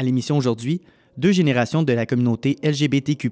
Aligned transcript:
À 0.00 0.02
l'émission 0.02 0.38
aujourd'hui, 0.38 0.80
deux 1.18 1.30
générations 1.30 1.82
de 1.82 1.92
la 1.92 2.06
communauté 2.06 2.56
LGBTQ, 2.62 3.30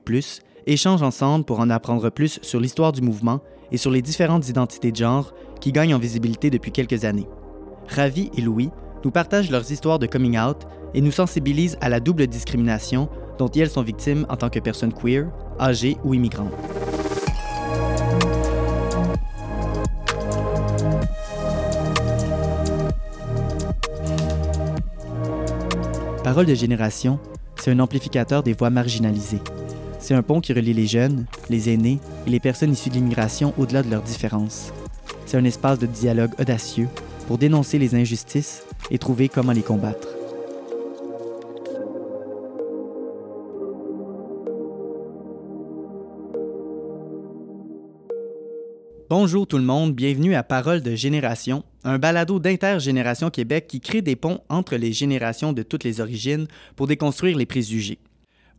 échangent 0.66 1.00
ensemble 1.00 1.46
pour 1.46 1.60
en 1.60 1.70
apprendre 1.70 2.10
plus 2.10 2.40
sur 2.42 2.60
l'histoire 2.60 2.92
du 2.92 3.00
mouvement 3.00 3.40
et 3.72 3.78
sur 3.78 3.90
les 3.90 4.02
différentes 4.02 4.50
identités 4.50 4.92
de 4.92 4.96
genre 4.96 5.32
qui 5.62 5.72
gagnent 5.72 5.94
en 5.94 5.98
visibilité 5.98 6.50
depuis 6.50 6.70
quelques 6.70 7.06
années. 7.06 7.26
Ravi 7.88 8.30
et 8.36 8.42
Louis 8.42 8.68
nous 9.02 9.10
partagent 9.10 9.50
leurs 9.50 9.72
histoires 9.72 9.98
de 9.98 10.04
coming 10.04 10.38
out 10.38 10.58
et 10.92 11.00
nous 11.00 11.10
sensibilisent 11.10 11.78
à 11.80 11.88
la 11.88 12.00
double 12.00 12.26
discrimination 12.26 13.08
dont 13.38 13.48
elles 13.48 13.70
sont 13.70 13.80
victimes 13.80 14.26
en 14.28 14.36
tant 14.36 14.50
que 14.50 14.60
personnes 14.60 14.92
queer, 14.92 15.26
âgées 15.58 15.96
ou 16.04 16.12
immigrantes. 16.12 16.52
Parole 26.28 26.44
de 26.44 26.54
génération, 26.54 27.18
c'est 27.56 27.70
un 27.70 27.80
amplificateur 27.80 28.42
des 28.42 28.52
voix 28.52 28.68
marginalisées. 28.68 29.40
C'est 29.98 30.12
un 30.12 30.22
pont 30.22 30.42
qui 30.42 30.52
relie 30.52 30.74
les 30.74 30.86
jeunes, 30.86 31.24
les 31.48 31.72
aînés 31.72 32.00
et 32.26 32.30
les 32.30 32.38
personnes 32.38 32.72
issues 32.72 32.90
de 32.90 32.96
l'immigration 32.96 33.54
au-delà 33.56 33.82
de 33.82 33.90
leurs 33.90 34.02
différences. 34.02 34.70
C'est 35.24 35.38
un 35.38 35.44
espace 35.44 35.78
de 35.78 35.86
dialogue 35.86 36.38
audacieux 36.38 36.88
pour 37.28 37.38
dénoncer 37.38 37.78
les 37.78 37.94
injustices 37.94 38.62
et 38.90 38.98
trouver 38.98 39.30
comment 39.30 39.52
les 39.52 39.62
combattre. 39.62 40.08
Bonjour 49.08 49.46
tout 49.46 49.56
le 49.56 49.64
monde, 49.64 49.94
bienvenue 49.94 50.34
à 50.34 50.42
Parole 50.42 50.82
de 50.82 50.94
Génération, 50.94 51.64
un 51.88 51.98
balado 51.98 52.38
d'Intergénération 52.38 53.30
Québec 53.30 53.66
qui 53.66 53.80
crée 53.80 54.02
des 54.02 54.14
ponts 54.14 54.40
entre 54.50 54.76
les 54.76 54.92
générations 54.92 55.54
de 55.54 55.62
toutes 55.62 55.84
les 55.84 56.00
origines 56.00 56.46
pour 56.76 56.86
déconstruire 56.86 57.36
les 57.38 57.46
préjugés. 57.46 57.98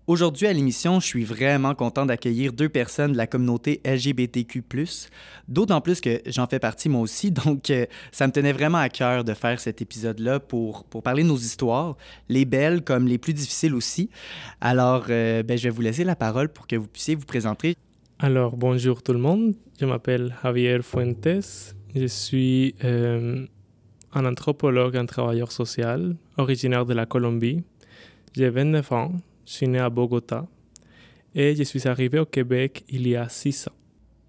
Aujourd'hui 0.08 0.48
à 0.48 0.54
l'émission, 0.54 1.00
je 1.00 1.06
suis 1.06 1.24
vraiment 1.24 1.76
content 1.76 2.08
d'accueillir 2.08 2.52
deux 2.54 2.70
personnes 2.70 3.12
de 3.12 3.18
la 3.18 3.28
communauté 3.28 3.80
LGBTQ, 3.86 4.64
d'autant 5.48 5.82
plus 5.82 6.02
que 6.02 6.20
j'en 6.26 6.48
fais 6.48 6.58
partie 6.58 6.90
moi 6.90 7.02
aussi, 7.02 7.30
donc 7.46 7.70
euh, 7.70 7.86
ça 8.12 8.26
me 8.26 8.32
tenait 8.32 8.52
vraiment 8.52 8.80
à 8.80 8.90
cœur 8.90 9.24
de 9.24 9.36
faire 9.36 9.60
cet 9.60 9.84
épisode-là 9.84 10.40
pour, 10.40 10.86
parler 11.04 11.22
de 11.22 11.28
nos 11.28 11.38
histoires, 11.38 11.96
les 12.28 12.46
belles 12.46 12.84
comme 12.84 13.08
les 13.08 13.20
plus 13.20 13.34
difficiles 13.34 13.76
aussi. 13.76 14.10
Alors, 14.60 15.06
euh, 15.12 15.44
ben, 15.44 15.56
je 15.56 15.66
vais 15.66 15.70
vous 15.70 15.82
laisser 15.82 16.04
la 16.04 16.16
parole 16.16 16.50
pour 16.50 16.66
que 16.66 16.76
vous 16.76 16.88
puissiez 16.88 17.14
vous 17.14 17.28
présenter. 17.28 17.76
Alors, 18.18 18.58
bonjour 18.58 19.04
tout 19.04 19.14
le 19.14 19.20
monde. 19.20 19.54
Je 19.80 19.86
m'appelle 19.86 20.36
Javier 20.42 20.82
Fuentes. 20.82 21.76
Je 21.96 22.06
suis 22.06 22.76
euh, 22.84 23.46
un 24.14 24.26
anthropologue, 24.26 24.96
un 24.96 25.06
travailleur 25.06 25.52
social, 25.52 26.16
originaire 26.38 26.86
de 26.86 26.94
la 26.94 27.06
Colombie. 27.06 27.64
J'ai 28.36 28.50
29 28.50 28.92
ans. 28.92 29.12
Je 29.46 29.54
suis 29.54 29.68
né 29.68 29.80
à 29.80 29.90
Bogota. 29.90 30.46
Et 31.34 31.56
je 31.56 31.64
suis 31.64 31.88
arrivé 31.88 32.20
au 32.20 32.26
Québec 32.26 32.84
il 32.90 33.08
y 33.08 33.16
a 33.16 33.28
6 33.28 33.68
ans. 33.70 33.76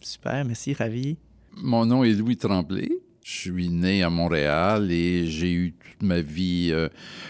Super, 0.03 0.45
merci, 0.45 0.73
ravi. 0.73 1.17
Mon 1.57 1.85
nom 1.85 2.05
est 2.05 2.13
Louis 2.13 2.37
Tremblay. 2.37 2.89
Je 3.23 3.31
suis 3.31 3.69
né 3.69 4.03
à 4.03 4.09
Montréal 4.09 4.91
et 4.91 5.27
j'ai 5.27 5.53
eu 5.53 5.73
toute 5.73 6.03
ma 6.03 6.21
vie 6.23 6.71
euh, 6.73 6.89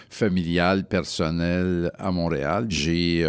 familiale, 0.09 0.85
personnelle 0.85 1.91
à 1.99 2.13
Montréal. 2.13 2.67
J'ai 2.69 3.27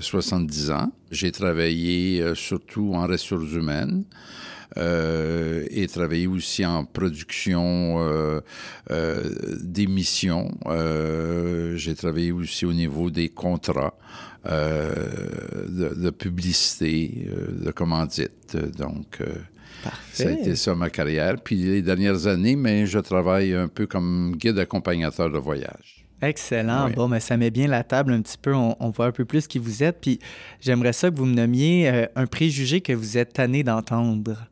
70 0.00 0.70
euh, 0.70 0.74
ans. 0.74 0.92
J'ai 1.10 1.32
travaillé 1.32 2.22
euh, 2.22 2.34
surtout 2.34 2.92
en 2.94 3.06
ressources 3.06 3.52
humaines. 3.52 4.04
Et 4.76 5.86
travaillé 5.88 6.26
aussi 6.26 6.64
en 6.64 6.84
production 6.84 8.42
d'émissions. 9.60 10.50
J'ai 11.76 11.94
travaillé 11.94 12.32
aussi 12.32 12.66
au 12.66 12.72
niveau 12.72 13.10
des 13.10 13.28
contrats 13.28 13.94
de, 14.44 15.94
de, 15.94 16.10
publicité, 16.10 17.28
de 17.64 17.70
commandite. 17.70 18.56
Donc, 18.76 19.20
ça 20.12 20.28
a 20.28 20.32
été 20.32 20.56
ça 20.56 20.74
ma 20.74 20.90
carrière. 20.90 21.36
Puis 21.42 21.56
les 21.56 21.82
dernières 21.82 22.26
années, 22.26 22.56
mais 22.56 22.86
je 22.86 22.98
travaille 22.98 23.54
un 23.54 23.68
peu 23.68 23.86
comme 23.86 24.34
guide 24.36 24.58
accompagnateur 24.58 25.30
de 25.30 25.38
voyage. 25.38 26.06
Excellent. 26.22 26.88
Bon, 26.90 27.08
mais 27.08 27.20
ça 27.20 27.36
met 27.36 27.50
bien 27.50 27.68
la 27.68 27.84
table 27.84 28.12
un 28.12 28.22
petit 28.22 28.38
peu. 28.38 28.54
On, 28.54 28.90
voit 28.90 29.06
un 29.06 29.12
peu 29.12 29.24
plus 29.24 29.46
qui 29.46 29.58
vous 29.58 29.82
êtes. 29.82 30.00
Puis 30.00 30.18
j'aimerais 30.60 30.94
ça 30.94 31.10
que 31.10 31.16
vous 31.16 31.26
me 31.26 31.34
nommiez 31.34 31.88
euh, 31.88 32.06
un 32.16 32.26
préjugé 32.26 32.80
que 32.80 32.92
vous 32.92 33.18
êtes 33.18 33.34
tanné 33.34 33.62
d'entendre. 33.62 34.48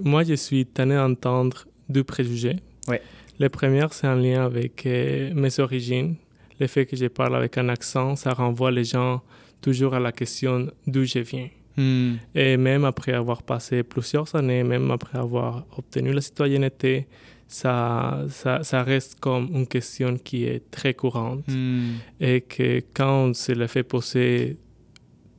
Moi, 0.00 0.24
je 0.24 0.34
suis 0.34 0.66
tanné 0.66 0.94
d'entendre 0.94 1.66
deux 1.88 2.04
préjugés. 2.04 2.56
Oui. 2.88 2.96
Le 3.38 3.48
premier, 3.48 3.86
c'est 3.90 4.06
en 4.06 4.14
lien 4.14 4.44
avec 4.44 4.86
euh, 4.86 5.32
mes 5.34 5.60
origines. 5.60 6.16
Le 6.60 6.66
fait 6.66 6.86
que 6.86 6.96
je 6.96 7.06
parle 7.06 7.36
avec 7.36 7.58
un 7.58 7.68
accent, 7.68 8.16
ça 8.16 8.32
renvoie 8.32 8.70
les 8.70 8.84
gens 8.84 9.22
toujours 9.60 9.94
à 9.94 10.00
la 10.00 10.12
question 10.12 10.68
d'où 10.86 11.04
je 11.04 11.18
viens. 11.18 11.48
Hmm. 11.76 12.14
Et 12.34 12.56
même 12.56 12.84
après 12.84 13.12
avoir 13.12 13.42
passé 13.42 13.82
plusieurs 13.82 14.34
années, 14.34 14.62
même 14.62 14.90
après 14.90 15.18
avoir 15.18 15.64
obtenu 15.76 16.12
la 16.12 16.20
citoyenneté, 16.20 17.06
ça, 17.48 18.24
ça, 18.28 18.62
ça 18.62 18.82
reste 18.82 19.18
comme 19.20 19.48
une 19.52 19.66
question 19.66 20.16
qui 20.16 20.44
est 20.44 20.70
très 20.70 20.94
courante. 20.94 21.44
Hmm. 21.48 21.94
Et 22.20 22.42
que 22.42 22.80
quand 22.94 23.24
on 23.24 23.34
se 23.34 23.52
le 23.52 23.66
fait 23.66 23.82
poser 23.82 24.56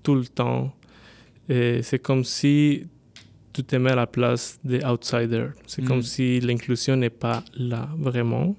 tout 0.02 0.16
le 0.16 0.26
temps, 0.26 0.74
c'est 1.48 2.02
comme 2.02 2.24
si 2.24 2.88
tu 3.54 3.64
te 3.64 3.76
mets 3.76 3.92
à 3.92 3.96
la 3.96 4.08
place 4.08 4.60
des 4.64 4.84
outsiders. 4.84 5.52
C'est 5.68 5.84
comme 5.86 6.00
hmm. 6.00 6.04
si 6.04 6.40
l'inclusion 6.40 6.96
n'est 6.96 7.10
pas 7.10 7.44
là 7.56 7.88
vraiment. 7.98 8.56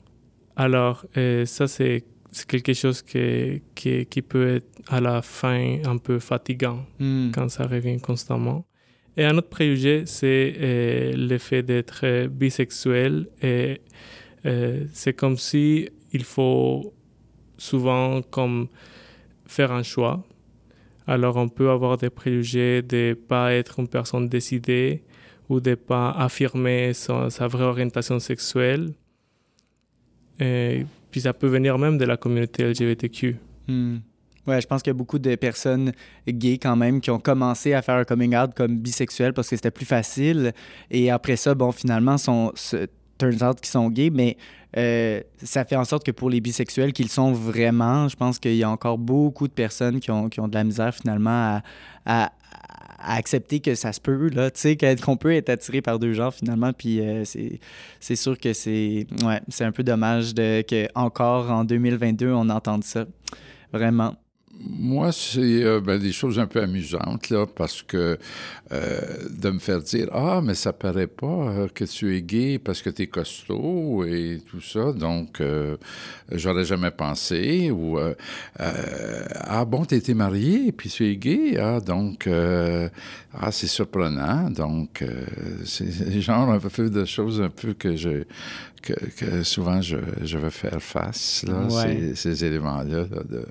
Alors, 0.56 1.04
ça, 1.44 1.66
c'est 1.66 2.04
quelque 2.46 2.72
chose 2.74 3.02
qui, 3.02 3.62
qui, 3.74 4.06
qui, 4.06 4.22
peut 4.22 4.56
être 4.56 4.68
à 4.88 5.00
la 5.00 5.20
fin 5.22 5.78
un 5.84 5.98
peu 5.98 6.18
fatigant 6.18 6.86
hmm. 7.00 7.30
quand 7.32 7.48
ça 7.48 7.66
revient 7.66 8.00
constamment. 8.00 8.64
Et 9.16 9.24
un 9.24 9.36
autre 9.36 9.48
préjugé, 9.48 10.04
c'est 10.06 10.54
euh, 10.58 11.12
le 11.12 11.38
fait 11.38 11.62
d'être 11.62 12.26
bisexuel. 12.26 13.28
Et 13.42 13.80
euh, 14.44 14.84
c'est 14.92 15.12
comme 15.12 15.36
si 15.36 15.88
il 16.12 16.24
faut 16.24 16.92
souvent 17.56 18.22
comme 18.22 18.68
faire 19.46 19.70
un 19.70 19.82
choix. 19.82 20.24
Alors 21.06 21.36
on 21.36 21.48
peut 21.48 21.70
avoir 21.70 21.96
des 21.96 22.10
préjugés 22.10 22.82
de 22.82 23.10
ne 23.10 23.14
pas 23.14 23.52
être 23.52 23.80
une 23.80 23.88
personne 23.88 24.28
décidée 24.28 25.02
ou 25.48 25.60
de 25.60 25.70
ne 25.70 25.74
pas 25.74 26.10
affirmer 26.10 26.92
sa, 26.94 27.28
vraie 27.46 27.64
orientation 27.64 28.18
sexuelle. 28.18 28.92
Et 30.40 30.86
puis 31.10 31.20
ça 31.20 31.32
peut 31.32 31.46
venir 31.46 31.78
même 31.78 31.98
de 31.98 32.04
la 32.04 32.16
communauté 32.16 32.64
LGBTQ. 32.64 33.36
Hmm. 33.68 33.98
Ouais, 34.46 34.60
je 34.60 34.66
pense 34.66 34.82
qu'il 34.82 34.90
y 34.90 34.96
a 34.96 34.98
beaucoup 34.98 35.18
de 35.18 35.34
personnes 35.36 35.92
gays 36.28 36.58
quand 36.58 36.76
même 36.76 37.00
qui 37.00 37.10
ont 37.10 37.18
commencé 37.18 37.72
à 37.72 37.80
faire 37.80 37.94
un 37.94 38.04
coming 38.04 38.36
out 38.36 38.52
comme 38.54 38.78
bisexuel 38.78 39.32
parce 39.32 39.48
que 39.48 39.56
c'était 39.56 39.70
plus 39.70 39.86
facile. 39.86 40.52
Et 40.90 41.10
après 41.10 41.36
ça, 41.36 41.54
bon, 41.54 41.72
finalement, 41.72 42.18
sont, 42.18 42.52
turns 43.18 43.42
out 43.42 43.60
qu'ils 43.60 43.70
sont 43.70 43.90
gays, 43.90 44.10
mais 44.10 44.36
euh, 44.76 45.20
ça 45.42 45.64
fait 45.64 45.76
en 45.76 45.84
sorte 45.84 46.04
que 46.04 46.10
pour 46.10 46.30
les 46.30 46.40
bisexuels 46.40 46.92
qu'ils 46.92 47.08
sont 47.08 47.32
vraiment, 47.32 48.08
je 48.08 48.16
pense 48.16 48.38
qu'il 48.38 48.56
y 48.56 48.64
a 48.64 48.70
encore 48.70 48.98
beaucoup 48.98 49.46
de 49.46 49.52
personnes 49.52 50.00
qui 50.00 50.10
ont, 50.10 50.28
qui 50.28 50.40
ont 50.40 50.48
de 50.48 50.54
la 50.54 50.64
misère 50.64 50.94
finalement 50.94 51.60
à, 52.06 52.32
à 53.04 53.16
accepter 53.16 53.60
que 53.60 53.74
ça 53.74 53.92
se 53.92 54.00
peut, 54.00 54.28
là, 54.30 54.50
tu 54.50 54.60
sais, 54.60 54.96
qu'on 54.96 55.16
peut 55.16 55.34
être 55.34 55.50
attiré 55.50 55.82
par 55.82 55.98
deux 55.98 56.12
genres 56.14 56.34
finalement, 56.34 56.72
puis 56.72 57.00
euh, 57.00 57.24
c'est 58.00 58.16
sûr 58.16 58.38
que 58.38 58.52
c'est 58.52 59.06
ouais, 59.22 59.40
un 59.60 59.72
peu 59.72 59.82
dommage 59.82 60.34
de, 60.34 60.62
que 60.62 60.88
encore 60.94 61.50
en 61.50 61.64
2022 61.64 62.32
on 62.32 62.48
entende 62.48 62.84
ça, 62.84 63.04
vraiment. 63.72 64.16
Moi, 64.60 65.12
c'est 65.12 65.40
euh, 65.40 65.80
ben, 65.80 65.98
des 65.98 66.12
choses 66.12 66.38
un 66.38 66.46
peu 66.46 66.62
amusantes, 66.62 67.30
là, 67.30 67.46
parce 67.46 67.82
que 67.82 68.18
euh, 68.72 69.00
de 69.30 69.50
me 69.50 69.58
faire 69.58 69.80
dire 69.80 70.08
Ah, 70.12 70.40
mais 70.42 70.54
ça 70.54 70.72
paraît 70.72 71.06
pas 71.06 71.26
euh, 71.26 71.68
que 71.68 71.84
tu 71.84 72.16
es 72.16 72.22
gay 72.22 72.58
parce 72.58 72.80
que 72.80 72.88
tu 72.90 73.02
es 73.02 73.06
costaud 73.06 74.04
et 74.04 74.40
tout 74.48 74.60
ça, 74.60 74.92
donc 74.92 75.42
j'aurais 76.32 76.64
jamais 76.64 76.90
pensé. 76.90 77.70
Ou 77.70 77.98
Ah, 78.58 79.64
bon, 79.64 79.84
tu 79.84 79.96
étais 79.96 80.14
marié 80.14 80.68
et 80.68 80.72
puis 80.72 80.88
tu 80.88 81.06
es 81.06 81.16
gay, 81.16 81.58
ah, 81.58 81.80
donc, 81.80 82.28
ah, 82.28 83.52
c'est 83.52 83.66
surprenant. 83.66 84.50
Donc, 84.50 85.04
c'est 85.64 86.20
genre 86.20 86.50
un 86.50 86.58
peu 86.58 86.90
de 86.90 87.04
choses 87.04 87.40
un 87.40 87.50
peu 87.50 87.74
que 87.74 87.96
je, 87.96 88.24
que, 88.84 89.42
souvent 89.42 89.80
je, 89.80 89.96
je, 90.22 90.38
veux 90.38 90.50
faire 90.50 90.82
face, 90.82 91.44
là, 91.46 91.68
ces, 91.70 92.14
ces 92.14 92.44
éléments-là. 92.44 93.04
De, 93.04 93.46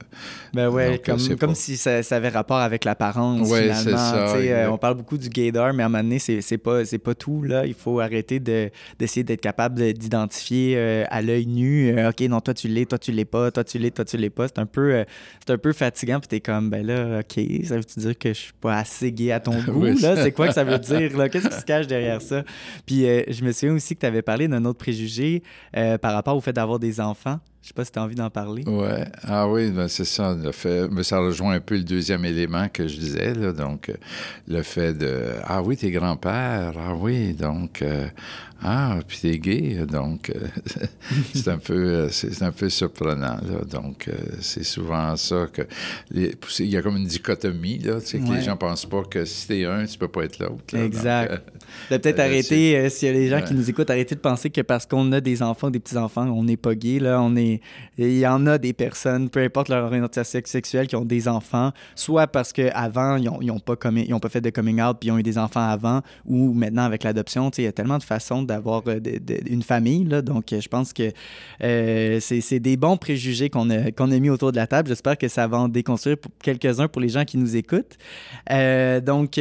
ben 0.54 0.70
ouais, 0.70 0.93
comme, 0.98 1.38
comme 1.38 1.56
si 1.56 1.78
ça, 1.78 2.02
avait 2.12 2.30
rapport 2.30 2.58
avec 2.58 2.86
l'apparence, 2.86 3.50
ouais, 3.50 3.64
finalement. 3.64 3.98
Ça, 3.98 4.36
euh, 4.36 4.70
on 4.70 4.78
parle 4.78 4.96
beaucoup 4.96 5.18
du 5.18 5.30
gaydar, 5.30 5.74
mais 5.74 5.84
à 5.84 5.86
un 5.88 5.90
moment 5.90 6.04
donné, 6.04 6.20
c'est 6.20 6.58
pas, 6.58 6.82
pas 7.04 7.16
tout, 7.16 7.44
là. 7.44 7.66
Il 7.66 7.74
faut 7.74 8.00
arrêter 8.00 8.40
d'essayer 8.40 9.24
d'être 9.24 9.42
capable 9.42 9.94
d'identifier 9.94 10.76
euh, 10.78 11.06
à 11.10 11.22
l'œil 11.22 11.46
nu, 11.46 11.98
euh, 11.98 12.10
OK, 12.10 12.22
non, 12.22 12.40
toi 12.42 12.54
tu 12.54 12.68
l'es, 12.68 12.86
toi 12.86 12.98
tu 12.98 13.12
l'es 13.12 13.26
pas, 13.26 13.52
toi 13.52 13.64
tu 13.64 13.78
l'es, 13.78 13.92
toi 13.92 14.06
tu 14.06 14.18
l'es 14.18 14.30
pas. 14.30 14.48
C'est 14.48 14.60
un 14.60 14.66
peu, 14.66 15.04
c'est 15.46 15.54
un 15.54 15.58
peu 15.58 15.74
fatigant, 15.74 16.20
puis 16.20 16.28
t'es 16.28 16.40
comme, 16.40 16.70
ben 16.70 16.86
là, 16.86 17.20
OK, 17.20 17.44
ça 17.66 17.76
veut 17.76 17.84
dire 17.98 18.18
que 18.18 18.30
je 18.30 18.40
suis 18.40 18.54
pas 18.54 18.78
assez 18.78 19.12
gay 19.12 19.32
à 19.32 19.40
ton 19.40 19.62
goût, 19.68 19.86
là? 19.86 20.24
C'est 20.24 20.32
quoi 20.32 20.48
que 20.48 20.54
ça 20.54 20.64
veut 20.64 20.80
dire? 20.80 21.12
Qu'est-ce 21.30 21.48
qui 21.48 21.60
se 21.60 21.66
cache 21.66 21.88
derrière 21.88 22.22
ça? 22.22 22.44
Puis 22.86 23.06
je 23.28 23.44
me 23.44 23.52
souviens 23.52 23.76
aussi 23.76 23.96
que 23.96 24.02
tu 24.02 24.06
avais 24.06 24.22
parlé 24.22 24.48
d'un 24.48 24.64
autre 24.66 24.80
préjugé 24.80 25.44
par 25.74 26.14
rapport 26.14 26.36
au 26.36 26.42
fait 26.42 26.54
d'avoir 26.54 26.80
des 26.80 27.00
enfants. 27.00 27.40
Je 27.64 27.70
sais 27.70 27.74
pas 27.74 27.86
si 27.86 27.94
tu 27.94 28.00
as 28.00 28.04
envie 28.04 28.16
d'en 28.16 28.30
parler. 28.30 28.64
Ouais. 28.68 29.06
Ah 29.24 29.48
oui, 29.48 29.72
ben 29.72 29.88
c'est 29.88 30.04
ça. 30.04 30.36
Le 30.36 30.52
fait, 30.52 30.90
mais 30.92 31.02
ça 31.04 31.20
rejoint 31.20 31.54
un 31.54 31.60
peu 31.62 31.76
le 31.78 31.84
deuxième 31.86 32.26
élément 32.26 32.68
que 32.68 32.90
je 32.90 32.98
disais. 33.00 33.34
Là, 33.34 33.54
donc, 33.54 33.90
le 34.50 34.62
fait 34.64 34.94
de 34.94 35.36
Ah 35.46 35.62
oui, 35.64 35.78
t'es 35.78 35.90
grand-père. 35.90 36.74
Ah 36.78 36.94
oui, 36.94 37.34
donc. 37.34 37.82
euh, 37.82 38.08
ah, 38.62 39.00
puis 39.08 39.18
t'es 39.22 39.40
gay. 39.40 39.86
Donc, 39.90 40.30
euh, 40.30 40.46
c'est 41.34 41.48
un 41.48 41.58
peu, 41.58 41.74
euh, 41.74 42.10
c'est 42.10 42.42
un 42.44 42.52
peu 42.52 42.70
surprenant. 42.70 43.38
Là, 43.38 43.64
donc, 43.70 44.10
euh, 44.10 44.14
c'est 44.42 44.64
souvent 44.66 45.16
ça 45.16 45.48
que. 45.52 45.62
les- 46.12 46.36
Il 46.60 46.66
y 46.66 46.76
a 46.76 46.82
comme 46.82 46.98
une 46.98 47.08
dichotomie, 47.08 47.80
là. 47.80 48.02
Tu 48.02 48.08
sais, 48.08 48.20
que 48.20 48.26
Ouais. 48.26 48.38
les 48.40 48.44
gens 48.44 48.58
pensent 48.58 48.86
pas 48.86 49.04
que 49.04 49.24
si 49.24 49.48
t'es 49.48 49.64
un, 49.64 49.86
tu 49.86 49.98
peux 49.98 50.10
pas 50.10 50.24
être 50.26 50.40
l'autre. 50.40 50.76
Exact. 50.78 51.42
De 51.92 51.98
peut-être 51.98 52.20
Euh, 52.20 52.26
arrêter, 52.26 52.78
euh, 52.78 52.90
s'il 52.90 53.08
y 53.08 53.12
a 53.12 53.14
des 53.14 53.28
gens 53.30 53.42
qui 53.42 53.54
nous 53.54 53.70
écoutent, 53.70 53.90
arrêter 53.90 54.16
de 54.16 54.20
penser 54.20 54.50
que 54.50 54.62
parce 54.62 54.86
qu'on 54.86 55.12
a 55.12 55.22
des 55.22 55.42
enfants, 55.42 55.70
des 55.70 55.80
petits-enfants, 55.80 56.28
on 56.30 56.44
n'est 56.44 56.58
pas 56.58 56.76
gay. 56.76 57.00
Là, 57.00 57.22
on 57.22 57.36
est... 57.36 57.62
Il 57.98 58.18
y 58.18 58.26
en 58.28 58.46
a 58.48 58.58
des 58.58 58.74
personnes, 58.74 59.30
peu 59.30 59.42
importe 59.42 59.70
leur 59.70 59.86
orientation 59.86 60.40
sexuelle, 60.46 60.88
qui 60.88 60.96
ont 60.96 61.06
des 61.06 61.28
enfants, 61.28 61.72
soit 61.96 62.28
parce 62.28 62.54
qu'avant, 62.54 63.18
ils 63.18 63.26
n'ont 63.26 63.40
ils 63.42 63.52
ont 63.52 63.60
pas, 63.60 63.76
commi- 63.76 64.06
ils 64.08 64.14
ont 64.14 64.20
pas 64.20 64.30
fait 64.30 64.42
de 64.42 64.50
coming 64.50 64.82
out 64.82 64.98
puis 65.00 65.10
ils 65.10 65.12
ont 65.12 65.18
eu 65.18 65.24
des 65.24 65.38
enfants 65.38 65.68
avant, 65.68 66.02
ou 66.26 66.54
maintenant 66.54 66.84
avec 66.84 67.04
l'adoption. 67.04 67.50
Il 67.58 67.64
y 67.66 67.68
a 67.68 67.72
tellement 67.72 67.98
de 67.98 68.04
façons 68.04 68.42
d'avoir 68.44 68.84
euh, 68.88 69.00
de- 69.00 69.20
de- 69.20 69.40
une 69.50 69.64
famille. 69.64 70.04
Là, 70.06 70.22
donc, 70.22 70.52
euh, 70.54 70.62
je 70.62 70.68
pense 70.68 70.94
que 70.94 71.12
euh, 71.64 72.20
c'est 72.20 72.60
des 72.60 72.78
bons 72.78 72.98
préjugés 72.98 73.50
qu'on 73.50 73.70
a, 73.70 73.92
qu'on 73.92 74.12
a 74.12 74.20
mis 74.20 74.30
autour 74.30 74.52
de 74.52 74.58
la 74.58 74.68
table. 74.68 74.88
J'espère 74.90 75.18
que 75.18 75.28
ça 75.28 75.48
va 75.48 75.58
en 75.60 75.68
déconstruire 75.68 76.18
quelques-uns 76.42 76.88
pour 76.88 77.02
les 77.02 77.10
gens 77.10 77.26
qui 77.26 77.38
nous 77.38 77.56
écoutent. 77.56 77.98
Euh, 78.52 79.00
donc, 79.02 79.40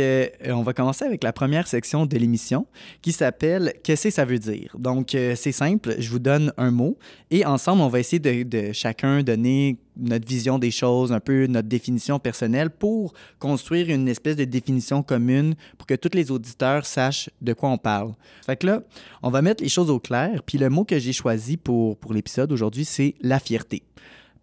on 0.49 0.62
va 0.62 0.73
commencer 0.73 1.05
avec 1.05 1.25
la 1.25 1.32
première 1.32 1.67
section 1.67 2.06
de 2.06 2.17
l'émission 2.22 2.66
qui 3.02 3.12
s'appelle 3.12 3.74
Qu'est-ce 3.82 4.04
que 4.04 4.10
ça 4.10 4.24
veut 4.24 4.38
dire? 4.38 4.74
Donc, 4.78 5.14
euh, 5.14 5.34
c'est 5.36 5.52
simple, 5.52 5.96
je 5.98 6.08
vous 6.10 6.19
donne 6.19 6.52
un 6.56 6.70
mot 6.70 6.96
et 7.30 7.44
ensemble, 7.44 7.82
on 7.82 7.88
va 7.88 8.00
essayer 8.00 8.19
de, 8.19 8.72
chacun 8.72 9.22
donner 9.22 9.76
notre 9.96 10.26
vision 10.26 10.58
des 10.58 10.70
choses, 10.70 11.12
un 11.12 11.20
peu 11.20 11.46
notre 11.46 11.69
définition 11.69 12.19
personnelle 12.19 12.70
pour 12.70 13.12
construire 13.38 13.90
une 13.90 14.08
espèce 14.08 14.36
de 14.36 14.44
définition 14.44 15.02
commune 15.02 15.54
pour 15.76 15.86
que 15.86 15.94
tous 15.94 16.14
les 16.14 16.30
auditeurs 16.30 16.86
sachent 16.86 17.28
de 17.40 17.52
quoi 17.52 17.69
on 17.69 17.78
parle. 17.78 18.12
Fait 18.46 18.56
que 18.56 18.66
là, 18.66 18.82
on 19.22 19.30
va 19.30 19.42
mettre 19.42 19.62
les 19.62 19.69
choses 19.69 19.90
au 19.90 19.98
clair. 19.98 20.42
Puis 20.46 20.58
le 20.58 20.70
mot 20.70 20.84
que 20.84 20.98
j'ai 20.98 21.12
choisi 21.12 21.56
pour, 21.56 21.96
pour 21.98 22.14
l'épisode 22.14 22.50
aujourd'hui, 22.52 22.84
c'est 22.84 23.14
la 23.20 23.38
fierté 23.38 23.82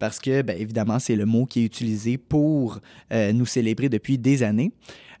parce 0.00 0.18
que, 0.18 0.42
bien 0.42 0.56
évidemment, 0.56 0.98
c'est 0.98 1.14
le 1.14 1.26
mot 1.26 1.46
qui 1.46 1.60
est 1.60 1.64
utilisé 1.64 2.18
pour 2.18 2.80
euh, 3.12 3.32
nous 3.32 3.46
célébrer 3.46 3.88
depuis 3.88 4.18
des 4.18 4.42
années. 4.42 4.72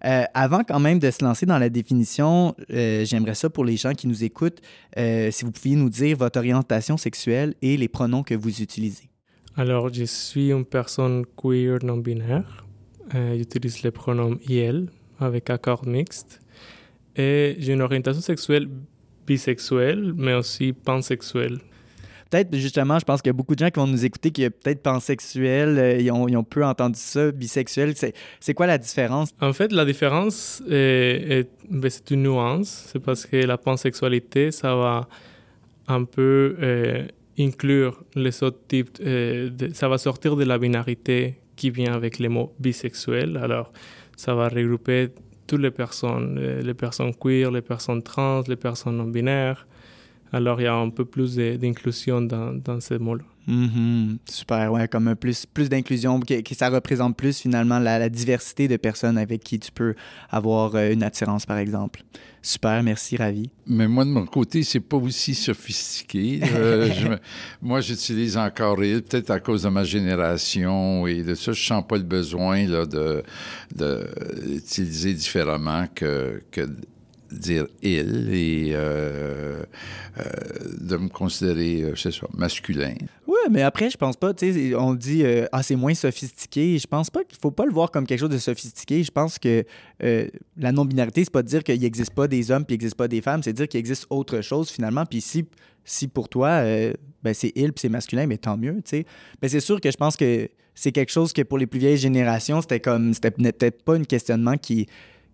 Euh, 0.04 0.24
avant 0.34 0.64
quand 0.64 0.80
même 0.80 0.98
de 0.98 1.10
se 1.10 1.24
lancer 1.24 1.46
dans 1.46 1.58
la 1.58 1.68
définition, 1.68 2.54
euh, 2.72 3.04
j'aimerais 3.04 3.34
ça 3.34 3.50
pour 3.50 3.64
les 3.64 3.76
gens 3.76 3.92
qui 3.92 4.06
nous 4.06 4.24
écoutent, 4.24 4.60
euh, 4.96 5.30
si 5.30 5.44
vous 5.44 5.52
pouviez 5.52 5.76
nous 5.76 5.90
dire 5.90 6.16
votre 6.16 6.38
orientation 6.38 6.96
sexuelle 6.96 7.54
et 7.60 7.76
les 7.76 7.88
pronoms 7.88 8.22
que 8.22 8.34
vous 8.34 8.62
utilisez. 8.62 9.10
Alors, 9.56 9.92
je 9.92 10.04
suis 10.04 10.50
une 10.50 10.64
personne 10.64 11.24
queer 11.36 11.78
non-binaire. 11.82 12.64
J'utilise 13.12 13.82
le 13.82 13.90
pronom 13.90 14.38
IL 14.48 14.86
avec 15.18 15.50
accord 15.50 15.84
mixte. 15.84 16.40
Et 17.16 17.56
j'ai 17.58 17.72
une 17.72 17.82
orientation 17.82 18.22
sexuelle 18.22 18.68
bisexuelle, 19.26 20.14
mais 20.16 20.34
aussi 20.34 20.72
pansexuelle. 20.72 21.58
Peut-être, 22.30 22.56
justement, 22.56 22.98
je 22.98 23.04
pense 23.04 23.20
qu'il 23.20 23.28
y 23.28 23.34
a 23.34 23.34
beaucoup 23.34 23.54
de 23.54 23.58
gens 23.58 23.70
qui 23.70 23.80
vont 23.80 23.86
nous 23.86 24.04
écouter 24.04 24.30
qui 24.30 24.44
sont 24.44 24.50
peut-être 24.50 24.82
pansexuels, 24.82 25.78
euh, 25.78 25.98
ils, 26.00 26.10
ont, 26.12 26.28
ils 26.28 26.42
peu 26.44 26.64
entendu 26.64 26.98
ça, 26.98 27.32
bisexuel. 27.32 27.94
C'est 28.38 28.54
quoi 28.54 28.66
la 28.66 28.78
différence? 28.78 29.30
En 29.40 29.52
fait, 29.52 29.72
la 29.72 29.84
différence, 29.84 30.62
ben, 30.68 31.44
c'est 31.88 32.10
une 32.12 32.22
nuance. 32.22 32.88
C'est 32.92 33.00
parce 33.00 33.26
que 33.26 33.36
la 33.36 33.58
pansexualité, 33.58 34.52
ça 34.52 34.74
va 34.74 35.08
un 35.90 36.04
peu 36.04 36.56
euh, 36.62 37.04
inclure 37.38 38.02
les 38.14 38.42
autres 38.42 38.60
types. 38.68 38.98
euh, 39.00 39.50
ça 39.72 39.88
va 39.88 39.98
sortir 39.98 40.36
de 40.36 40.44
la 40.44 40.58
binarité 40.58 41.40
qui 41.56 41.70
vient 41.70 41.92
avec 41.92 42.18
les 42.18 42.28
mots 42.28 42.54
bisexuels. 42.58 43.36
Alors, 43.36 43.72
ça 44.16 44.34
va 44.34 44.48
regrouper 44.48 45.08
toutes 45.46 45.60
les 45.60 45.70
personnes, 45.70 46.38
euh, 46.38 46.62
les 46.62 46.74
personnes 46.74 47.14
queer, 47.14 47.50
les 47.50 47.62
personnes 47.62 48.02
trans, 48.02 48.42
les 48.46 48.56
personnes 48.56 48.96
non 48.96 49.04
binaires. 49.04 49.66
Alors, 50.32 50.60
il 50.60 50.64
y 50.64 50.66
a 50.66 50.74
un 50.74 50.90
peu 50.90 51.04
plus 51.04 51.36
d'inclusion 51.36 52.20
dans, 52.20 52.52
dans 52.54 52.80
ces 52.80 52.98
mots-là. 52.98 53.24
Mhm. 53.46 54.18
super, 54.28 54.70
ouais, 54.70 54.86
comme 54.86 55.08
un 55.08 55.16
plus, 55.16 55.44
plus 55.44 55.68
d'inclusion, 55.68 56.20
que, 56.20 56.40
que 56.40 56.54
ça 56.54 56.68
représente 56.68 57.16
plus 57.16 57.40
finalement 57.40 57.78
la, 57.78 57.98
la 57.98 58.08
diversité 58.08 58.68
de 58.68 58.76
personnes 58.76 59.18
avec 59.18 59.42
qui 59.42 59.58
tu 59.58 59.72
peux 59.72 59.94
avoir 60.28 60.76
euh, 60.76 60.92
une 60.92 61.02
attirance, 61.02 61.46
par 61.46 61.58
exemple. 61.58 62.04
Super, 62.42 62.82
merci, 62.82 63.16
Ravi. 63.16 63.50
Mais 63.66 63.88
moi, 63.88 64.04
de 64.04 64.10
mon 64.10 64.24
côté, 64.24 64.62
c'est 64.62 64.80
pas 64.80 64.96
aussi 64.96 65.34
sophistiqué. 65.34 66.40
Euh, 66.54 66.90
je 66.92 67.08
moi, 67.60 67.80
j'utilise 67.80 68.36
encore 68.36 68.82
il, 68.84 69.02
peut-être 69.02 69.30
à 69.30 69.40
cause 69.40 69.64
de 69.64 69.68
ma 69.68 69.84
génération 69.84 71.06
et 71.06 71.22
de 71.22 71.34
ça, 71.34 71.52
je 71.52 71.62
sens 71.62 71.84
pas 71.86 71.96
le 71.96 72.04
besoin 72.04 72.66
là, 72.66 72.86
de, 72.86 73.22
de 73.74 74.06
l'utiliser 74.46 75.12
différemment 75.12 75.86
que, 75.94 76.42
que 76.50 76.68
dire 77.32 77.66
il 77.82 78.34
et 78.34 78.70
euh, 78.74 79.62
euh, 80.18 80.22
de 80.80 80.96
me 80.96 81.08
considérer, 81.08 81.82
euh, 81.82 81.96
c'est 81.96 82.12
ça, 82.12 82.26
masculin. 82.36 82.94
Ouais, 83.26 83.48
mais 83.50 83.62
après, 83.62 83.90
je 83.90 83.96
pense 83.96 84.16
pas, 84.16 84.34
tu 84.34 84.52
sais, 84.52 84.74
on 84.74 84.94
dit, 84.94 85.24
euh, 85.24 85.46
ah, 85.52 85.62
c'est 85.62 85.76
moins 85.76 85.94
sophistiqué. 85.94 86.78
Je 86.78 86.86
pense 86.86 87.10
pas 87.10 87.24
qu'il 87.24 87.38
faut 87.40 87.50
pas 87.50 87.64
le 87.64 87.72
voir 87.72 87.90
comme 87.90 88.06
quelque 88.06 88.20
chose 88.20 88.30
de 88.30 88.38
sophistiqué. 88.38 89.02
Je 89.02 89.10
pense 89.10 89.38
que 89.38 89.64
euh, 90.02 90.26
la 90.56 90.72
non-binarité, 90.72 91.24
c'est 91.24 91.32
pas 91.32 91.42
de 91.42 91.48
dire 91.48 91.62
qu'il 91.62 91.80
n'existe 91.80 92.14
pas 92.14 92.28
des 92.28 92.50
hommes 92.50 92.64
puis 92.64 92.74
il 92.74 92.78
n'existe 92.78 92.96
pas 92.96 93.08
des 93.08 93.20
femmes, 93.20 93.42
c'est 93.42 93.52
dire 93.52 93.68
qu'il 93.68 93.80
existe 93.80 94.06
autre 94.10 94.40
chose 94.40 94.70
finalement. 94.70 95.06
Puis 95.06 95.20
si, 95.20 95.46
si 95.84 96.08
pour 96.08 96.28
toi, 96.28 96.48
euh, 96.48 96.92
ben, 97.22 97.34
c'est 97.34 97.52
il 97.54 97.72
puis 97.72 97.82
c'est 97.82 97.88
masculin, 97.88 98.26
mais 98.26 98.38
tant 98.38 98.56
mieux, 98.56 98.76
tu 98.76 98.90
sais. 98.90 99.06
Mais 99.40 99.48
c'est 99.48 99.60
sûr 99.60 99.80
que 99.80 99.90
je 99.90 99.96
pense 99.96 100.16
que 100.16 100.48
c'est 100.74 100.92
quelque 100.92 101.12
chose 101.12 101.32
que 101.32 101.42
pour 101.42 101.58
les 101.58 101.66
plus 101.66 101.78
vieilles 101.78 101.98
générations, 101.98 102.62
c'était 102.62 102.80
comme, 102.80 103.12
c'était 103.12 103.30
peut-être 103.30 103.82
pas 103.82 103.96
un 103.96 104.04
questionnement 104.04 104.56
qui 104.56 104.86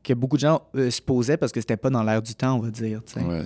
que 0.06 0.14
beaucoup 0.14 0.37
de 0.37 0.43
gens 0.43 0.62
euh, 0.76 0.88
se 0.91 1.03
posaient 1.03 1.37
parce 1.37 1.50
que 1.50 1.61
c'était 1.61 1.76
pas 1.76 1.91
dans 1.91 2.05
l'air 2.05 2.23
du 2.23 2.35
temps, 2.35 2.56
on 2.56 2.61
va 2.61 2.70
dire. 2.70 3.03
Ouais. 3.17 3.44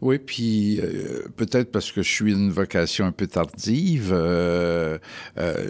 Oui, 0.00 0.18
puis 0.18 0.80
euh, 0.80 1.28
peut-être 1.36 1.70
parce 1.70 1.92
que 1.92 2.02
je 2.02 2.10
suis 2.10 2.32
une 2.32 2.50
vocation 2.50 3.06
un 3.06 3.12
peu 3.12 3.28
tardive, 3.28 4.10
euh, 4.12 4.98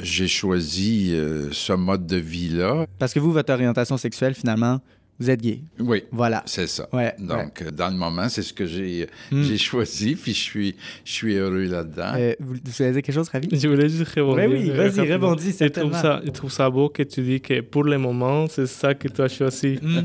j'ai 0.03 0.29
choisi 0.29 1.15
ce 1.53 1.73
mode 1.75 2.07
de 2.07 2.17
vie-là. 2.17 2.87
Parce 2.99 3.13
que 3.13 3.21
vous, 3.21 3.33
votre 3.33 3.53
orientation 3.53 3.99
sexuelle, 3.99 4.35
finalement, 4.35 4.81
vous 5.23 5.31
êtes 5.31 5.41
gay. 5.41 5.61
Oui, 5.79 6.03
Voilà. 6.11 6.43
c'est 6.47 6.67
ça. 6.67 6.89
Ouais, 6.93 7.15
Donc, 7.19 7.63
dans 7.73 7.89
le 7.89 7.97
moment, 7.97 8.29
c'est 8.29 8.43
ce 8.43 8.53
que 8.53 8.67
j'ai 8.67 9.07
Hmm. 9.31 9.57
choisi, 9.57 10.15
puis 10.17 10.33
je 10.35 10.39
suis, 10.41 10.77
je 11.05 11.13
suis 11.13 11.35
heureux 11.37 11.65
là-dedans. 11.67 12.13
Euh, 12.17 12.35
vous, 12.41 12.55
vous 12.55 12.61
voulez 12.77 12.93
dire 12.93 13.03
quelque 13.03 13.13
chose, 13.13 13.29
Ravi? 13.29 13.49
Je 13.53 13.69
voulais 13.69 13.89
juste 13.89 14.09
rebondir. 14.15 14.49
Ouais, 14.51 14.59
oui, 14.59 14.71
vas-y, 14.71 15.13
rebondis, 15.13 15.55
Je 15.59 15.67
trouve, 15.67 15.93
ça, 15.93 16.21
je 16.25 16.31
trouve 16.31 16.51
ça 16.51 16.69
beau 16.71 16.89
que 16.89 17.03
tu 17.05 17.23
dis 17.23 17.41
que 17.41 17.61
pour 17.61 17.85
le 17.85 17.99
moment, 17.99 18.47
c'est 18.49 18.67
ça 18.67 18.95
que 18.95 19.09
tu 19.09 19.21
as 19.23 19.29
choisi. 19.29 19.79
Hmm. 19.81 20.03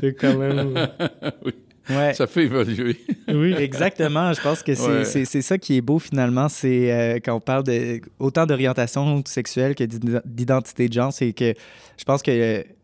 C'est 0.00 0.14
quand 0.14 0.36
même. 0.36 0.74
Ouais. 1.90 2.12
Ça 2.14 2.26
fait 2.26 2.44
évoluer. 2.44 2.96
Oui. 3.28 3.54
Exactement, 3.58 4.32
je 4.32 4.40
pense 4.40 4.62
que 4.62 4.74
c'est 4.74 4.88
Ouais. 4.88 5.04
c'est- 5.04 5.24
c'est 5.24 5.42
ça 5.42 5.56
qui 5.58 5.76
est 5.76 5.80
beau 5.80 5.98
finalement, 5.98 6.48
c'est 6.48 6.92
euh, 6.92 7.18
quand 7.24 7.34
on 7.34 7.40
parle 7.40 7.64
de, 7.64 8.00
autant 8.18 8.44
d'orientation 8.46 9.22
sexuelle 9.26 9.74
que 9.74 9.84
d'id- 9.84 10.20
d'identité 10.24 10.88
de 10.88 10.92
genre, 10.92 11.12
c'est 11.12 11.32
que 11.32 11.54
je 11.96 12.04
pense 12.04 12.22
que 12.22 12.30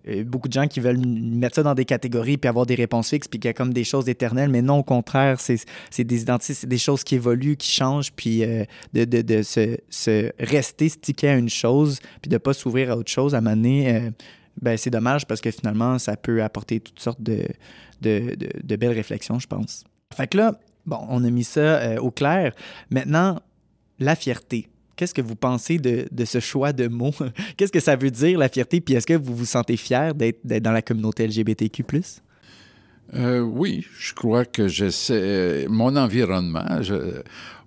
euh, 0.06 0.22
beaucoup 0.24 0.48
de 0.48 0.52
gens 0.52 0.66
qui 0.66 0.80
veulent 0.80 0.98
mettre 1.04 1.54
ça 1.56 1.62
dans 1.62 1.74
des 1.74 1.84
catégories 1.84 2.36
puis 2.36 2.48
avoir 2.48 2.66
des 2.66 2.74
réponses 2.74 3.10
fixes 3.10 3.28
puis 3.28 3.38
qu'il 3.38 3.48
y 3.48 3.50
a 3.50 3.54
comme 3.54 3.72
des 3.72 3.84
choses 3.84 4.08
éternelles, 4.08 4.50
mais 4.50 4.62
non, 4.62 4.78
au 4.78 4.82
contraire, 4.82 5.40
c'est 5.40 5.56
c'est 5.90 6.04
des 6.04 6.22
identités, 6.22 6.54
c'est 6.54 6.66
des 6.66 6.78
choses 6.78 7.04
qui 7.04 7.14
évoluent, 7.14 7.56
qui 7.56 7.70
changent, 7.70 8.12
puis 8.14 8.42
euh, 8.44 8.64
de, 8.92 9.04
de, 9.04 9.22
de 9.22 9.42
se, 9.42 9.76
se 9.90 10.30
rester 10.38 10.88
stické 10.88 11.28
à 11.28 11.36
une 11.36 11.48
chose 11.50 12.00
puis 12.22 12.28
de 12.30 12.38
pas 12.38 12.52
s'ouvrir 12.54 12.90
à 12.90 12.96
autre 12.96 13.10
chose 13.10 13.34
à 13.34 13.40
mener. 13.40 14.10
ben, 14.62 14.76
c'est 14.76 14.90
dommage 14.90 15.26
parce 15.26 15.40
que 15.40 15.50
finalement, 15.50 15.98
ça 15.98 16.16
peut 16.16 16.42
apporter 16.42 16.80
toutes 16.80 17.00
sortes 17.00 17.20
de, 17.22 17.40
de, 18.04 18.76
belles 18.76 18.92
réflexions, 18.92 19.38
je 19.38 19.46
pense. 19.46 19.84
Fait 20.14 20.26
que 20.26 20.36
là, 20.38 20.58
bon, 20.86 20.98
on 21.08 21.24
a 21.24 21.30
mis 21.30 21.44
ça 21.44 21.60
euh, 21.60 21.98
au 21.98 22.10
clair. 22.10 22.52
Maintenant, 22.90 23.40
la 23.98 24.14
fierté. 24.14 24.68
Qu'est-ce 24.96 25.14
que 25.14 25.22
vous 25.22 25.34
pensez 25.34 25.78
de, 25.78 26.06
ce 26.24 26.38
choix 26.38 26.72
de 26.72 26.86
mots? 26.86 27.12
Qu'est-ce 27.56 27.72
que 27.72 27.80
ça 27.80 27.96
veut 27.96 28.10
dire, 28.12 28.38
la 28.38 28.48
fierté? 28.48 28.80
Puis 28.80 28.94
est-ce 28.94 29.06
que 29.06 29.14
vous 29.14 29.34
vous 29.34 29.44
sentez 29.46 29.76
fier 29.76 30.14
d'être 30.14 30.44
dans 30.62 30.70
la 30.72 30.82
communauté 30.82 31.26
LGBTQ? 31.26 31.84
Euh, 33.14 33.40
oui, 33.40 33.84
je 33.98 34.14
crois 34.14 34.44
que 34.44 34.66
j'essaie. 34.68 35.14
euh, 35.14 35.66
Mon 35.68 35.94
environnement, 35.96 36.64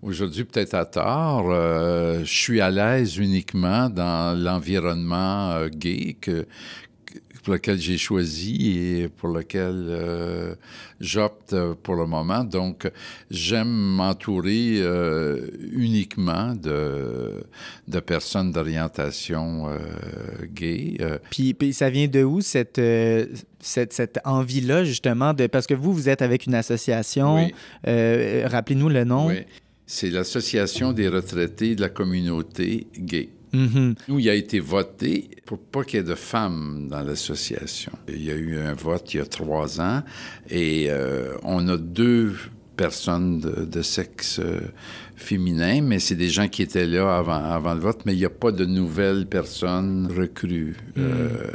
aujourd'hui 0.02 0.46
peut-être 0.46 0.74
à 0.74 0.86
tort, 0.86 1.52
je 1.52 2.24
suis 2.26 2.60
à 2.62 2.72
l'aise 2.72 3.18
uniquement 3.18 3.90
dans 3.90 4.38
l'environnement 4.38 5.68
gay 5.68 6.16
que- 6.20 6.48
pour 7.48 7.54
lequel 7.54 7.80
j'ai 7.80 7.98
choisi 7.98 8.78
et 8.78 9.08
pour 9.08 9.30
lequel 9.30 9.86
euh, 9.88 10.54
j'opte 11.00 11.56
pour 11.82 11.96
le 11.96 12.06
moment. 12.06 12.44
Donc, 12.44 12.92
j'aime 13.32 13.70
m'entourer 13.70 14.80
euh, 14.82 15.48
uniquement 15.72 16.54
de, 16.56 17.42
de 17.88 18.00
personnes 18.02 18.52
d'orientation 18.52 19.70
euh, 19.70 19.78
gay. 20.54 20.98
Euh, 21.00 21.20
Puis, 21.32 21.54
puis 21.54 21.72
ça 21.72 21.90
vient 21.90 22.10
de 22.10 22.22
où 22.22 22.42
cette, 22.42 22.82
cette, 23.62 23.94
cette 23.94 24.20
envie-là, 24.26 24.84
justement? 24.84 25.34
De, 25.34 25.48
parce 25.48 25.68
que 25.68 25.74
vous, 25.74 25.94
vous 25.94 26.10
êtes 26.10 26.22
avec 26.22 26.48
une 26.48 26.56
association. 26.56 27.36
oui. 27.36 27.54
Euh, 27.88 28.46
Rappelez-nous 28.52 28.90
le 28.90 29.06
nom. 29.06 29.28
Oui. 29.28 29.36
C'est 29.86 30.10
l'Association 30.10 30.92
des 30.92 31.08
retraités 31.08 31.74
de 31.76 31.80
la 31.80 31.88
communauté 31.88 32.88
gay. 33.00 33.30
Mhm. 33.54 33.96
Nous, 34.08 34.20
il 34.20 34.30
a 34.30 34.34
été 34.34 34.60
voté 34.60 35.30
pour 35.46 35.60
pas 35.60 35.84
qu'il 35.84 35.98
y 35.98 36.00
ait 36.02 36.06
de 36.06 36.16
femmes 36.16 36.88
dans 36.90 37.02
l'association. 37.02 37.92
Il 38.08 38.24
y 38.24 38.32
a 38.32 38.36
eu 38.36 38.60
un 38.60 38.74
vote 38.74 39.14
il 39.14 39.18
y 39.18 39.20
a 39.20 39.26
trois 39.26 39.80
ans 39.80 40.04
et 40.50 40.88
euh, 40.90 41.34
on 41.44 41.68
a 41.70 41.78
deux 41.78 42.36
personnes 42.76 43.40
de, 43.40 43.66
de 43.66 43.82
sexe 43.82 44.40
euh, 44.40 44.60
féminin, 45.16 45.82
mais 45.82 46.00
c'est 46.00 46.16
des 46.16 46.30
gens 46.30 46.48
qui 46.48 46.62
étaient 46.62 46.86
là 46.86 47.18
avant, 47.18 47.44
avant 47.44 47.74
le 47.74 47.80
vote, 47.80 48.02
mais 48.06 48.14
il 48.14 48.20
n'y 48.20 48.26
a 48.26 48.30
pas 48.30 48.52
de 48.52 48.66
nouvelles 48.66 49.26
personnes 49.26 50.08
recrues 50.16 50.78
euh, 50.98 51.52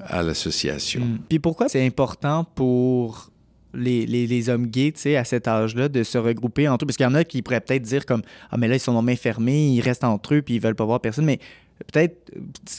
à 0.00 0.22
l'association. 0.22 1.04
Mm. 1.04 1.18
Puis 1.28 1.38
pourquoi 1.38 1.68
c'est 1.68 1.86
important 1.86 2.44
pour 2.44 3.30
les, 3.74 4.06
les, 4.06 4.48
hommes 4.48 4.66
gays, 4.66 4.92
tu 4.92 5.00
sais, 5.00 5.16
à 5.16 5.24
cet 5.24 5.48
âge-là, 5.48 5.88
de 5.88 6.02
se 6.02 6.18
regrouper 6.18 6.68
entre 6.68 6.84
eux? 6.84 6.86
Parce 6.86 6.96
qu'il 6.96 7.04
y 7.04 7.08
en 7.08 7.14
a 7.14 7.24
qui 7.24 7.42
pourraient 7.42 7.60
peut-être 7.60 7.82
dire 7.82 8.06
comme 8.06 8.22
«Ah, 8.50 8.56
mais 8.56 8.68
là, 8.68 8.76
ils 8.76 8.80
sont 8.80 8.92
dans 8.94 9.02
main 9.02 9.16
fermée, 9.16 9.68
ils 9.68 9.80
restent 9.80 10.04
entre 10.04 10.34
eux, 10.34 10.42
puis 10.42 10.54
ils 10.54 10.60
veulent 10.60 10.74
pas 10.74 10.84
voir 10.84 11.00
personne.» 11.00 11.24
Mais 11.26 11.38
peut-être, 11.92 12.32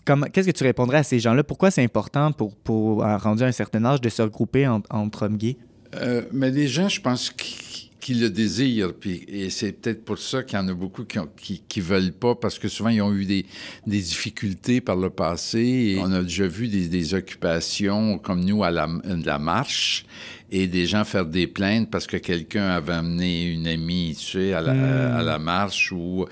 comme- 0.06 0.28
qu'est-ce 0.32 0.48
que 0.48 0.58
tu 0.58 0.64
répondrais 0.64 0.98
à 1.00 1.04
ces 1.04 1.20
gens-là? 1.20 1.44
Pourquoi 1.44 1.70
c'est 1.72 1.84
important 1.84 2.32
pour, 2.32 2.56
pour 2.56 3.04
euh, 3.06 3.18
rendu 3.18 3.44
à 3.44 3.48
un 3.48 3.52
certain 3.52 3.84
âge, 3.86 4.02
de 4.02 4.10
se 4.10 4.22
regrouper 4.22 4.68
en- 4.68 4.82
entre 4.90 5.26
hommes 5.26 5.38
gays? 5.38 5.58
Euh, 5.96 6.24
mais 6.32 6.52
les 6.52 6.68
gens, 6.68 6.90
je 6.90 7.00
pense, 7.00 7.30
qui, 7.30 7.87
qui 8.00 8.14
le 8.14 8.30
désirent, 8.30 8.94
puis, 8.94 9.26
et 9.28 9.50
c'est 9.50 9.72
peut-être 9.72 10.06
pour 10.06 10.20
ça 10.20 10.44
qu'il 10.44 10.58
y 10.58 10.62
en 10.62 10.68
a 10.68 10.74
beaucoup 10.74 11.04
qui, 11.04 11.18
ont- 11.20 11.30
qui, 11.36 11.64
qui 11.68 11.82
veulent 11.82 12.12
pas, 12.14 12.36
parce 12.36 12.60
que 12.60 12.68
souvent, 12.68 12.90
ils 12.90 13.02
ont 13.02 13.14
eu 13.14 13.26
des, 13.26 13.46
des 13.88 14.00
difficultés 14.00 14.82
par 14.82 14.96
le 14.96 15.10
passé. 15.10 15.60
Et 15.60 15.98
on 16.00 16.12
a 16.12 16.22
déjà 16.22 16.48
vu 16.48 16.68
des, 16.68 16.88
des 16.88 17.14
occupations 17.16 18.20
comme 18.20 18.46
nous 18.46 18.64
à 18.64 18.70
la, 18.72 18.88
la 19.26 19.40
marche, 19.40 20.06
et 20.50 20.68
des 20.68 20.86
gens 20.86 21.04
faire 21.04 21.26
des 21.26 21.46
plaintes 21.48 21.90
parce 21.92 22.08
que 22.08 22.16
quelqu'un 22.16 22.68
avait 22.70 22.94
amené 22.94 23.52
une 23.52 23.68
amie, 23.68 24.16
tu 24.18 24.26
sais, 24.38 24.54
à 24.54 24.62
la, 24.62 25.18
à 25.18 25.22
la 25.24 25.40
marche, 25.40 25.92
ou 25.92 26.26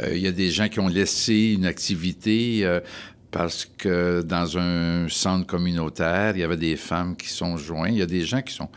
euh, 0.00 0.14
il 0.14 0.20
y 0.20 0.26
a 0.26 0.32
des 0.32 0.50
gens 0.50 0.68
qui 0.68 0.80
ont 0.80 0.88
laissé 0.88 1.54
une 1.56 1.66
activité... 1.66 2.60
euh, 2.64 2.80
parce 3.32 3.66
que 3.78 4.22
dans 4.22 4.56
un 4.58 5.08
centre 5.08 5.46
communautaire, 5.46 6.36
il 6.36 6.40
y 6.40 6.44
avait 6.44 6.56
des 6.56 6.76
femmes 6.76 7.16
qui 7.16 7.28
sont 7.28 7.56
jointes. 7.56 7.88
Il 7.92 7.98
y 7.98 8.02
a 8.02 8.06
des 8.06 8.24
gens 8.24 8.42
qui 8.42 8.54
sont... 8.54 8.68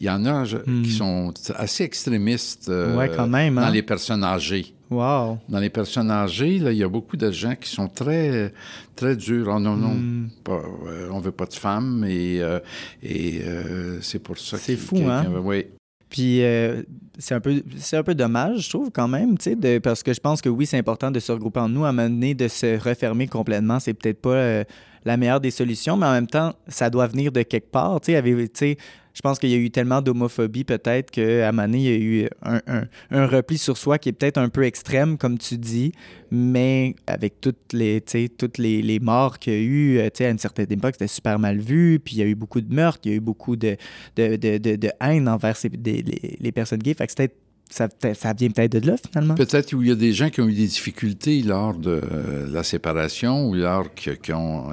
Il 0.00 0.06
y 0.06 0.10
en 0.10 0.24
a 0.26 0.44
je- 0.44 0.56
qui 0.82 0.90
sont 0.90 1.32
assez 1.54 1.84
extrémistes 1.84 2.68
euh, 2.70 2.96
Ouais, 2.96 3.10
quand 3.14 3.26
même, 3.28 3.58
hein. 3.58 3.62
dans 3.66 3.70
les 3.70 3.82
personnes 3.82 4.24
âgées. 4.24 4.74
Wow! 4.90 5.38
Dans 5.50 5.58
les 5.60 5.68
personnes 5.68 6.10
âgées, 6.10 6.58
là, 6.58 6.72
il 6.72 6.78
y 6.78 6.82
a 6.82 6.88
beaucoup 6.88 7.18
de 7.18 7.30
gens 7.30 7.54
qui 7.54 7.68
sont 7.68 7.88
très, 7.88 8.54
très 8.96 9.14
durs. 9.16 9.52
Oh 9.54 9.60
non, 9.60 9.76
non, 9.76 9.90
Hmm. 9.94 10.28
pas, 10.42 10.62
euh, 10.86 11.10
on 11.12 11.20
veut 11.20 11.30
pas 11.32 11.44
de 11.44 11.52
femmes 11.52 12.04
et, 12.08 12.40
euh, 12.40 12.58
et 13.02 13.42
euh, 13.44 14.00
c'est 14.00 14.18
pour 14.20 14.38
ça 14.38 14.56
C'est 14.56 14.76
fou, 14.76 14.96
hein? 15.06 15.26
Oui. 15.44 15.66
Puis 16.08 16.42
euh, 16.42 16.82
c'est 17.18 17.34
un 17.34 17.40
peu 17.40 17.62
un 17.92 18.02
peu 18.02 18.14
dommage, 18.14 18.60
je 18.66 18.68
trouve 18.70 18.90
quand 18.90 19.08
même, 19.08 19.36
de- 19.36 19.78
parce 19.78 20.02
que 20.02 20.12
je 20.12 20.20
pense 20.20 20.40
que 20.40 20.48
oui, 20.48 20.66
c'est 20.66 20.78
important 20.78 21.10
de 21.10 21.20
se 21.20 21.32
regrouper 21.32 21.60
en 21.60 21.68
nous, 21.68 21.84
à 21.84 21.88
un 21.88 21.92
moment 21.92 22.08
donné, 22.08 22.34
de 22.34 22.48
se 22.48 22.78
refermer 22.78 23.26
complètement, 23.26 23.78
c'est 23.80 23.94
peut-être 23.94 24.20
pas 24.20 24.30
euh, 24.34 24.64
la 25.04 25.16
meilleure 25.16 25.40
des 25.40 25.50
solutions, 25.50 25.96
mais 25.96 26.06
en 26.06 26.12
même 26.12 26.26
temps, 26.26 26.54
ça 26.66 26.90
doit 26.90 27.06
venir 27.06 27.32
de 27.32 27.42
quelque 27.42 27.70
part, 27.70 28.00
tu 28.00 28.12
sais, 28.54 28.76
je 29.18 29.20
pense 29.20 29.40
qu'il 29.40 29.50
y 29.50 29.54
a 29.54 29.56
eu 29.56 29.68
tellement 29.72 30.00
d'homophobie 30.00 30.62
peut-être 30.62 31.10
qu'à 31.10 31.50
donné, 31.50 31.78
il 31.78 31.82
y 31.82 31.88
a 31.88 31.98
eu 32.22 32.28
un, 32.42 32.60
un- 32.68 32.84
un 33.10 33.26
repli 33.26 33.58
sur 33.58 33.76
soi 33.76 33.98
qui 33.98 34.10
est 34.10 34.12
peut-être 34.12 34.38
un 34.38 34.48
peu 34.48 34.62
extrême, 34.62 35.18
comme 35.18 35.38
tu 35.38 35.58
dis, 35.58 35.90
mais 36.30 36.94
avec 37.08 37.40
toutes 37.40 37.72
les, 37.72 38.00
toutes 38.38 38.58
les, 38.58 38.80
les 38.80 39.00
morts 39.00 39.40
qu'il 39.40 39.52
y 39.54 39.56
a 39.56 39.58
eu, 39.58 39.98
euh, 39.98 40.08
à 40.20 40.28
une 40.30 40.38
certaine 40.38 40.70
époque, 40.70 40.92
c'était 40.94 41.08
super 41.08 41.40
mal 41.40 41.58
vu, 41.58 41.98
puis 41.98 42.14
il 42.14 42.18
y 42.20 42.22
a 42.22 42.26
eu 42.26 42.36
beaucoup 42.36 42.60
de 42.60 42.72
meurtres, 42.72 43.00
il 43.06 43.10
y 43.10 43.14
a 43.14 43.16
eu 43.16 43.20
beaucoup 43.20 43.56
de, 43.56 43.76
de, 44.14 44.36
de, 44.36 44.76
de, 44.76 44.90
haine 45.00 45.28
envers 45.28 45.56
des- 45.68 46.02
les, 46.02 46.38
personnes 46.52 46.78
gays. 46.78 46.94
Fait 46.94 47.08
que 47.08 47.14
peut-être- 47.14 47.36
ça, 47.70 47.86
ça 48.14 48.32
vient 48.32 48.50
peut-être 48.50 48.80
de 48.80 48.86
là, 48.86 48.94
finalement. 49.10 49.34
Peut-être 49.34 49.74
où 49.74 49.82
il 49.82 49.88
y 49.88 49.92
a 49.92 49.94
des 49.94 50.12
gens 50.14 50.30
qui 50.30 50.40
ont 50.40 50.48
eu 50.48 50.54
des 50.54 50.66
difficultés 50.68 51.42
lors 51.42 51.74
de 51.74 52.00
euh, 52.02 52.46
la 52.50 52.62
séparation 52.62 53.46
ou 53.48 53.54
lors 53.54 53.92
qui, 53.94 54.32
ont, 54.32 54.72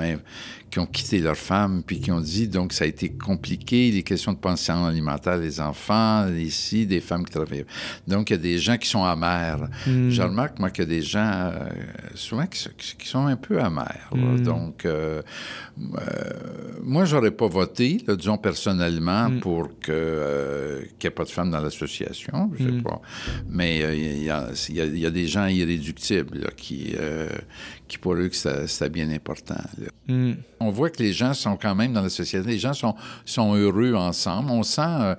qui 0.76 0.80
ont 0.82 0.86
quitté 0.88 1.20
leur 1.20 1.38
femme 1.38 1.84
puis 1.88 2.02
qui 2.02 2.12
ont 2.12 2.20
dit 2.20 2.50
donc 2.50 2.74
ça 2.74 2.84
a 2.84 2.88
été 2.88 3.08
compliqué, 3.08 3.92
les 3.92 4.04
questions 4.04 4.34
de 4.34 4.38
pension 4.38 4.86
alimentaire, 4.86 5.38
les 5.38 5.62
enfants, 5.62 6.28
ici, 6.36 6.86
des 6.86 7.00
femmes 7.00 7.24
qui 7.24 7.32
travaillent. 7.32 7.64
Donc 8.10 8.30
il 8.30 8.34
y 8.34 8.36
a 8.36 8.40
des 8.40 8.58
gens 8.58 8.76
qui 8.78 8.90
sont 8.90 9.06
amers. 9.06 9.70
Hmm. 9.88 10.10
Je 10.10 10.22
remarque, 10.22 10.60
moi, 10.60 10.72
qu'il 10.72 10.84
y 10.84 10.88
a 10.88 10.90
des 10.90 11.02
gens 11.02 11.32
euh, 11.54 11.70
souvent 12.14 12.46
qui, 12.46 12.60
sont- 12.60 12.72
qui 12.98 13.08
sont 13.08 13.26
un 13.26 13.38
peu 13.38 13.62
amers. 13.62 14.10
là. 14.12 14.18
Mm. 14.18 14.44
Donc, 14.44 14.86
euh, 14.86 15.22
euh, 15.80 16.02
moi, 16.84 17.06
j'aurais 17.06 17.32
pas 17.32 17.48
voté, 17.48 18.00
là, 18.06 18.18
disons 18.18 18.38
personnellement, 18.38 19.30
Mm. 19.30 19.40
pour 19.40 19.70
que, 19.80 19.92
euh, 19.94 20.82
qu'il 21.00 21.08
n'y 21.08 21.14
ait 21.14 21.16
pas 21.16 21.24
de 21.24 21.30
femmes 21.30 21.52
dans 21.52 21.62
l'association. 21.62 22.52
Je 22.60 22.66
sais 22.66 22.72
Mm. 22.72 22.84
pas. 22.84 23.02
Mais 23.50 23.82
euh, 23.82 23.96
il 23.96 24.24
y, 24.24 24.30
a, 24.30 24.50
il 24.70 24.76
y 24.76 24.82
a- 24.82 24.86
il 24.86 25.00
y 25.00 25.06
a 25.06 25.10
des 25.12 25.28
gens 25.28 25.46
irréductibles 25.48 26.40
là, 26.40 26.50
qui, 26.56 26.96
qui, 27.88 27.98
pour 27.98 28.14
eux, 28.14 28.30
c'était 28.32 28.90
bien 28.90 29.10
important. 29.10 29.56
Hmm. 30.08 30.34
On 30.60 30.70
voit 30.70 30.90
que 30.90 31.02
les 31.02 31.14
gens 31.14 31.34
sont 31.34 31.58
quand 31.58 31.76
même 31.76 31.94
dans 31.94 32.02
la 32.02 32.10
société. 32.10 32.48
Les 32.48 32.58
gens 32.58 32.74
sont, 32.74 32.96
sont 33.26 33.56
heureux 33.56 33.94
ensemble. 33.94 34.52
On 34.52 34.64
sent 34.64 34.82
euh, 34.82 35.16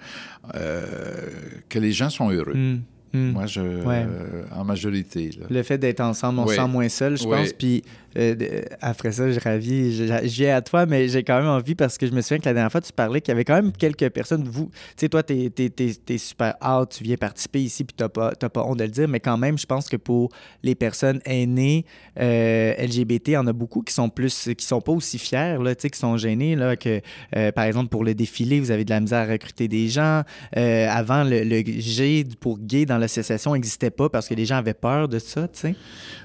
euh, 0.55 1.27
que 1.69 1.79
les 1.79 1.93
gens 1.93 2.11
sont 2.11 2.31
heureux. 2.31 2.55
Hmm. 2.55 2.81
Hmm. 3.13 3.33
Moi, 3.33 3.47
je, 3.47 3.61
euh, 3.61 4.45
en 4.55 4.65
majorité. 4.65 5.31
Là. 5.39 5.47
Le 5.49 5.63
fait 5.63 5.79
d'être 5.79 6.01
ensemble, 6.01 6.41
on 6.41 6.47
se 6.47 6.55
sent 6.55 6.69
moins 6.69 6.89
seul, 6.89 7.17
je 7.17 7.25
pense. 7.25 7.53
Puis 7.53 7.83
euh, 8.17 8.63
après 8.81 9.13
ça, 9.13 9.31
je 9.31 9.39
ravis. 9.41 10.09
Viens 10.25 10.57
à 10.57 10.63
toi, 10.63 10.87
mais 10.87 11.09
j'ai 11.09 11.23
quand 11.23 11.39
même 11.39 11.49
envie 11.49 11.75
parce 11.75 11.99
que 11.99 12.07
je 12.07 12.13
me 12.13 12.21
souviens 12.21 12.39
que 12.39 12.47
la 12.47 12.55
dernière 12.55 12.73
fois, 12.73 12.81
tu 12.81 12.93
parlais 12.93 13.21
qu'il 13.21 13.33
y 13.33 13.35
avait 13.35 13.45
quand 13.45 13.55
même 13.55 13.73
quelques 13.73 14.09
personnes. 14.11 14.45
Vous, 14.45 14.67
tu 14.67 14.81
sais, 14.97 15.09
toi, 15.09 15.23
t'es 15.23 15.53
es, 15.57 16.19
super 16.19 16.55
out, 16.65 16.91
tu 16.91 17.05
viens 17.05 17.17
participer 17.17 17.63
ici, 17.63 17.85
puis 17.85 17.95
t'as 17.97 18.09
pas, 18.09 18.33
pas 18.33 18.63
honte 18.65 18.79
de 18.79 18.85
le 18.85 18.91
dire, 18.91 19.09
mais 19.09 19.21
quand 19.21 19.37
même, 19.37 19.59
je 19.59 19.67
pense 19.67 19.89
que 19.89 19.97
pour 19.97 20.31
les 20.63 20.75
personnes 20.75 21.21
aînées 21.25 21.85
euh, 22.19 22.75
LGBT, 22.79 23.29
il 23.29 23.33
y 23.33 23.37
en 23.37 23.47
a 23.47 23.53
beaucoup 23.53 23.83
qui 23.83 23.93
sont 23.93 24.09
plus, 24.09 24.51
qui 24.57 24.65
sont 24.65 24.81
pas 24.81 24.93
aussi 24.93 25.19
fiers, 25.19 25.57
tu 25.61 25.75
sais, 25.79 25.91
qui 25.91 25.99
sont 25.99 26.17
gênés, 26.17 26.57
là, 26.57 26.77
que 26.77 27.01
euh, 27.37 27.53
par 27.53 27.65
exemple 27.65 27.89
pour 27.89 28.05
le 28.05 28.15
défilé, 28.15 28.61
vous 28.61 28.71
avez 28.71 28.85
de 28.85 28.91
la 28.91 29.01
misère 29.01 29.29
à 29.29 29.33
recruter 29.33 29.69
des 29.69 29.89
gens. 29.89 30.23
Euh, 30.57 30.89
avant, 30.89 31.25
le, 31.25 31.43
le 31.43 31.63
G 31.67 32.25
pour 32.41 32.59
gay 32.59 32.87
dans 32.87 32.99
l'association 32.99 33.53
n'existait 33.55 33.91
pas 33.91 34.09
parce 34.09 34.29
que 34.29 34.35
les 34.35 34.47
gens 34.47 34.57
avaient 34.57 34.75
peur 34.75 35.09
de 35.09 35.19
ça, 35.19 35.49
tu 35.49 35.61
sais. 35.61 35.75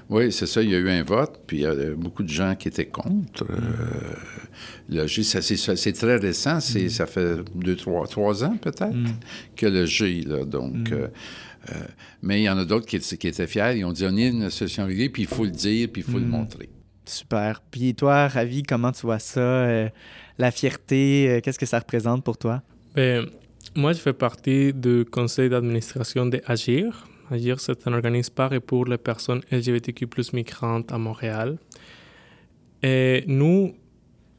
Oui, 0.08 0.30
c'est 0.30 0.46
ça. 0.46 0.62
Il 0.62 0.70
y 0.70 0.74
a 0.74 0.78
eu 0.78 0.90
un 0.90 1.02
vote, 1.02 1.40
puis 1.46 1.64
a 1.82 1.94
beaucoup 1.94 2.22
de 2.22 2.28
gens 2.28 2.54
qui 2.54 2.68
étaient 2.68 2.86
contre. 2.86 3.44
Euh, 3.50 3.56
le 4.88 5.06
G, 5.06 5.22
ça, 5.22 5.40
c'est, 5.42 5.92
très 5.92 6.16
récent. 6.16 6.60
C'est, 6.60 6.88
Ça 6.88 7.06
fait 7.06 7.36
deux, 7.54 7.76
trois, 7.76 8.06
trois 8.06 8.44
ans 8.44 8.56
peut-être 8.56 8.94
que 9.56 9.66
le 9.66 9.86
G, 9.86 10.22
là. 10.26 10.44
Donc, 10.44 10.92
euh, 10.92 11.08
euh, 11.70 11.74
mais 12.22 12.40
il 12.40 12.44
y 12.44 12.50
en 12.50 12.58
a 12.58 12.64
d'autres 12.64 12.86
qui, 12.86 12.98
qui 12.98 13.28
étaient 13.28 13.46
fiers. 13.46 13.74
Ils 13.76 13.84
ont 13.84 13.92
dit 13.92 14.04
on 14.06 14.16
est 14.16 14.28
une 14.28 14.44
association 14.44 14.86
gay, 14.88 15.08
puis 15.08 15.22
il 15.22 15.28
faut 15.28 15.44
le 15.44 15.50
dire, 15.50 15.88
puis 15.92 16.02
il 16.06 16.10
faut 16.10 16.18
le 16.18 16.26
montrer. 16.26 16.68
Super. 17.04 17.60
Puis 17.70 17.94
toi, 17.94 18.28
Ravi, 18.28 18.62
comment 18.62 18.92
tu 18.92 19.02
vois 19.02 19.18
ça? 19.18 19.40
euh, 19.40 19.88
la 20.38 20.50
fierté, 20.50 21.28
euh, 21.28 21.40
qu'est-ce 21.40 21.58
que 21.58 21.66
ça 21.66 21.78
représente 21.78 22.24
pour 22.24 22.38
toi? 22.38 22.62
Ben, 22.94 23.26
moi, 23.74 23.92
je 23.92 23.98
fais 23.98 24.12
partie 24.12 24.72
du 24.72 25.04
conseil 25.04 25.48
d'administration 25.48 26.26
de 26.26 26.40
Agir. 26.46 27.06
Agir, 27.30 27.60
c'est 27.60 27.86
un 27.86 27.92
organisme 27.92 28.34
par 28.34 28.52
et 28.52 28.60
pour 28.60 28.84
les 28.86 28.98
personnes 28.98 29.40
LGBTQ 29.50 30.06
migrantes 30.32 30.92
à 30.92 30.98
Montréal. 30.98 31.58
Et 32.82 33.24
nous, 33.26 33.74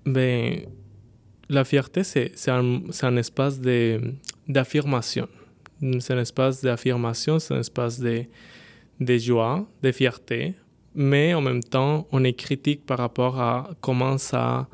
ben, 0.05 0.61
la 1.49 1.63
fierté, 1.63 2.03
c'est 2.03 2.49
un, 2.49 2.81
un 3.01 3.17
espace 3.17 3.59
d'affirmation. 4.47 5.27
C'est 5.99 6.13
un 6.13 6.19
espace 6.19 6.61
d'affirmation, 6.61 7.39
c'est 7.39 7.53
un 7.53 7.59
espace 7.59 7.99
de, 7.99 8.23
de 8.99 9.17
joie, 9.17 9.65
de 9.81 9.91
fierté, 9.91 10.53
mais 10.95 11.33
en 11.33 11.41
même 11.41 11.63
temps, 11.63 12.07
on 12.11 12.23
est 12.23 12.33
critique 12.33 12.85
par 12.85 12.99
rapport 12.99 13.39
à 13.39 13.69
comment 13.81 14.17
ça, 14.17 14.67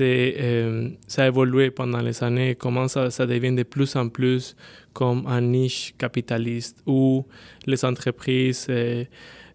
euh, 0.00 0.88
ça 1.06 1.24
a 1.24 1.26
évolué 1.26 1.70
pendant 1.70 2.00
les 2.00 2.24
années, 2.24 2.54
comment 2.54 2.88
ça 2.88 3.26
devient 3.26 3.54
de 3.54 3.62
plus 3.62 3.94
en 3.96 4.08
plus 4.08 4.56
comme 4.94 5.26
un 5.26 5.42
niche 5.42 5.94
capitaliste 5.98 6.82
où 6.86 7.26
les 7.66 7.84
entreprises 7.84 8.66
euh, 8.70 9.04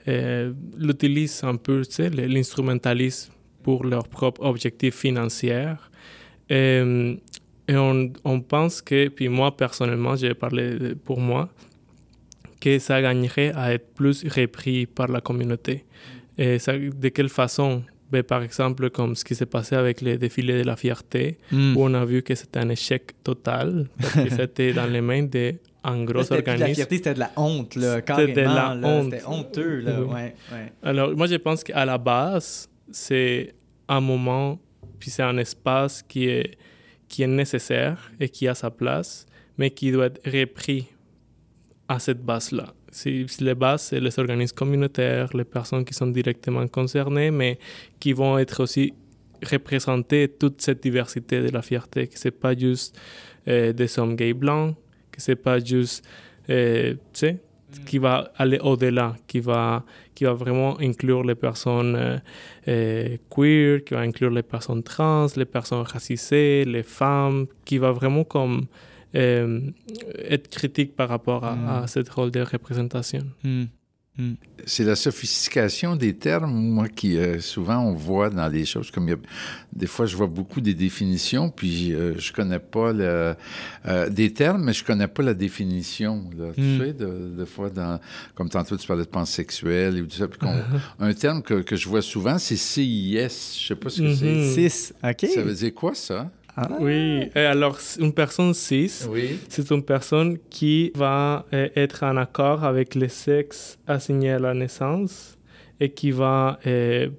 euh, 0.07 0.53
l'utilisent 0.77 1.43
un 1.43 1.55
peu, 1.55 1.83
tu 1.85 1.93
sais, 1.93 2.09
l'instrumentalisent 2.09 3.31
pour 3.63 3.83
leurs 3.85 4.07
propres 4.07 4.45
objectifs 4.45 4.95
financiers. 4.95 5.73
Euh, 6.51 7.15
et 7.67 7.75
on, 7.75 8.11
on 8.23 8.41
pense 8.41 8.81
que, 8.81 9.07
puis 9.07 9.29
moi 9.29 9.55
personnellement, 9.55 10.15
j'ai 10.15 10.33
parlé 10.33 10.95
pour 11.05 11.19
moi, 11.19 11.49
que 12.59 12.77
ça 12.77 13.01
gagnerait 13.01 13.53
à 13.55 13.73
être 13.73 13.93
plus 13.93 14.25
repris 14.27 14.85
par 14.85 15.07
la 15.07 15.21
communauté. 15.21 15.85
Et 16.37 16.59
ça, 16.59 16.77
de 16.77 17.09
quelle 17.09 17.29
façon? 17.29 17.83
Ben, 18.11 18.23
Par 18.23 18.41
exemple, 18.43 18.89
comme 18.89 19.15
ce 19.15 19.23
qui 19.23 19.35
s'est 19.35 19.45
passé 19.45 19.75
avec 19.75 20.01
les 20.01 20.17
défilés 20.17 20.61
de 20.61 20.67
la 20.67 20.75
fierté, 20.75 21.37
où 21.51 21.83
on 21.83 21.93
a 21.93 22.05
vu 22.05 22.23
que 22.23 22.33
c'était 22.35 22.59
un 22.59 22.69
échec 22.69 23.23
total, 23.23 23.87
parce 23.99 24.13
que 24.13 24.29
c'était 24.29 24.73
dans 24.79 24.87
les 24.87 25.01
mains 25.01 25.23
d'un 25.23 26.03
gros 26.05 26.23
C'était 26.23 26.41
plus 26.41 26.43
de 26.43 26.47
la 26.47 26.53
organisme. 26.53 26.75
fierté, 26.75 26.95
c'était 26.97 27.13
de 27.13 27.19
la 27.19 27.31
honte, 27.37 27.75
là, 27.75 27.93
C'était 27.95 28.03
carrément. 28.05 28.33
de 28.33 28.41
la 28.41 28.75
là. 28.75 28.87
honte. 28.87 29.11
C'était 29.13 29.25
honteux, 29.25 29.79
là, 29.81 30.01
Oui. 30.01 30.07
ouais, 30.13 30.35
ouais. 30.51 30.73
Alors, 30.83 31.15
moi, 31.15 31.27
je 31.27 31.35
pense 31.35 31.63
qu'à 31.63 31.85
la 31.85 31.97
base, 31.97 32.67
c'est 32.91 33.53
un 33.87 33.99
moment, 34.01 34.59
puis 34.99 35.09
c'est 35.09 35.23
un 35.23 35.37
espace 35.37 36.01
qui 36.03 36.25
est, 36.27 36.57
qui 37.07 37.23
est 37.23 37.27
nécessaire 37.27 38.11
et 38.19 38.29
qui 38.29 38.47
a 38.47 38.55
sa 38.55 38.69
place, 38.71 39.25
mais 39.57 39.71
qui 39.71 39.91
doit 39.91 40.07
être 40.07 40.21
repris 40.29 40.87
à 41.87 41.99
cette 41.99 42.23
base-là. 42.23 42.73
Si, 42.91 43.25
les 43.39 43.55
bases, 43.55 43.83
c'est 43.83 43.99
les 43.99 44.17
organismes 44.19 44.55
communautaires, 44.55 45.29
les 45.35 45.43
personnes 45.43 45.85
qui 45.85 45.93
sont 45.93 46.07
directement 46.07 46.67
concernées, 46.67 47.31
mais 47.31 47.59
qui 47.99 48.13
vont 48.13 48.37
être 48.37 48.63
aussi 48.63 48.93
représenter 49.43 50.27
toute 50.27 50.61
cette 50.61 50.83
diversité 50.83 51.41
de 51.41 51.49
la 51.49 51.61
fierté, 51.61 52.07
que 52.07 52.19
ce 52.19 52.27
n'est 52.27 52.31
pas 52.31 52.55
juste 52.55 52.99
euh, 53.47 53.73
des 53.73 53.99
hommes 53.99 54.15
gays 54.15 54.33
blancs, 54.33 54.75
que 55.11 55.21
ce 55.21 55.31
n'est 55.31 55.35
pas 55.35 55.59
juste, 55.59 56.05
euh, 56.49 56.93
tu 57.13 57.19
sais, 57.19 57.37
qui 57.85 57.99
va 57.99 58.31
aller 58.35 58.59
au-delà, 58.59 59.15
qui 59.27 59.39
va, 59.39 59.85
qui 60.15 60.25
va 60.25 60.33
vraiment 60.33 60.79
inclure 60.79 61.23
les 61.23 61.35
personnes 61.35 62.21
euh, 62.67 63.17
queer, 63.29 63.83
qui 63.83 63.93
va 63.93 64.01
inclure 64.01 64.31
les 64.31 64.43
personnes 64.43 64.83
trans, 64.83 65.27
les 65.35 65.45
personnes 65.45 65.83
racisées, 65.83 66.65
les 66.65 66.83
femmes, 66.83 67.45
qui 67.65 67.77
va 67.77 67.91
vraiment 67.91 68.23
comme 68.23 68.65
être 69.13 70.49
critique 70.49 70.95
par 70.95 71.09
rapport 71.09 71.43
à, 71.43 71.55
mm. 71.55 71.67
à 71.67 71.87
cette 71.87 72.09
rôle 72.09 72.31
de 72.31 72.41
représentation. 72.41 73.23
Mm. 73.43 73.63
Mm. 74.17 74.33
C'est 74.65 74.83
la 74.83 74.97
sophistication 74.97 75.95
des 75.95 76.13
termes, 76.13 76.51
moi, 76.51 76.89
qui 76.89 77.17
souvent 77.39 77.79
on 77.79 77.93
voit 77.93 78.29
dans 78.29 78.47
les 78.49 78.65
choses. 78.65 78.91
Comme 78.91 79.07
il 79.07 79.11
y 79.11 79.13
a, 79.13 79.17
des 79.71 79.87
fois, 79.87 80.05
je 80.05 80.17
vois 80.17 80.27
beaucoup 80.27 80.59
des 80.59 80.73
définitions, 80.73 81.49
puis 81.49 81.91
je 81.91 82.33
connais 82.33 82.59
pas 82.59 82.91
le, 82.91 83.35
des 84.09 84.33
termes, 84.33 84.65
mais 84.65 84.73
je 84.73 84.83
connais 84.83 85.07
pas 85.07 85.23
la 85.23 85.33
définition. 85.33 86.29
Là, 86.37 86.51
Tu 86.53 86.77
sais, 86.77 86.93
de, 86.93 87.29
de, 87.37 87.45
fois, 87.45 87.69
dans, 87.69 87.99
comme 88.35 88.49
tantôt, 88.49 88.75
tu 88.75 88.85
parlais 88.85 89.05
de 89.05 89.09
pansexuel 89.09 89.97
et 89.97 90.03
tout 90.03 90.17
ça. 90.17 90.27
Puis 90.27 90.39
un 90.99 91.13
terme 91.13 91.41
que, 91.41 91.61
que, 91.61 91.77
je 91.77 91.87
vois 91.87 92.01
souvent, 92.01 92.37
c'est 92.37 92.57
CIS. 92.57 93.57
Je 93.57 93.67
sais 93.67 93.75
pas 93.75 93.89
ce 93.89 94.01
que 94.01 94.13
c'est. 94.13 94.69
CIS, 94.69 94.93
OK. 95.01 95.29
Ça 95.33 95.41
veut 95.41 95.53
dire 95.53 95.73
quoi, 95.73 95.95
ça? 95.95 96.29
Ah. 96.61 96.67
Oui, 96.81 97.29
et 97.33 97.39
alors 97.39 97.77
une 97.99 98.11
personne 98.11 98.53
cis, 98.53 99.07
c'est 99.47 99.71
une 99.71 99.83
personne 99.83 100.37
qui 100.49 100.91
va 100.93 101.45
euh, 101.53 101.69
être 101.75 102.03
en 102.03 102.17
accord 102.17 102.65
avec 102.65 102.95
le 102.95 103.07
sexe 103.07 103.77
assigné 103.87 104.31
à 104.31 104.39
la 104.39 104.53
naissance 104.53 105.37
et 105.79 105.89
qui 105.89 106.11
va... 106.11 106.59
Euh, 106.67 107.09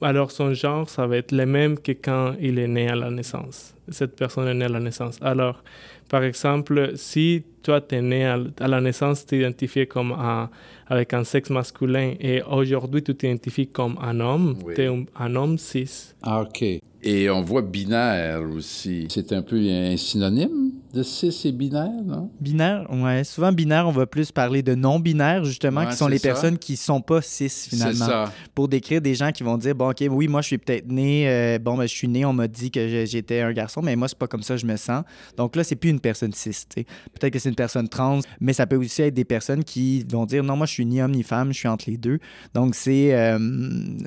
alors 0.00 0.30
son 0.30 0.54
genre, 0.54 0.88
ça 0.88 1.06
va 1.06 1.18
être 1.18 1.32
le 1.32 1.44
même 1.44 1.78
que 1.78 1.92
quand 1.92 2.36
il 2.40 2.58
est 2.58 2.68
né 2.68 2.88
à 2.88 2.94
la 2.94 3.10
naissance. 3.10 3.74
Cette 3.90 4.16
personne 4.16 4.48
est 4.48 4.54
née 4.54 4.64
à 4.64 4.68
la 4.68 4.80
naissance. 4.80 5.18
Alors, 5.20 5.62
par 6.08 6.22
exemple, 6.22 6.92
si 6.94 7.44
toi, 7.62 7.80
tu 7.80 7.96
es 7.96 8.02
né 8.02 8.24
à, 8.24 8.38
la 8.60 8.80
naissance, 8.80 9.26
tu 9.26 9.36
t'identifies 9.36 9.86
comme 9.86 10.12
un, 10.12 10.48
avec 10.86 11.12
un 11.12 11.24
sexe 11.24 11.50
masculin 11.50 12.14
et 12.18 12.42
aujourd'hui, 12.42 13.02
tu 13.02 13.14
t'identifies 13.14 13.66
comme 13.66 13.98
un 14.00 14.20
homme, 14.20 14.56
tu 14.74 14.82
es 14.82 14.88
un 15.18 15.36
homme 15.36 15.58
cis. 15.58 16.14
Ah, 16.22 16.42
OK. 16.42 16.64
Et 17.02 17.30
on 17.30 17.42
voit 17.42 17.62
binaire 17.62 18.42
aussi. 18.42 19.06
C'est 19.10 19.32
un 19.32 19.42
peu 19.42 19.56
un 19.56 19.96
synonyme 19.96 20.65
de 20.96 21.02
cis 21.02 21.42
et 21.44 21.52
binaire, 21.52 21.90
non? 22.04 22.30
Binaire, 22.40 22.86
ouais. 22.90 23.22
Souvent, 23.24 23.52
binaire, 23.52 23.86
on 23.86 23.92
va 23.92 24.06
plus 24.06 24.32
parler 24.32 24.62
de 24.62 24.74
non-binaire, 24.74 25.44
justement, 25.44 25.86
qui 25.86 25.94
sont 25.94 26.08
les 26.08 26.18
personnes 26.18 26.56
qui 26.58 26.76
sont 26.76 27.00
pas 27.02 27.20
cis, 27.20 27.50
finalement. 27.50 28.06
Ça. 28.06 28.32
Pour 28.54 28.68
décrire 28.68 29.00
des 29.02 29.14
gens 29.14 29.30
qui 29.30 29.42
vont 29.42 29.58
dire, 29.58 29.74
bon, 29.74 29.90
OK, 29.90 30.02
oui, 30.10 30.26
moi, 30.26 30.40
je 30.40 30.46
suis 30.46 30.58
peut-être 30.58 30.90
né, 30.90 31.28
euh, 31.28 31.58
bon, 31.58 31.76
ben, 31.76 31.86
je 31.86 31.94
suis 31.94 32.08
né, 32.08 32.24
on 32.24 32.32
m'a 32.32 32.48
dit 32.48 32.70
que 32.70 33.04
j'étais 33.04 33.40
un 33.42 33.52
garçon, 33.52 33.82
mais 33.82 33.94
moi, 33.94 34.08
c'est 34.08 34.18
pas 34.18 34.26
comme 34.26 34.42
ça 34.42 34.56
je 34.56 34.64
me 34.64 34.76
sens. 34.76 35.04
Donc 35.36 35.54
là, 35.54 35.64
c'est 35.64 35.76
plus 35.76 35.90
une 35.90 36.00
personne 36.00 36.32
cis, 36.32 36.64
Peut-être 36.74 37.32
que 37.32 37.38
c'est 37.38 37.50
une 37.50 37.54
personne 37.54 37.88
trans, 37.88 38.20
mais 38.40 38.54
ça 38.54 38.66
peut 38.66 38.76
aussi 38.76 39.02
être 39.02 39.14
des 39.14 39.24
personnes 39.24 39.64
qui 39.64 40.04
vont 40.10 40.24
dire, 40.24 40.42
non, 40.42 40.56
moi, 40.56 40.66
je 40.66 40.72
suis 40.72 40.86
ni 40.86 41.02
homme 41.02 41.12
ni 41.12 41.22
femme, 41.22 41.52
je 41.52 41.58
suis 41.58 41.68
entre 41.68 41.90
les 41.90 41.98
deux. 41.98 42.18
Donc, 42.54 42.74
c'est 42.74 43.14
euh, 43.14 43.38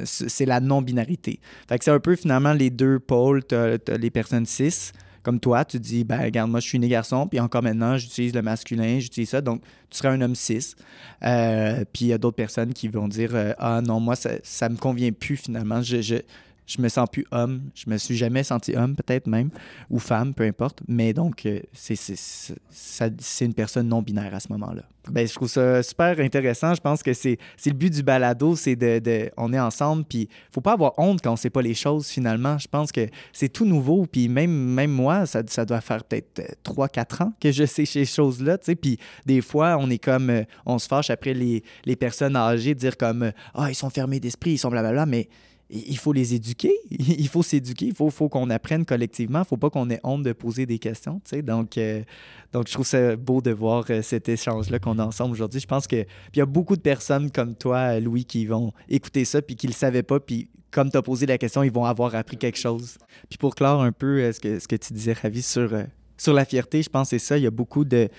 c'est 0.05 0.46
la 0.46 0.60
non-binarité. 0.60 1.39
Fait 1.67 1.77
que 1.77 1.86
c'est 1.86 1.91
un 1.91 2.00
peu, 2.00 2.15
finalement, 2.15 2.53
les 2.53 2.72
deux 2.72 3.00
pôles. 3.00 3.46
Tu 3.46 3.55
as, 3.55 3.77
les 3.98 4.10
personnes 4.10 4.46
cis, 4.46 4.91
comme 5.23 5.39
toi, 5.39 5.65
tu 5.65 5.79
dis, 5.79 6.03
ben, 6.03 6.21
regarde, 6.21 6.49
moi, 6.49 6.59
je 6.59 6.67
suis 6.67 6.79
né 6.79 6.88
garçon, 6.88 7.27
puis 7.27 7.39
encore 7.39 7.63
maintenant, 7.63 7.97
j'utilise 7.97 8.33
le 8.33 8.41
masculin, 8.41 8.99
j'utilise 8.99 9.29
ça, 9.29 9.41
donc 9.41 9.61
tu 9.89 9.97
serais 9.97 10.09
un 10.09 10.21
homme 10.21 10.35
cis. 10.35 10.75
Euh, 11.23 11.83
puis 11.91 12.05
il 12.05 12.07
y 12.09 12.13
a 12.13 12.17
d'autres 12.17 12.38
personnes 12.38 12.73
qui 12.73 12.88
vont 12.88 13.07
dire, 13.07 13.31
euh, 13.33 13.53
ah 13.57 13.81
non, 13.81 13.99
moi, 13.99 14.15
ça, 14.15 14.31
ça 14.43 14.69
me 14.69 14.77
convient 14.77 15.11
plus 15.11 15.38
finalement, 15.38 15.81
je, 15.81 16.21
je 16.69 16.81
me 16.81 16.88
sens 16.88 17.09
plus 17.11 17.25
homme. 17.31 17.63
Je 17.73 17.89
me 17.89 17.97
suis 17.97 18.15
jamais 18.15 18.43
senti 18.43 18.75
homme, 18.75 18.95
peut-être 18.95 19.27
même, 19.27 19.49
ou 19.89 19.97
femme, 19.97 20.33
peu 20.33 20.43
importe. 20.43 20.82
Mais 20.88 21.13
donc, 21.13 21.45
euh, 21.45 21.60
c'est 21.73 23.45
une 23.45 23.53
personne 23.55 23.88
non 23.88 24.01
binaire 24.01 24.36
à 24.36 24.39
ce 24.39 24.47
moment-là. 24.51 24.84
Ben, 25.10 25.27
je 25.27 25.34
trouve 25.34 25.47
ça 25.47 25.82
super 25.82 26.19
intéressant. 26.19 26.75
Je 26.75 26.82
pense 26.82 27.01
que 27.01 27.13
c'est 27.13 27.39
le 27.65 27.71
but 27.71 27.91
du 27.91 28.03
balado, 28.03 28.55
c'est 28.55 28.75
de, 28.75 28.99
de, 28.99 29.32
On 29.38 29.51
est 29.51 29.60
ensemble, 29.60 30.03
puis 30.03 30.29
faut 30.51 30.62
pas 30.62 30.73
avoir 30.73 30.93
honte 30.97 31.21
quand 31.23 31.34
on 31.34 31.36
sait 31.36 31.49
pas 31.49 31.63
les 31.63 31.73
choses, 31.73 32.08
finalement. 32.08 32.60
Je 32.60 32.67
pense 32.67 32.91
que 32.91 33.08
c'est 33.34 33.49
tout 33.49 33.65
nouveau, 33.65 34.05
puis 34.05 34.29
même, 34.29 34.51
même 34.51 34.91
moi, 34.91 35.25
ça, 35.25 35.41
ça 35.47 35.65
doit 35.65 35.82
faire 35.82 36.03
peut-être 36.03 36.41
3-4 36.63 36.99
euh, 36.99 37.23
ans 37.25 37.34
que 37.41 37.51
je 37.51 37.65
sais 37.65 37.86
ces 37.86 38.05
choses-là, 38.05 38.60
tu 38.60 38.65
sais. 38.65 38.75
Puis 38.75 38.99
des 39.25 39.41
fois, 39.41 39.77
on 39.79 39.89
est 39.89 39.97
comme... 39.97 40.29
Euh, 40.29 40.43
on 40.67 40.77
se 40.77 40.88
fâche 40.88 41.10
après 41.10 41.34
les, 41.34 41.63
les 41.86 41.95
personnes 41.95 42.36
âgées, 42.36 42.75
dire 42.75 42.95
comme 42.95 43.32
«Ah, 43.55 43.69
ils 43.69 43.75
sont 43.75 43.89
fermés 43.89 44.19
d'esprit, 44.19 44.51
ils 44.51 44.58
sont 44.60 44.69
blablabla», 44.69 45.05
mais 45.08 45.27
il 45.69 45.97
faut 45.97 46.13
les 46.13 46.34
éduquer, 46.34 46.73
il 46.89 47.27
faut 47.27 47.43
s'éduquer, 47.43 47.88
il 47.88 47.95
faut, 47.95 48.10
faut 48.10 48.29
qu'on 48.29 48.49
apprenne 48.49 48.86
collectivement, 48.86 49.39
il 49.39 49.41
ne 49.41 49.47
faut 49.47 49.58
pas 49.58 49.69
qu'on 49.69 49.89
ait 49.89 49.99
honte 50.03 50.23
de 50.23 50.34
poser 50.34 50.65
des 50.65 50.79
questions. 50.79 51.21
Donc, 51.43 51.77
euh, 51.77 52.03
donc, 52.51 52.67
je 52.67 52.73
trouve 52.73 52.88
ça 52.88 53.15
beau 53.15 53.41
de 53.41 53.51
voir 53.51 53.86
euh, 53.89 54.01
cet 54.01 54.29
échange-là 54.29 54.79
qu'on 54.79 54.97
a 54.97 55.05
ensemble 55.05 55.34
aujourd'hui. 55.34 55.60
Je 55.60 55.67
pense 55.67 55.86
qu'il 55.86 56.05
y 56.36 56.41
a 56.41 56.45
beaucoup 56.45 56.75
de 56.75 56.82
personnes 56.82 57.29
comme 57.29 57.55
toi, 57.55 57.99
Louis, 57.99 58.25
qui 58.25 58.45
vont 58.45 58.73
écouter 58.89 59.25
ça 59.25 59.41
puis 59.41 59.55
qui 59.55 59.67
ne 59.67 59.71
le 59.71 59.75
savaient 59.75 60.03
pas. 60.03 60.19
Puis, 60.19 60.49
comme 60.71 60.89
tu 60.89 60.97
as 60.97 61.01
posé 61.01 61.25
la 61.25 61.38
question, 61.38 61.63
ils 61.63 61.71
vont 61.71 61.86
avoir 61.86 62.15
appris 62.15 62.38
quelque 62.38 62.58
chose. 62.58 62.97
Puis, 63.29 63.38
pour 63.38 63.53
clore 63.53 63.84
un 63.84 63.91
peu 63.91 64.21
euh, 64.21 64.32
ce, 64.32 64.39
que, 64.39 64.60
ce 64.60 64.67
que 64.67 64.75
tu 64.75 64.93
disais, 64.93 65.13
Ravi, 65.13 65.41
sur 65.41 65.73
sur 66.19 66.34
la 66.34 66.43
fierté, 66.45 66.84
je 66.84 66.89
pense 66.89 67.10
que 67.10 67.17
c'est 67.17 67.25
ça. 67.25 67.38
Il 67.38 67.43
y 67.43 67.47
a 67.47 67.51
beaucoup 67.51 67.86
de. 67.86 68.10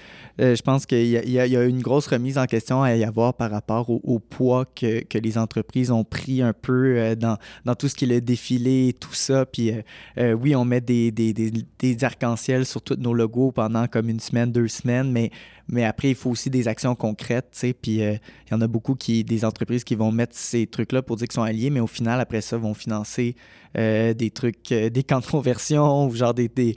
Euh, 0.41 0.57
je 0.57 0.63
pense 0.63 0.87
qu'il 0.87 1.07
y, 1.07 1.39
a 1.39 1.65
une 1.65 1.83
grosse 1.83 2.07
remise 2.07 2.39
en 2.39 2.47
question 2.47 2.83
à 2.83 2.97
y 2.97 3.05
avoir 3.05 3.35
par 3.35 3.51
rapport 3.51 3.91
au, 3.91 4.19
poids 4.19 4.65
que, 4.65 5.05
les 5.19 5.39
entreprises 5.39 5.91
ont 5.91 6.03
pris 6.03 6.41
un 6.41 6.55
peu 6.55 6.97
euh, 6.97 7.15
dans, 7.15 7.37
tout 7.75 7.89
ce 7.89 7.95
qui 7.95 8.07
est 8.07 8.09
le 8.09 8.21
défilé 8.23 8.89
et 8.89 8.93
tout 8.95 9.13
ça. 9.13 9.45
Puis 9.45 9.73
euh, 10.19 10.33
oui, 10.33 10.57
on 10.57 10.65
met 10.65 10.81
des, 10.81 11.11
des, 11.11 11.35
des, 11.35 11.53
des 11.79 12.05
arcs-en-ciel 12.05 12.65
sur 12.65 12.81
tous 12.81 12.97
nos 12.97 13.13
logos 13.13 13.53
pendant 13.53 13.87
comme 13.87 14.09
une 14.09 14.21
semaine, 14.21 14.51
deux 14.51 14.69
semaines, 14.69 15.13
mais 15.13 15.31
mais 15.71 15.85
après, 15.85 16.11
il 16.11 16.15
faut 16.15 16.31
aussi 16.31 16.51
des 16.51 16.67
actions 16.67 16.95
concrètes, 16.95 17.51
tu 17.53 17.59
sais. 17.59 17.73
Puis 17.73 18.03
euh, 18.03 18.15
il 18.47 18.53
y 18.53 18.55
en 18.55 18.61
a 18.61 18.67
beaucoup 18.67 18.95
qui, 18.95 19.23
des 19.23 19.45
entreprises 19.45 19.85
qui 19.85 19.95
vont 19.95 20.11
mettre 20.11 20.37
ces 20.37 20.67
trucs-là 20.67 21.03
pour 21.03 21.17
dire 21.17 21.29
qu'ils 21.29 21.35
sont 21.35 21.43
alliés, 21.43 21.71
mais 21.71 21.81
au 21.81 21.87
final, 21.87 22.21
après 22.21 22.41
ça, 22.41 22.57
vont 22.57 22.75
financer 22.75 23.37
euh, 23.79 24.13
des 24.13 24.31
trucs, 24.31 24.73
euh, 24.73 24.91
des 24.91 25.05
camps 25.05 25.21
de 25.21 25.27
conversion, 25.27 26.07
ou 26.07 26.15
genre 26.15 26.35
des, 26.35 26.49
des 26.49 26.77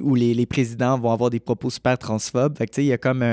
où 0.00 0.14
les, 0.14 0.34
les, 0.34 0.46
présidents 0.46 0.98
vont 0.98 1.10
avoir 1.10 1.30
des 1.30 1.40
propos 1.40 1.68
super 1.68 1.98
transphobes. 1.98 2.56
Fait 2.56 2.66
que 2.66 2.72
tu 2.72 2.76
sais, 2.76 2.84
il 2.84 2.88
y 2.88 2.92
a 2.92 2.98
comme 2.98 3.24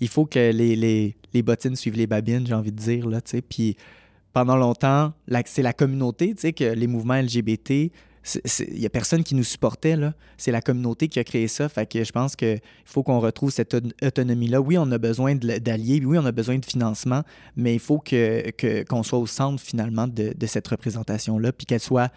il 0.00 0.08
faut 0.08 0.24
que 0.24 0.38
les, 0.38 0.74
les, 0.74 1.16
les, 1.34 1.42
bottines 1.42 1.76
suivent 1.76 1.96
les 1.96 2.06
babines, 2.06 2.46
j'ai 2.46 2.54
envie 2.54 2.72
de 2.72 2.78
dire, 2.78 3.06
là, 3.08 3.20
tu 3.20 3.32
sais. 3.32 3.42
Puis 3.42 3.76
pendant 4.32 4.56
longtemps, 4.56 5.12
c'est 5.44 5.62
la 5.62 5.72
communauté, 5.74 6.34
tu 6.34 6.40
sais, 6.40 6.52
que 6.54 6.64
les 6.64 6.86
mouvements 6.86 7.16
LGBT 7.16 7.90
il 8.70 8.80
n'y 8.80 8.86
a 8.86 8.90
personne 8.90 9.22
qui 9.22 9.34
nous 9.34 9.44
supportait. 9.44 9.96
C'est 10.36 10.50
la 10.50 10.60
communauté 10.60 11.08
qui 11.08 11.18
a 11.18 11.24
créé 11.24 11.48
ça. 11.48 11.68
Fait 11.68 11.88
je 11.92 12.12
pense 12.12 12.36
qu'il 12.36 12.60
faut 12.84 13.02
qu'on 13.02 13.20
retrouve 13.20 13.50
cette 13.50 13.76
autonomie-là. 14.02 14.60
Oui, 14.60 14.76
on 14.78 14.90
a 14.90 14.98
besoin 14.98 15.34
d'alliés, 15.34 16.02
oui, 16.04 16.18
on 16.18 16.24
a 16.26 16.32
besoin 16.32 16.58
de 16.58 16.64
financement, 16.64 17.22
mais 17.56 17.74
il 17.74 17.80
faut 17.80 17.98
qu'on 17.98 18.04
que, 18.04 18.82
qu'on 18.84 19.02
soit 19.02 19.18
au 19.18 19.26
centre 19.26 19.62
finalement 19.62 20.06
de, 20.06 20.32
de 20.36 20.46
cette 20.46 20.66
représentation-là, 20.66 21.52
puis 21.52 21.66
qu'elle 21.66 21.80
soit 21.80 22.12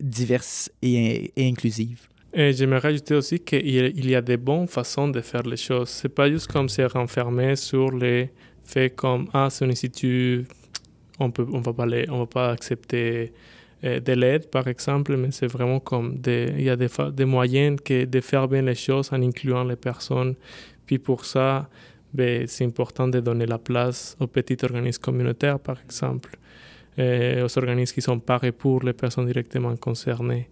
diverse 0.00 0.70
et, 0.82 1.32
inclusive. 1.38 2.08
J'aimerais 2.34 2.78
rajouter 2.78 3.14
aussi 3.14 3.38
qu'il 3.40 4.06
y 4.06 4.14
a 4.14 4.22
des 4.22 4.38
bonnes 4.38 4.66
façons 4.66 5.08
de 5.08 5.20
faire 5.20 5.42
les 5.42 5.58
choses. 5.58 5.90
C'est 5.90 6.08
pas 6.08 6.30
juste 6.30 6.50
comme 6.50 6.68
se 6.68 6.82
renfermer 6.82 7.56
sur 7.56 7.90
les 7.90 8.30
faits 8.64 8.96
comme 8.96 9.28
ah 9.34 9.48
c'est 9.50 9.66
un 9.66 9.70
institut, 9.70 10.46
on 11.18 11.30
peut 11.30 11.46
on 11.52 11.60
va 11.60 11.74
pas 11.74 11.86
on 12.08 12.18
va 12.20 12.26
pas 12.26 12.50
accepter 12.50 13.32
de 13.82 14.12
l'aide, 14.12 14.48
par 14.48 14.68
exemple, 14.68 15.16
mais 15.16 15.32
c'est 15.32 15.48
vraiment 15.48 15.80
comme 15.80 16.20
il 16.26 16.62
y 16.62 16.70
a 16.70 16.76
des, 16.76 17.24
moyens 17.24 17.78
de 17.84 18.20
faire 18.20 18.46
bien 18.46 18.62
les 18.62 18.76
choses 18.76 19.12
en 19.12 19.20
incluant 19.20 19.64
les 19.64 19.76
personnes. 19.76 20.34
Puis 20.86 20.98
pour 20.98 21.24
ça, 21.24 21.68
ben, 22.12 22.46
c'est 22.46 22.64
important 22.64 23.08
de 23.08 23.20
donner 23.20 23.46
la 23.46 23.58
place 23.58 24.16
aux 24.20 24.26
petits 24.26 24.58
organismes 24.62 25.02
communautaires, 25.02 25.58
par 25.58 25.78
exemple, 25.82 26.36
et 26.96 27.40
aux 27.42 27.58
organismes 27.58 27.94
qui 27.94 28.02
sont 28.02 28.20
parés 28.20 28.52
pour 28.52 28.82
les 28.82 28.92
personnes 28.92 29.26
directement 29.26 29.74
concernées. 29.76 30.48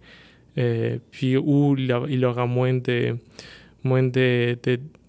Et 0.57 0.99
puis 1.11 1.37
où 1.37 1.75
il, 1.77 1.85
y 1.85 2.25
aura 2.25 2.45
moins 2.45 2.73
de 2.73 3.15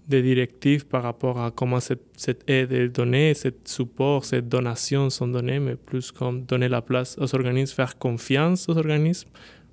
des 0.09 0.23
directives 0.23 0.87
par 0.87 1.03
rapport 1.03 1.41
à 1.41 1.51
comment 1.51 1.81
cette, 1.81 2.49
aide 2.49 2.73
est 2.73 2.89
donnée, 2.89 3.35
ce 3.35 3.49
support, 3.65 4.25
cette 4.25 4.49
donation 4.49 5.11
sont 5.11 5.29
données, 5.29 5.61
mais 5.61 5.77
plus 5.77 6.11
comme 6.11 6.43
donner 6.43 6.69
la 6.69 6.83
place 6.83 7.17
aux 7.19 7.35
organismes, 7.35 7.75
faire 7.75 7.99
confiance 7.99 8.69
aux 8.69 8.77
organismes 8.77 9.31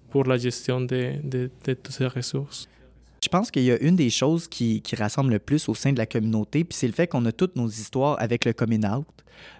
pour 0.09 0.25
la 0.25 0.37
gestion 0.37 0.81
de, 0.81 1.13
de, 1.23 1.49
toutes 1.65 1.91
ces 1.91 2.07
ressources. 2.07 2.67
Je 3.23 3.27
pense 3.27 3.51
qu'il 3.51 3.63
y 3.63 3.71
a 3.71 3.81
une 3.81 3.95
des 3.95 4.09
choses 4.09 4.47
qui, 4.47 4.81
qui, 4.81 4.95
rassemble 4.95 5.31
le 5.31 5.39
plus 5.39 5.67
au 5.67 5.75
sein 5.75 5.91
de 5.91 5.97
la 5.97 6.05
communauté, 6.05 6.63
puis 6.63 6.77
c'est 6.77 6.87
le 6.87 6.93
fait 6.93 7.07
qu'on 7.07 7.25
a 7.25 7.31
toutes 7.31 7.55
nos 7.55 7.67
histoires 7.67 8.15
avec 8.19 8.45
le 8.45 8.53
coming 8.53 8.85
out. 8.85 9.07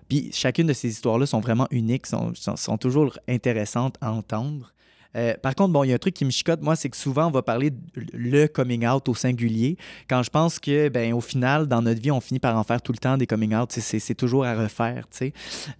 Puis 0.08 0.29
chacune 0.32 0.67
de 0.67 0.73
ces 0.73 0.89
histoires-là 0.89 1.25
sont 1.25 1.39
vraiment 1.39 1.67
uniques, 1.71 2.08
sont, 2.08 2.34
sont 2.34 2.77
toujours 2.77 3.17
intéressantes 3.27 3.95
à 4.01 4.12
entendre. 4.12 4.73
Euh, 5.15 5.34
par 5.41 5.56
contre, 5.56 5.74
bon, 5.74 5.84
il 5.84 5.89
y 5.89 5.91
a 5.91 5.95
un 5.95 6.00
truc 6.00 6.13
qui 6.13 6.26
me 6.26 6.30
chicote, 6.30 6.62
moi, 6.62 6.76
c'est 6.76 6.89
que 6.89 6.98
souvent, 6.98 7.28
on 7.28 7.32
va 7.32 7.41
parler 7.41 7.72
le 8.13 8.48
coming 8.48 8.88
out 8.88 9.08
au 9.10 9.15
singulier, 9.15 9.78
quand 10.10 10.24
je 10.24 10.30
pense 10.30 10.60
que, 10.60 10.89
ben, 10.89 11.13
au 11.13 11.22
final, 11.22 11.67
dans 11.67 11.82
notre 11.82 12.02
vie, 12.02 12.12
on 12.12 12.22
finit 12.22 12.39
par 12.39 12.58
en 12.58 12.63
faire 12.63 12.82
tout 12.82 12.91
le 12.91 13.00
temps 13.00 13.17
des 13.17 13.28
coming 13.28 13.56
out. 13.56 13.72
C'est 13.72 14.15
toujours 14.15 14.45
à 14.45 14.56
refaire, 14.56 15.08
tu 15.10 15.17
sais. 15.17 15.34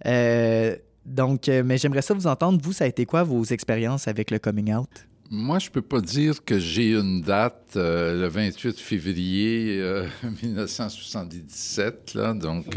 Euh, 0.06 0.76
donc, 1.06 1.48
euh, 1.48 1.62
mais 1.64 1.78
j'aimerais 1.78 2.02
ça 2.02 2.14
vous 2.14 2.26
entendre. 2.26 2.60
Vous, 2.62 2.72
ça 2.72 2.84
a 2.84 2.86
été 2.86 3.06
quoi 3.06 3.22
vos 3.22 3.44
expériences 3.44 4.08
avec 4.08 4.30
le 4.30 4.38
coming 4.38 4.74
out? 4.74 4.88
Moi, 5.32 5.60
je 5.60 5.70
peux 5.70 5.82
pas 5.82 6.00
dire 6.00 6.44
que 6.44 6.58
j'ai 6.58 6.92
une 6.92 7.20
date, 7.20 7.72
le 7.76 8.26
28 8.26 8.80
février 8.80 9.80
1977, 10.42 12.14
là, 12.14 12.34
donc, 12.34 12.76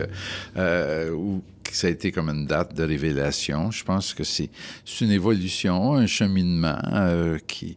où 1.16 1.42
ça 1.72 1.88
a 1.88 1.90
été 1.90 2.12
comme 2.12 2.30
une 2.30 2.46
date 2.46 2.76
de 2.76 2.84
révélation. 2.84 3.72
Je 3.72 3.84
pense 3.84 4.14
que 4.14 4.24
c'est 4.24 4.50
une 5.02 5.12
évolution, 5.12 5.94
un 5.94 6.06
cheminement 6.06 6.78
euh, 6.92 7.40
qui, 7.48 7.76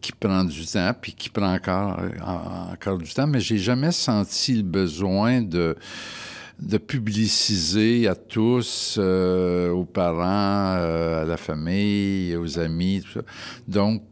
qui 0.00 0.12
prend 0.12 0.44
du 0.44 0.64
temps, 0.66 0.92
puis 0.98 1.12
qui 1.12 1.28
prend 1.28 1.54
encore, 1.54 2.00
encore 2.72 2.98
du 2.98 3.12
temps, 3.12 3.26
mais 3.26 3.40
j'ai 3.40 3.58
jamais 3.58 3.92
senti 3.92 4.56
le 4.56 4.62
besoin 4.62 5.42
de 5.42 5.76
de 6.60 6.78
publiciser 6.78 8.06
à 8.06 8.14
tous, 8.14 8.96
euh, 8.98 9.70
aux 9.70 9.84
parents, 9.84 10.76
euh, 10.78 11.22
à 11.22 11.24
la 11.24 11.36
famille, 11.36 12.36
aux 12.36 12.58
amis, 12.58 13.02
tout 13.02 13.20
ça. 13.20 13.22
Donc, 13.68 14.02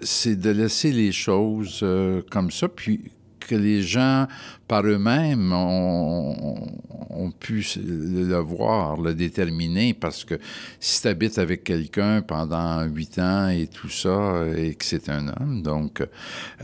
c'est 0.00 0.36
de 0.36 0.50
laisser 0.50 0.92
les 0.92 1.12
choses 1.12 1.84
comme 2.30 2.50
ça, 2.50 2.68
puis 2.68 3.00
que 3.40 3.54
les 3.54 3.82
gens, 3.82 4.26
par 4.68 4.86
eux-mêmes, 4.86 5.52
ont, 5.52 7.32
pu 7.38 7.64
le 7.76 8.36
voir, 8.36 9.00
le 9.00 9.14
déterminer, 9.14 9.94
parce 9.94 10.24
que 10.24 10.34
si 10.78 11.00
tu 11.02 11.08
habites 11.08 11.38
avec 11.38 11.64
quelqu'un 11.64 12.22
pendant 12.22 12.82
huit 12.84 13.18
ans 13.18 13.48
et 13.48 13.66
tout 13.66 13.88
ça, 13.88 14.44
et 14.56 14.74
que 14.74 14.84
c'est 14.84 15.08
un 15.08 15.28
homme, 15.28 15.62
donc, 15.62 16.02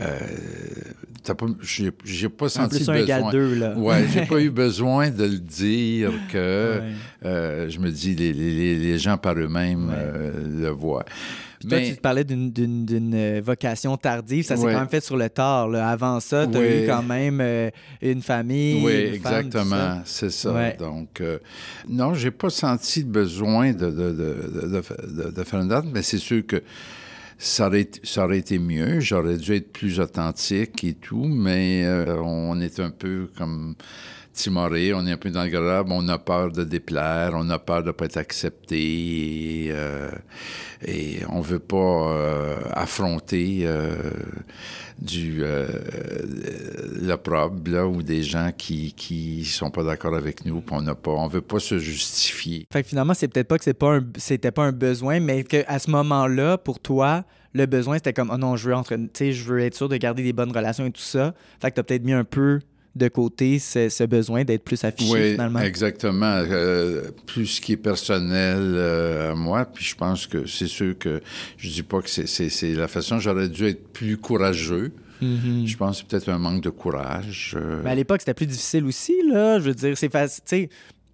euh, 0.01 0.19
j'ai 1.61 2.29
pas 2.29 2.49
senti 2.49 2.79
besoin... 2.79 3.31
Deux, 3.31 3.55
là. 3.55 3.77
ouais, 3.77 4.05
j'ai 4.11 4.25
pas 4.25 4.39
eu 4.41 4.49
besoin 4.49 5.09
de 5.09 5.23
le 5.23 5.39
dire 5.39 6.11
que 6.31 6.81
euh, 7.25 7.69
je 7.69 7.79
me 7.79 7.91
dis, 7.91 8.15
les, 8.15 8.33
les, 8.33 8.75
les 8.75 8.97
gens 8.97 9.17
par 9.17 9.35
eux-mêmes 9.37 9.91
euh, 9.93 10.61
le 10.61 10.69
voient. 10.69 11.05
Toi, 11.69 11.79
tu 11.81 11.95
te 11.95 12.01
parlais 12.01 12.23
d'une 12.23 13.11
euh, 13.13 13.41
vocation 13.43 13.95
tardive. 13.97 14.45
Ça 14.45 14.55
s'est 14.55 14.63
quand 14.63 14.79
même 14.79 14.89
fait 14.89 15.03
sur 15.03 15.17
le 15.17 15.29
tard. 15.29 15.73
Avant 15.75 16.19
ça, 16.19 16.47
tu 16.47 16.57
as 16.57 16.83
eu 16.83 16.87
quand 16.87 17.03
même 17.03 17.39
euh, 17.41 17.69
une 18.01 18.21
famille. 18.21 18.81
Oui, 18.83 18.91
exactement. 19.13 20.01
C'est 20.05 20.31
ça. 20.31 20.71
Donc, 20.73 21.21
euh, 21.21 21.39
non, 21.87 22.13
j'ai 22.13 22.31
pas 22.31 22.49
senti 22.49 23.01
le 23.01 23.07
besoin 23.07 23.71
de, 23.73 23.89
de, 23.89 24.11
de, 24.11 25.31
de 25.31 25.43
faire 25.43 25.61
une 25.61 25.69
date, 25.69 25.85
mais 25.91 26.01
c'est 26.01 26.17
sûr 26.17 26.45
que 26.45 26.61
ça 27.37 27.67
aurait, 27.67 27.87
ça 28.03 28.25
aurait 28.25 28.39
été 28.39 28.57
mieux. 28.57 28.99
J'aurais 28.99 29.37
dû 29.37 29.53
être 29.53 29.71
plus 29.71 29.99
authentique 29.99 30.83
et 30.83 30.93
tout, 30.93 31.25
mais 31.25 31.85
on 32.23 32.59
est 32.59 32.79
un 32.79 32.89
peu 32.89 33.29
comme 33.37 33.75
timoré, 34.37 34.93
on 34.93 35.05
est 35.07 35.11
un 35.11 35.17
peu 35.17 35.31
dans 35.31 35.43
le 35.43 35.49
grave, 35.49 35.87
on 35.89 36.07
a 36.07 36.19
peur 36.19 36.51
de 36.51 36.63
déplaire, 36.63 37.31
on 37.33 37.49
a 37.49 37.57
peur 37.57 37.81
de 37.81 37.87
ne 37.87 37.91
pas 37.91 38.05
être 38.05 38.17
accepté 38.17 39.65
et, 39.65 39.71
euh, 39.71 40.11
on 41.29 41.41
veut 41.41 41.59
pas 41.59 41.75
euh, 41.75 42.59
affronter 42.71 43.61
euh, 43.63 43.95
du 44.99 45.43
l'opprobre 47.01 47.69
là 47.69 47.87
ou 47.87 48.03
des 48.03 48.23
gens 48.23 48.51
qui 48.55 48.93
qui 48.93 49.43
sont 49.43 49.71
pas 49.71 49.83
d'accord 49.83 50.15
avec 50.15 50.45
nous, 50.45 50.63
on 50.71 50.81
n'a 50.81 50.95
pas 50.95 51.11
on 51.11 51.27
veut 51.27 51.41
pas 51.41 51.59
se 51.59 51.79
justifier. 51.79 52.67
Fait 52.71 52.83
que 52.83 52.89
finalement, 52.89 53.15
c'est 53.15 53.27
peut-être 53.27 53.47
pas 53.47 53.57
que 53.57 53.63
c'est 53.63 53.73
pas 53.73 53.99
c'était 54.17 54.51
pas 54.51 54.65
un 54.65 54.71
besoin, 54.71 55.19
mais 55.19 55.43
qu'à 55.43 55.79
ce 55.79 55.89
moment-là 55.89 56.59
pour 56.59 56.79
toi, 56.79 57.25
le 57.53 57.65
besoin 57.65 57.95
c'était 57.95 58.13
comme 58.13 58.31
oh 58.31 58.37
non, 58.37 58.55
je 58.55 58.69
veux 58.69 58.75
je 59.19 59.43
veux 59.43 59.59
être 59.61 59.75
sûr 59.75 59.89
de 59.89 59.97
garder 59.97 60.23
des 60.23 60.33
bonnes 60.33 60.51
relations 60.51 60.85
et 60.85 60.91
tout 60.91 61.01
ça. 61.01 61.33
Fait 61.59 61.71
que 61.71 61.75
tu 61.75 61.79
as 61.79 61.83
peut-être 61.83 62.03
mis 62.03 62.13
un 62.13 62.23
peu 62.23 62.59
de 62.97 63.07
côté 63.07 63.59
ce, 63.59 64.03
besoin 64.05 64.43
d'être 64.43 64.63
plus 64.63 64.83
affiché 64.83 65.11
oui, 65.11 65.31
finalement? 65.31 65.59
Exactement. 65.59 66.43
Euh, 66.49 67.11
plus 67.25 67.45
ce 67.45 67.61
qui 67.61 67.73
est 67.73 67.77
personnel 67.77 68.59
euh, 68.59 69.31
à 69.31 69.35
moi. 69.35 69.65
Puis 69.65 69.85
je 69.85 69.95
pense 69.95 70.27
que 70.27 70.45
c'est 70.45 70.67
sûr 70.67 70.97
que 70.97 71.21
je 71.57 71.69
dis 71.69 71.83
pas 71.83 72.01
que 72.01 72.09
c'est 72.09 72.73
la 72.73 72.87
façon. 72.87 73.19
J'aurais 73.19 73.49
dû 73.49 73.65
être 73.65 73.87
plus 73.93 74.17
courageux. 74.17 74.91
Mm-hmm. 75.21 75.65
Je 75.65 75.77
pense 75.77 75.97
que 75.97 75.97
c'est 76.01 76.07
peut-être 76.07 76.29
un 76.29 76.37
manque 76.37 76.61
de 76.61 76.69
courage. 76.69 77.55
Euh. 77.57 77.81
Mais 77.83 77.91
à 77.91 77.95
l'époque, 77.95 78.21
c'était 78.21 78.33
plus 78.33 78.45
difficile 78.45 78.85
aussi, 78.85 79.15
là. 79.27 79.59
Je 79.59 79.65
veux 79.65 79.73
dire, 79.73 79.97
c'est 79.97 80.11
facile. 80.11 80.69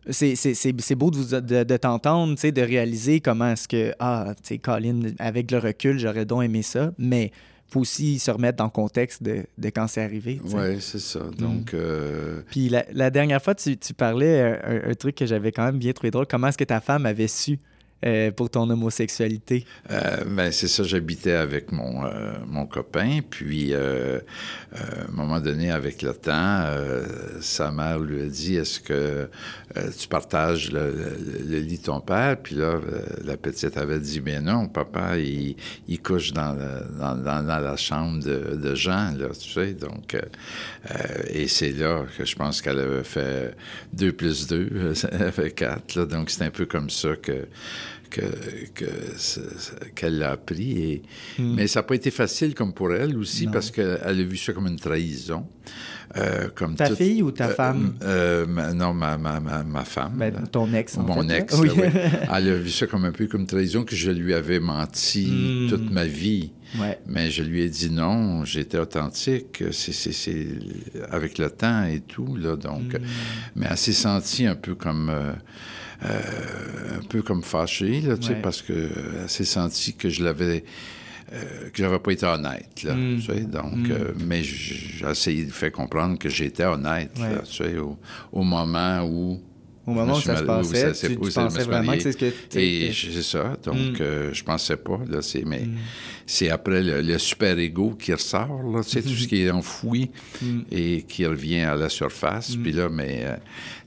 C'est 0.09 0.95
beau 0.95 1.11
de, 1.11 1.39
de, 1.39 1.63
de 1.63 1.77
t'entendre, 1.77 2.35
de 2.35 2.61
réaliser 2.61 3.21
comment 3.21 3.51
est-ce 3.51 3.67
que, 3.67 3.93
ah, 3.99 4.33
tu 4.35 4.55
sais, 4.55 4.57
Colin, 4.57 4.99
avec 5.19 5.51
le 5.51 5.59
recul, 5.59 5.97
j'aurais 5.97 6.25
donc 6.25 6.43
aimé 6.43 6.61
ça, 6.61 6.91
mais 6.97 7.31
faut 7.73 7.81
aussi 7.81 8.19
se 8.19 8.29
remettre 8.29 8.57
dans 8.57 8.65
le 8.65 8.69
contexte 8.69 9.23
de, 9.23 9.45
de 9.57 9.69
quand 9.69 9.87
c'est 9.87 10.03
arrivé. 10.03 10.39
Oui, 10.45 10.79
c'est 10.79 10.99
ça. 10.99 11.19
Mm. 11.19 11.35
Donc. 11.35 11.73
Euh, 11.73 12.41
Puis 12.49 12.69
la, 12.69 12.85
la, 12.93 13.09
dernière 13.09 13.41
fois, 13.41 13.55
tu, 13.55 13.75
tu 13.77 13.93
parlais 13.93 14.41
un, 14.41 14.91
un, 14.91 14.93
truc 14.93 15.15
que 15.15 15.25
j'avais 15.25 15.51
quand 15.51 15.65
même 15.65 15.79
bien 15.79 15.91
trouvé 15.93 16.11
drôle. 16.11 16.27
Comment 16.27 16.47
est-ce 16.47 16.57
que 16.57 16.63
ta 16.63 16.81
femme 16.81 17.05
avait 17.05 17.27
su 17.27 17.59
euh, 18.05 18.31
pour 18.31 18.49
ton 18.49 18.69
homosexualité? 18.69 19.65
Euh, 19.89 20.25
ben, 20.27 20.51
c'est 20.51 20.67
ça, 20.67 20.83
j'habitais 20.83 21.33
avec 21.33 21.71
mon, 21.71 22.03
euh, 22.03 22.33
mon 22.45 22.65
copain, 22.65 23.19
puis 23.29 23.73
à 23.73 23.79
un 23.79 25.11
moment 25.11 25.39
donné, 25.39 25.71
avec 25.71 26.01
le 26.01 26.13
temps, 26.13 26.65
sa 27.39 27.71
mère 27.71 27.99
lui 27.99 28.21
a 28.21 28.25
dit, 28.25 28.55
est-ce 28.55 28.79
que 28.79 29.29
tu 29.97 30.07
partages 30.07 30.71
le, 30.71 31.59
lit 31.59 31.77
de 31.77 31.83
ton 31.83 32.01
père? 32.01 32.37
Puis 32.41 32.55
là, 32.55 32.79
la 33.23 33.37
petite 33.37 33.77
avait 33.77 33.99
dit, 33.99 34.19
bien 34.19 34.41
non, 34.41 34.67
papa, 34.67 35.17
il, 35.17 35.55
il 35.87 36.01
couche 36.01 36.33
dans, 36.33 36.57
dans, 36.97 37.45
la 37.45 37.77
chambre 37.77 38.23
de, 38.23 38.75
Jean, 38.75 39.15
là, 39.17 39.27
tu 39.39 39.49
sais, 39.49 39.73
donc, 39.73 40.17
et 41.29 41.47
c'est 41.47 41.71
là 41.71 42.03
que 42.17 42.25
je 42.25 42.35
pense 42.35 42.61
qu'elle 42.61 42.79
avait 42.79 43.03
fait 43.03 43.55
deux 43.93 44.11
plus 44.11 44.47
deux, 44.47 44.93
ça 44.93 45.31
fait 45.31 45.51
quatre, 45.51 45.95
là, 45.95 46.05
donc 46.05 46.29
c'est 46.29 46.43
un 46.43 46.51
peu 46.51 46.65
comme 46.65 46.89
ça 46.89 47.15
que 47.15 47.47
qu'elle 49.95 50.17
l'a 50.17 50.31
appris. 50.31 50.71
Et, 50.71 51.01
hmm. 51.39 51.55
Mais 51.55 51.67
ça 51.67 51.79
n'a 51.79 51.83
pas 51.83 51.95
été 51.95 52.11
facile 52.11 52.53
comme 52.53 52.73
pour 52.73 52.93
elle 52.93 53.17
aussi, 53.17 53.47
parce 53.47 53.71
qu'elle 53.71 53.99
a 54.01 54.13
vu 54.13 54.37
ça 54.37 54.53
comme 54.53 54.67
une 54.67 54.79
trahison. 54.79 55.45
Euh, 56.15 56.49
comme 56.53 56.75
ta 56.75 56.93
fille 56.93 57.23
ou 57.23 57.31
ta 57.31 57.47
euh, 57.47 57.55
femme? 57.55 57.95
Euh, 58.03 58.45
non, 58.73 58.93
ma, 58.93 59.17
ma, 59.17 59.39
ma, 59.39 59.83
femme. 59.83 60.13
Ben, 60.17 60.31
ton 60.51 60.71
ex, 60.73 60.97
en 60.97 61.03
Mon 61.03 61.27
ex, 61.27 61.55
oui. 61.57 61.69
Elle 62.35 62.49
a 62.49 62.55
vu 62.55 62.69
ça 62.69 62.85
comme 62.85 63.05
un 63.05 63.11
peu 63.11 63.25
comme 63.25 63.41
une 63.41 63.47
trahison, 63.47 63.83
que 63.83 63.95
je 63.95 64.11
lui 64.11 64.33
avais 64.33 64.59
menti 64.59 65.27
hmm. 65.27 65.69
toute 65.69 65.89
ma 65.89 66.05
vie. 66.05 66.51
Mais 67.07 67.29
je 67.29 67.43
lui 67.43 67.61
ai 67.61 67.69
dit 67.69 67.91
non, 67.91 68.45
j'étais 68.45 68.77
authentique, 68.77 69.63
c'est 69.71 70.47
avec 71.09 71.37
le 71.37 71.49
temps 71.49 71.85
et 71.85 71.99
tout, 72.01 72.35
là, 72.35 72.55
donc... 72.55 72.93
Hmm. 72.93 73.05
Mais 73.55 73.67
elle 73.69 73.77
s'est 73.77 73.93
sentie 73.93 74.45
un 74.45 74.55
peu 74.55 74.75
comme... 74.75 75.11
Euh, 76.05 76.97
un 76.99 77.03
peu 77.03 77.21
comme 77.21 77.43
fâché, 77.43 78.01
là, 78.01 78.17
tu 78.17 78.27
sais, 78.27 78.35
parce 78.35 78.61
qu'elle 78.61 78.89
s'est 79.27 79.45
sentie 79.45 79.93
que 79.93 80.09
je 80.09 80.23
l'avais... 80.23 80.63
Euh, 81.31 81.69
que 81.69 81.81
j'avais 81.81 81.99
pas 81.99 82.11
été 82.11 82.25
honnête, 82.25 82.83
là, 82.83 82.93
mm. 82.93 83.19
tu 83.19 83.25
sais, 83.25 83.41
donc, 83.41 83.75
mm. 83.75 83.91
euh, 83.91 84.11
mais 84.27 84.43
j'ai 84.43 85.03
essayé 85.09 85.45
de 85.45 85.51
faire 85.51 85.71
comprendre 85.71 86.19
que 86.19 86.29
j'étais 86.29 86.65
honnête, 86.65 87.17
là, 87.17 87.39
tu 87.39 87.63
sais, 87.63 87.77
au, 87.77 87.97
au, 88.31 88.43
moment 88.43 89.03
où 89.03 89.41
au 89.87 89.91
moment 89.91 90.13
où 90.13 90.21
ça 90.21 90.37
se 90.37 90.43
passait, 90.43 90.91
tu, 90.91 91.15
pensais 91.15 91.63
vraiment 91.63 91.93
que 91.93 92.01
c'est 92.01 92.11
ce 92.11 92.17
que... 92.17 92.59
Et 92.59 92.91
c'est 92.93 93.23
ça, 93.23 93.57
donc 93.63 93.99
mm. 93.99 94.33
je 94.33 94.43
pensais 94.43 94.77
pas, 94.77 94.99
là, 95.09 95.21
c'est... 95.21 95.43
Mais 95.43 95.63
c'est 96.25 96.49
après 96.49 96.81
le, 96.83 97.17
super-ego 97.17 97.95
qui 97.99 98.13
ressort, 98.13 98.63
là, 98.71 98.83
tu 98.83 98.89
sais, 98.89 99.01
tout 99.01 99.09
ce 99.09 99.27
qui 99.27 99.43
est 99.43 99.51
enfoui 99.51 100.09
et 100.71 101.03
qui 101.07 101.25
revient 101.25 101.61
à 101.61 101.75
la 101.75 101.89
surface, 101.89 102.55
puis 102.55 102.71
là, 102.71 102.89
mais 102.89 103.25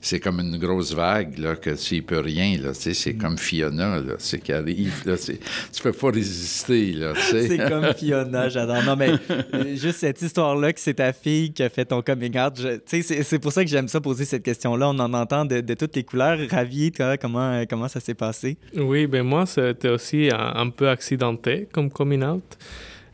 c'est 0.01 0.19
comme 0.19 0.39
une 0.39 0.57
grosse 0.57 0.93
vague, 0.93 1.37
là, 1.37 1.55
que 1.55 1.71
tu 1.71 2.01
peux 2.01 2.19
rien, 2.19 2.57
là, 2.61 2.71
tu 2.73 2.81
sais, 2.81 2.93
c'est 2.93 3.13
mm. 3.13 3.17
comme 3.17 3.37
Fiona, 3.37 3.99
là, 3.99 4.13
c'est 4.17 4.39
qui 4.39 4.53
arrive, 4.53 5.03
là, 5.05 5.15
tu 5.17 5.81
peux 5.81 5.91
pas 5.91 6.11
résister, 6.11 6.93
là, 6.93 7.13
tu 7.13 7.21
sais. 7.21 7.47
c'est 7.47 7.69
comme 7.69 7.93
Fiona, 7.97 8.49
j'adore. 8.49 8.83
Non, 8.83 8.95
mais 8.95 9.11
euh, 9.53 9.75
juste 9.75 9.99
cette 9.99 10.21
histoire-là 10.21 10.73
que 10.73 10.79
c'est 10.79 10.95
ta 10.95 11.13
fille 11.13 11.51
qui 11.51 11.63
a 11.63 11.69
fait 11.69 11.85
ton 11.85 12.01
coming 12.01 12.37
out, 12.39 12.53
tu 12.55 13.03
sais, 13.03 13.23
c'est 13.23 13.39
pour 13.39 13.51
ça 13.51 13.63
que 13.63 13.69
j'aime 13.69 13.87
ça 13.87 13.99
poser 13.99 14.25
cette 14.25 14.43
question-là. 14.43 14.89
On 14.89 14.99
en 14.99 15.13
entend 15.13 15.45
de, 15.45 15.73
toutes 15.73 15.95
les 15.95 16.03
couleurs. 16.03 16.37
Ravi, 16.49 16.91
toi, 16.91 17.17
comment, 17.17 17.63
comment 17.69 17.87
ça 17.87 17.99
s'est 17.99 18.13
passé? 18.13 18.57
Oui, 18.75 19.07
ben 19.07 19.23
moi, 19.23 19.45
c'était 19.45 19.89
aussi 19.89 20.29
un, 20.33 20.69
peu 20.69 20.89
accidenté 20.89 21.67
comme 21.71 21.89
coming 21.89 22.23
out. 22.23 22.26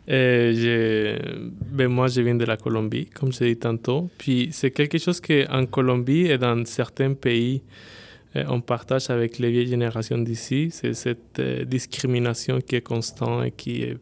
Euh, 0.09 1.17
ben 1.71 1.87
moi, 1.87 2.07
je 2.07 2.21
viens 2.21 2.35
de 2.35 2.45
la 2.45 2.57
Colombie, 2.57 3.05
comme 3.05 3.31
je 3.31 3.43
dit 3.45 3.57
tantôt. 3.57 4.09
Puis 4.17 4.49
c'est 4.51 4.71
quelque 4.71 4.97
chose 4.97 5.21
qu'en 5.21 5.65
Colombie 5.65 6.27
et 6.27 6.37
dans 6.37 6.65
certains 6.65 7.13
pays, 7.13 7.61
euh, 8.35 8.43
on 8.49 8.61
partage 8.61 9.09
avec 9.09 9.39
les 9.39 9.51
vieilles 9.51 9.67
générations 9.67 10.17
d'ici. 10.17 10.69
C'est 10.71 10.93
cette 10.93 11.39
euh, 11.39 11.63
discrimination 11.63 12.59
qui 12.59 12.75
est 12.75 12.81
constante 12.81 13.45
et 13.45 13.51
qui 13.51 13.83
est, 13.83 13.97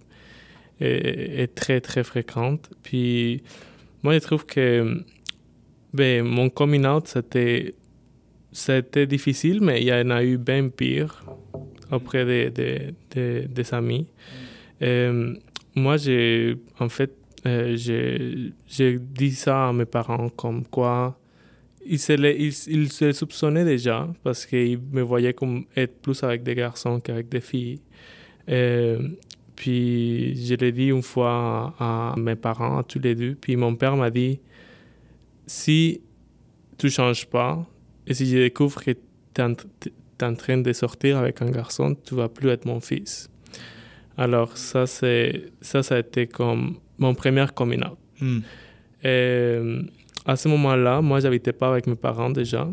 très, 1.53 1.79
très 1.79 2.03
fréquente. 2.03 2.71
Puis 2.81 3.43
moi, 4.01 4.15
je 4.15 4.19
trouve 4.19 4.47
que 4.47 5.03
ben, 5.93 6.23
mon 6.23 6.49
coming 6.49 6.87
out, 6.87 7.05
c'était, 7.05 7.75
c'était 8.51 9.05
difficile, 9.05 9.59
mais 9.61 9.81
il 9.81 9.87
y 9.87 9.93
en 9.93 10.09
a 10.09 10.23
eu 10.23 10.37
bien 10.37 10.69
pire 10.69 11.23
auprès 11.91 12.25
des, 12.25 12.49
des, 13.13 13.47
des 13.47 13.73
amis. 13.75 14.07
Euh, 14.81 15.35
moi, 15.75 15.97
j'ai, 15.97 16.57
en 16.79 16.89
fait, 16.89 17.15
euh, 17.45 17.75
j'ai 18.67 18.99
dit 18.99 19.31
ça 19.31 19.69
à 19.69 19.73
mes 19.73 19.85
parents 19.85 20.29
comme 20.29 20.65
quoi 20.65 21.17
ils 21.85 21.99
se, 21.99 22.13
ils, 22.69 22.91
se 22.91 23.11
soupçonnaient 23.11 23.65
déjà 23.65 24.07
parce 24.23 24.45
qu'ils 24.45 24.79
me 24.91 25.01
voyaient 25.01 25.33
comme 25.33 25.65
être 25.75 26.01
plus 26.01 26.23
avec 26.23 26.43
des 26.43 26.55
garçons 26.55 26.99
qu'avec 26.99 27.29
des 27.29 27.41
filles. 27.41 27.79
Euh, 28.49 29.09
puis 29.55 30.35
je 30.45 30.55
l'ai 30.55 30.71
dit 30.71 30.87
une 30.89 31.01
fois 31.01 31.73
à, 31.79 32.15
mes 32.17 32.35
parents, 32.35 32.79
à 32.79 32.83
tous 32.83 32.99
les 32.99 33.15
deux. 33.15 33.35
Puis 33.35 33.55
mon 33.55 33.75
père 33.75 33.95
m'a 33.95 34.09
dit 34.09 34.39
si 35.47 36.01
tu 36.77 36.89
changes 36.89 37.25
pas 37.25 37.65
et 38.07 38.13
si 38.13 38.25
je 38.27 38.37
découvre 38.37 38.83
que 38.83 38.91
tu 38.91 39.41
es, 39.41 40.23
en 40.23 40.35
train 40.35 40.57
de 40.57 40.73
sortir 40.73 41.17
avec 41.17 41.41
un 41.41 41.49
garçon, 41.49 41.95
tu 41.95 42.13
vas 42.13 42.29
plus 42.29 42.49
être 42.49 42.65
mon 42.65 42.79
fils. 42.79 43.30
Alors 44.17 44.57
ça, 44.57 44.85
c'est 44.85 45.51
ça, 45.61 45.83
ça 45.83 45.95
a 45.95 45.99
été 45.99 46.27
comme 46.27 46.77
mon 46.97 47.13
premier 47.13 47.45
coming 47.55 47.83
out. 47.83 47.97
Hmm. 48.19 48.39
Et 49.03 49.59
à 50.25 50.35
ce 50.35 50.47
moment-là, 50.49 51.01
moi, 51.01 51.19
j'habitais 51.19 51.53
pas 51.53 51.69
avec 51.69 51.87
mes 51.87 51.95
parents 51.95 52.29
déjà. 52.29 52.67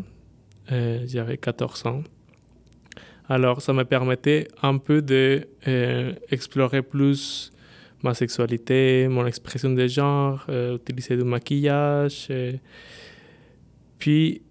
Euh, 0.71 1.03
j'avais 1.07 1.37
14 1.37 1.85
ans. 1.87 2.03
Alors, 3.27 3.61
ça 3.61 3.73
me 3.73 3.83
permettait 3.83 4.47
un 4.61 4.77
peu 4.77 5.01
de 5.01 5.47
euh, 5.67 6.13
plus 6.89 7.51
ma 8.03 8.13
sexualité, 8.13 9.07
mon 9.09 9.25
expression 9.25 9.71
de 9.71 9.87
genre, 9.87 10.45
euh, 10.49 10.75
utiliser 10.75 11.17
du 11.17 11.23
maquillage. 11.23 12.31
Puis, 13.97 14.41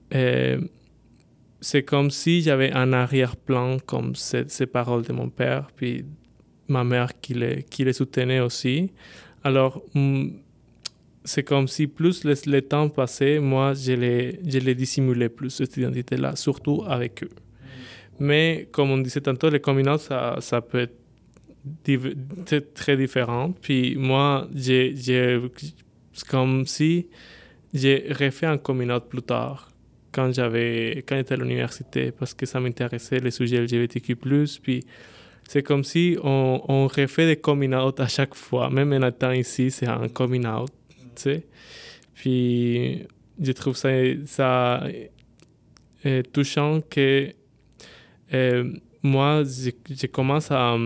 c'est 1.61 1.83
comme 1.83 2.11
si 2.11 2.43
j'avais 2.43 2.73
un 2.73 2.93
arrière-plan 2.93 3.79
comme 3.85 4.15
ces, 4.15 4.45
ces, 4.49 4.67
paroles 4.67 5.03
de 5.03 5.13
mon 5.13 5.29
père, 5.29 5.69
puis 5.75 6.05
ma 6.69 6.85
mère 6.85 7.19
qui 7.21 7.35
les, 7.35 7.63
qui 7.65 7.85
les 7.85 7.93
soutenait 7.93 8.41
aussi. 8.41 8.91
Alors, 9.43 9.83
mm, 9.95 10.29
c'est 11.25 11.43
comme 11.43 11.69
si 11.69 11.87
plus 11.87 12.25
le, 12.25 12.61
temps 12.63 12.89
passait, 12.89 13.39
moi, 13.39 13.75
je 13.75 13.93
les, 13.93 14.41
je 14.47 14.59
les 14.59 14.75
dissimulais 14.75 15.29
plus, 15.29 15.51
cette 15.51 15.77
identité-là, 15.77 16.37
surtout 16.37 16.85
avec 16.87 17.23
eux. 17.25 17.31
Mais 18.19 18.69
comme 18.73 18.91
on 18.91 18.99
disait 18.99 19.21
tantôt, 19.21 19.49
les 19.51 19.61
coming 19.61 19.87
ça, 19.99 20.37
ça 20.41 20.61
peut 20.61 20.81
être 20.81 22.75
très 22.75 22.97
différent. 22.97 23.53
Puis 23.61 23.97
moi, 23.97 24.49
c'est 24.57 24.95
comme 26.29 26.67
si 26.67 27.09
j'ai 27.73 28.07
refait 28.11 28.47
un 28.47 28.59
coming 28.59 28.91
plus 29.09 29.23
tard, 29.23 29.71
quand, 30.11 30.33
j'avais, 30.33 31.05
quand 31.07 31.17
j'étais 31.17 31.35
à 31.35 31.37
l'université, 31.37 32.11
parce 32.11 32.35
que 32.35 32.47
ça 32.47 32.59
m'intéressait, 32.59 33.21
les 33.21 33.31
sujets 33.31 33.61
LGBTQ+. 33.61 34.17
Puis 34.63 34.85
c'est 35.49 35.65
comme 35.65 35.83
si 35.83 36.17
on, 36.23 36.63
on 36.69 36.87
refait 36.87 37.27
des 37.27 37.37
coming 37.37 37.75
out 37.75 37.99
à 37.99 38.07
chaque 38.07 38.37
fois. 38.37 38.71
Même 38.71 38.93
en 38.93 39.09
étant 39.09 39.33
ici, 39.33 39.73
c'est 39.73 39.89
un 39.89 40.09
coming 40.09 40.47
out 40.47 40.71
sais. 41.19 41.45
Puis 42.15 43.07
je 43.41 43.53
trouve 43.53 43.77
ça, 43.77 43.89
ça 44.25 44.85
euh, 46.07 46.23
touchant 46.33 46.81
que 46.89 47.33
euh, 48.35 48.73
moi, 49.03 49.43
je, 49.45 50.07
commence 50.07 50.51
à, 50.51 50.77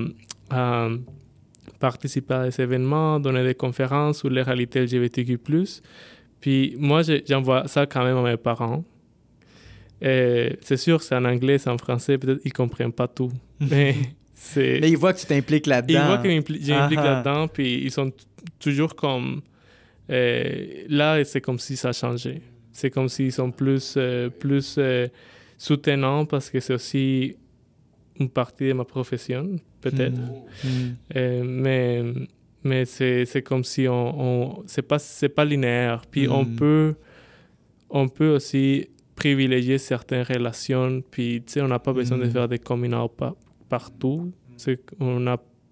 à, 0.51 0.89
participer 1.81 2.35
à 2.35 2.45
des 2.49 2.61
événements, 2.61 3.19
donner 3.19 3.45
des 3.45 3.55
conférences 3.55 4.19
sur 4.19 4.31
les 4.31 4.43
réalités 4.43 4.81
LGBTQ+. 4.81 5.39
Puis 6.41 6.75
moi, 6.79 7.03
j'envoie 7.27 7.67
ça 7.69 7.87
quand 7.87 8.05
même 8.05 8.17
à 8.17 8.23
mes 8.23 8.37
parents. 8.37 8.85
C'est 10.01 10.77
sûr, 10.77 11.01
c'est 11.03 11.15
en 11.15 11.25
anglais, 11.25 11.59
c'est 11.59 11.71
en 11.71 11.79
français, 11.79 12.19
peut-être 12.19 12.41
ils 12.45 12.53
comprennent 12.53 12.93
pas 12.93 13.09
tout. 13.09 13.31
Mais, 13.61 13.95
mais 14.57 14.91
ils 14.91 14.97
voient 14.97 15.13
que 15.13 15.21
tu 15.21 15.27
t'impliques 15.27 15.67
là-dedans. 15.67 16.01
Ils 16.01 16.07
voient 16.07 16.19
que 16.19 16.31
j'implique 16.31 16.69
ah, 16.71 16.89
ah. 16.89 17.05
là-dedans, 17.05 17.49
puis 17.49 17.83
ils 17.83 17.91
sont 17.91 18.13
toujours 18.59 18.95
comme 18.95 19.43
et 20.09 20.85
là, 20.89 21.25
c'est 21.25 21.41
comme 21.41 21.59
si 21.59 21.77
ça 21.77 21.93
changeait. 21.93 22.43
C'est 22.73 22.91
comme 22.91 23.09
s'ils 23.09 23.33
sont 23.33 23.51
plus, 23.51 23.95
euh, 23.97 24.29
plus 24.29 24.77
euh, 24.79 25.07
soutenants 25.59 26.25
parce 26.25 26.51
que 26.51 26.61
c'est 26.61 26.75
aussi 26.75 27.37
une 28.19 28.29
partie 28.29 28.69
de 28.69 28.73
ma 28.73 28.85
profession, 28.85 29.57
peut-être. 29.81 30.19
Hmm. 30.19 30.69
Hmm. 30.69 30.95
Euh, 31.17 31.43
mais 31.45 32.03
mais 32.65 32.85
c'est 32.85 33.43
comme 33.43 33.65
si 33.65 33.89
on, 33.89 34.21
on 34.21 34.63
c'est 34.67 34.83
pas 34.83 34.99
c'est 34.99 35.29
pas 35.29 35.45
linéaire. 35.45 36.03
Puis 36.11 36.29
on 36.29 36.45
hmm. 36.45 36.57
peut 36.57 36.95
on 37.91 38.09
peut 38.09 38.35
aussi 38.35 38.89
privilégier 39.17 39.79
certaines 39.79 40.25
relations. 40.25 41.03
Puis 41.11 41.43
tu 41.47 41.55
sais, 41.55 41.61
on 41.63 41.69
n'a 41.69 41.79
pas 41.79 41.93
besoin 41.93 42.19
de 42.19 42.29
faire 42.29 42.49
des 42.49 42.59
coming 42.59 42.95
out 42.95 43.13
partout. 43.73 44.31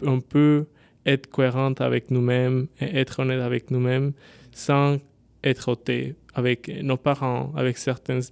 On 0.03 0.21
peut 0.23 0.67
être 1.05 1.27
cohérente 1.27 1.83
avec 1.83 2.11
nous-mêmes 2.11 2.67
et 2.81 2.99
être 2.99 3.21
honnête 3.21 3.43
avec 3.43 3.71
nous-mêmes 3.71 4.13
sans 4.53 4.97
être 5.45 5.69
ôté 5.69 6.15
avec 6.33 6.69
nos 6.83 6.97
parents, 6.97 7.53
avec 7.55 7.77
certaines, 7.77 8.23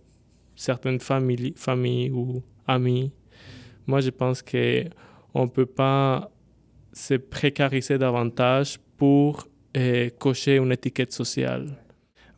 certaines 0.56 1.00
familles, 1.00 1.52
familles 1.54 2.10
ou 2.10 2.42
amis. 2.66 3.12
Moi, 3.86 4.00
je 4.00 4.08
pense 4.08 4.40
qu'on 4.40 5.42
ne 5.42 5.50
peut 5.50 5.66
pas 5.66 6.30
se 6.94 7.14
précariser 7.14 7.98
davantage 7.98 8.78
pour 8.96 9.46
euh, 9.76 10.08
cocher 10.18 10.56
une 10.56 10.72
étiquette 10.72 11.12
sociale. 11.12 11.66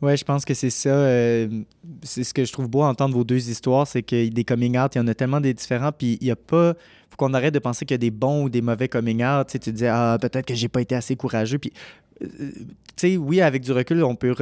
Oui, 0.01 0.17
je 0.17 0.25
pense 0.25 0.43
que 0.43 0.53
c'est 0.53 0.71
ça. 0.71 0.89
Euh, 0.89 1.63
c'est 2.01 2.23
ce 2.23 2.33
que 2.33 2.43
je 2.43 2.51
trouve 2.51 2.67
beau 2.67 2.81
à 2.81 2.89
entendre 2.89 3.13
vos 3.13 3.23
deux 3.23 3.49
histoires, 3.49 3.85
c'est 3.87 4.01
que 4.01 4.27
des 4.27 4.43
coming 4.43 4.77
out, 4.77 4.95
il 4.95 4.97
y 4.97 5.01
en 5.01 5.07
a 5.07 5.13
tellement 5.13 5.39
des 5.39 5.53
différents, 5.53 5.91
puis 5.91 6.17
il 6.19 6.25
n'y 6.25 6.31
a 6.31 6.35
pas 6.35 6.73
qu'on 7.21 7.35
arrête 7.35 7.53
de 7.53 7.59
penser 7.59 7.85
qu'il 7.85 7.93
y 7.93 7.95
a 7.95 7.99
des 7.99 8.09
bons 8.09 8.45
ou 8.45 8.49
des 8.49 8.63
mauvais 8.63 8.87
coming 8.87 9.23
out. 9.23 9.47
Tu, 9.47 9.51
sais, 9.53 9.59
tu 9.59 9.71
dis, 9.71 9.85
ah, 9.85 10.17
peut-être 10.19 10.45
que 10.45 10.55
j'ai 10.55 10.69
pas 10.69 10.81
été 10.81 10.95
assez 10.95 11.15
courageux. 11.15 11.59
Puis, 11.59 11.71
oui, 13.17 13.41
avec 13.41 13.63
du 13.63 13.71
recul, 13.71 14.03
on 14.03 14.15
peut, 14.15 14.35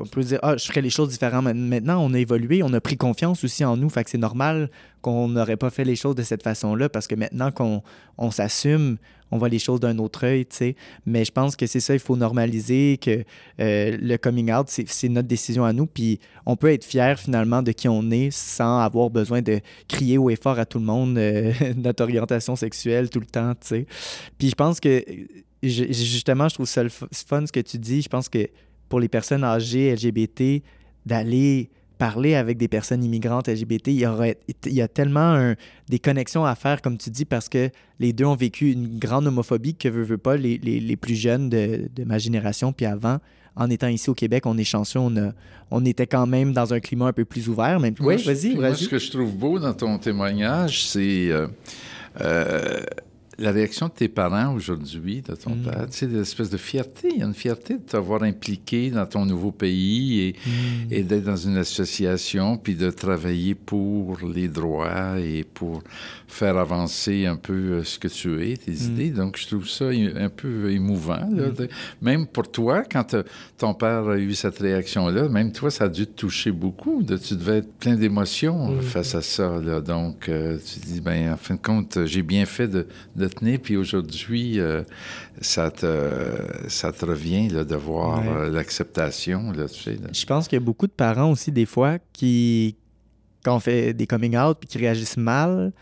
on 0.00 0.06
peut 0.06 0.22
dire, 0.22 0.38
ah, 0.42 0.56
je 0.56 0.64
ferais 0.64 0.80
les 0.80 0.90
choses 0.90 1.10
différemment. 1.10 1.52
Maintenant, 1.54 2.04
on 2.04 2.14
a 2.14 2.18
évolué, 2.18 2.62
on 2.62 2.72
a 2.72 2.80
pris 2.80 2.96
confiance 2.96 3.42
aussi 3.44 3.64
en 3.64 3.76
nous. 3.76 3.88
Fait 3.88 4.04
que 4.04 4.10
c'est 4.10 4.18
normal 4.18 4.70
qu'on 5.02 5.28
n'aurait 5.28 5.56
pas 5.56 5.70
fait 5.70 5.84
les 5.84 5.96
choses 5.96 6.14
de 6.14 6.22
cette 6.22 6.42
façon-là 6.42 6.88
parce 6.88 7.06
que 7.06 7.14
maintenant 7.14 7.50
qu'on 7.50 7.82
on 8.18 8.30
s'assume, 8.30 8.98
on 9.30 9.38
voit 9.38 9.48
les 9.48 9.58
choses 9.58 9.80
d'un 9.80 9.98
autre 9.98 10.24
œil, 10.24 10.46
tu 10.46 10.56
sais. 10.56 10.76
Mais 11.04 11.24
je 11.24 11.32
pense 11.32 11.56
que 11.56 11.66
c'est 11.66 11.80
ça, 11.80 11.94
il 11.94 12.00
faut 12.00 12.16
normaliser 12.16 12.98
que 12.98 13.24
euh, 13.60 13.96
le 14.00 14.16
coming 14.18 14.52
out, 14.52 14.68
c'est 14.68 15.08
notre 15.08 15.26
décision 15.26 15.64
à 15.64 15.72
nous. 15.72 15.86
Puis 15.86 16.20
on 16.44 16.56
peut 16.56 16.72
être 16.72 16.84
fier 16.84 17.18
finalement 17.18 17.62
de 17.62 17.72
qui 17.72 17.88
on 17.88 18.10
est 18.10 18.30
sans 18.30 18.80
avoir 18.80 19.10
besoin 19.10 19.42
de 19.42 19.60
crier 19.88 20.18
haut 20.18 20.30
et 20.30 20.36
fort 20.36 20.58
à 20.58 20.64
tout 20.66 20.78
le 20.78 20.84
monde 20.84 21.18
euh, 21.18 21.52
notre 21.76 22.04
orientation 22.04 22.54
sexuelle 22.54 23.10
tout 23.10 23.20
le 23.20 23.26
temps. 23.26 23.52
Puis 24.38 24.50
je 24.50 24.54
pense 24.54 24.78
que 24.78 25.04
justement, 25.62 26.48
je 26.48 26.54
trouve 26.54 26.66
ça 26.66 26.82
fun 26.88 27.46
ce 27.46 27.52
que 27.52 27.60
tu 27.60 27.78
dis. 27.78 28.02
Je 28.02 28.08
pense 28.08 28.28
que 28.28 28.48
pour 28.88 29.00
les 29.00 29.08
personnes 29.08 29.44
âgées 29.44 29.94
LGBT, 29.94 30.62
d'aller 31.04 31.70
parler 31.98 32.34
avec 32.34 32.58
des 32.58 32.68
personnes 32.68 33.02
immigrantes 33.02 33.48
LGBT, 33.48 33.88
il 33.88 34.00
y, 34.00 34.06
aurait, 34.06 34.38
il 34.66 34.74
y 34.74 34.82
a 34.82 34.88
tellement 34.88 35.54
des 35.88 35.98
connexions 35.98 36.44
à 36.44 36.54
faire, 36.54 36.82
comme 36.82 36.98
tu 36.98 37.10
dis, 37.10 37.24
parce 37.24 37.48
que 37.48 37.70
les 37.98 38.12
deux 38.12 38.26
ont 38.26 38.36
vécu 38.36 38.72
une 38.72 38.98
grande 38.98 39.26
homophobie 39.26 39.74
que 39.74 39.88
veut, 39.88 40.02
veut 40.02 40.18
pas 40.18 40.36
les, 40.36 40.58
les, 40.58 40.78
les 40.78 40.96
plus 40.96 41.14
jeunes 41.14 41.48
de, 41.48 41.88
de, 41.94 42.04
ma 42.04 42.18
génération, 42.18 42.72
puis 42.72 42.84
avant, 42.86 43.18
en 43.56 43.70
étant 43.70 43.88
ici 43.88 44.10
au 44.10 44.14
Québec, 44.14 44.44
on 44.44 44.58
est 44.58 44.64
chanceux, 44.64 44.98
on, 44.98 45.16
a, 45.16 45.32
on 45.70 45.84
était 45.84 46.06
quand 46.06 46.26
même 46.26 46.52
dans 46.52 46.74
un 46.74 46.80
climat 46.80 47.06
un 47.06 47.12
peu 47.12 47.24
plus 47.24 47.48
ouvert. 47.48 47.80
Même... 47.80 47.94
Oui, 48.00 48.16
vas-y, 48.22 48.54
vas-y. 48.54 48.76
ce 48.76 48.88
que 48.88 48.98
je 48.98 49.10
trouve 49.10 49.34
beau 49.34 49.58
dans 49.58 49.74
ton 49.74 49.98
témoignage, 49.98 50.84
c'est... 50.84 51.30
Euh, 51.30 51.46
euh, 52.20 52.80
la 53.38 53.50
réaction 53.50 53.88
de 53.88 53.92
tes 53.92 54.08
parents 54.08 54.54
aujourd'hui, 54.54 55.20
de 55.20 55.34
ton 55.34 55.54
mm. 55.54 55.62
père, 55.62 55.86
tu 55.90 55.98
sais, 55.98 56.06
l'espèce 56.06 56.48
de 56.48 56.56
fierté. 56.56 57.08
Il 57.12 57.20
y 57.20 57.22
a 57.22 57.26
une 57.26 57.34
fierté 57.34 57.74
de 57.74 57.82
t'avoir 57.82 58.22
impliqué 58.22 58.90
dans 58.90 59.04
ton 59.06 59.26
nouveau 59.26 59.52
pays 59.52 60.20
et, 60.20 60.32
mm. 60.32 60.92
et 60.92 61.02
d'être 61.02 61.24
dans 61.24 61.36
une 61.36 61.58
association, 61.58 62.56
puis 62.56 62.74
de 62.74 62.90
travailler 62.90 63.54
pour 63.54 64.18
les 64.26 64.48
droits 64.48 65.20
et 65.20 65.44
pour 65.44 65.82
faire 66.26 66.56
avancer 66.56 67.26
un 67.26 67.36
peu 67.36 67.52
euh, 67.52 67.84
ce 67.84 67.98
que 67.98 68.08
tu 68.08 68.42
es, 68.42 68.56
tes 68.56 68.72
mm. 68.72 68.92
idées. 68.92 69.10
Donc, 69.10 69.36
je 69.36 69.46
trouve 69.46 69.68
ça 69.68 69.86
un 69.86 70.28
peu 70.30 70.70
émouvant. 70.72 71.28
Même 72.00 72.26
pour 72.26 72.50
toi, 72.50 72.84
quand 72.90 73.16
ton 73.58 73.74
père 73.74 74.08
a 74.08 74.16
eu 74.16 74.34
cette 74.34 74.58
réaction-là, 74.58 75.28
même 75.28 75.52
toi, 75.52 75.70
ça 75.70 75.84
a 75.84 75.88
dû 75.88 76.06
te 76.06 76.20
toucher 76.20 76.52
beaucoup. 76.52 77.02
De, 77.02 77.18
tu 77.18 77.34
devais 77.34 77.58
être 77.58 77.72
plein 77.74 77.96
d'émotions 77.96 78.80
face 78.80 79.14
à 79.14 79.22
ça. 79.22 79.60
Là. 79.60 79.80
Donc, 79.80 80.28
euh, 80.28 80.58
tu 80.58 80.80
dis, 80.80 81.00
ben 81.00 81.32
en 81.32 81.36
fin 81.36 81.54
de 81.54 81.60
compte, 81.60 81.98
j'ai 82.06 82.22
bien 82.22 82.46
fait 82.46 82.68
de 82.68 82.86
Puis 83.62 83.76
aujourd'hui, 83.76 84.60
euh, 84.60 84.82
ça, 85.40 85.70
te, 85.70 85.88
ça 86.68 86.92
te 86.92 87.04
revient 87.04 87.48
là, 87.48 87.64
de 87.64 87.74
voir 87.74 88.22
euh, 88.26 88.50
l'acceptation. 88.50 89.52
Là, 89.52 89.68
tu 89.68 89.82
sais, 89.82 89.98
Je 90.12 90.26
pense 90.26 90.48
qu'il 90.48 90.56
y 90.56 90.62
a 90.62 90.64
beaucoup 90.64 90.86
de 90.86 90.92
parents 90.92 91.30
aussi, 91.30 91.52
des 91.52 91.66
fois, 91.66 91.98
qui, 92.12 92.76
quand 93.44 93.56
on 93.56 93.60
fait 93.60 93.92
des 93.94 94.06
coming 94.06 94.36
out 94.36 94.58
puis 94.58 94.68
qui 94.68 94.78
réagissent 94.78 95.16
mal, 95.16 95.72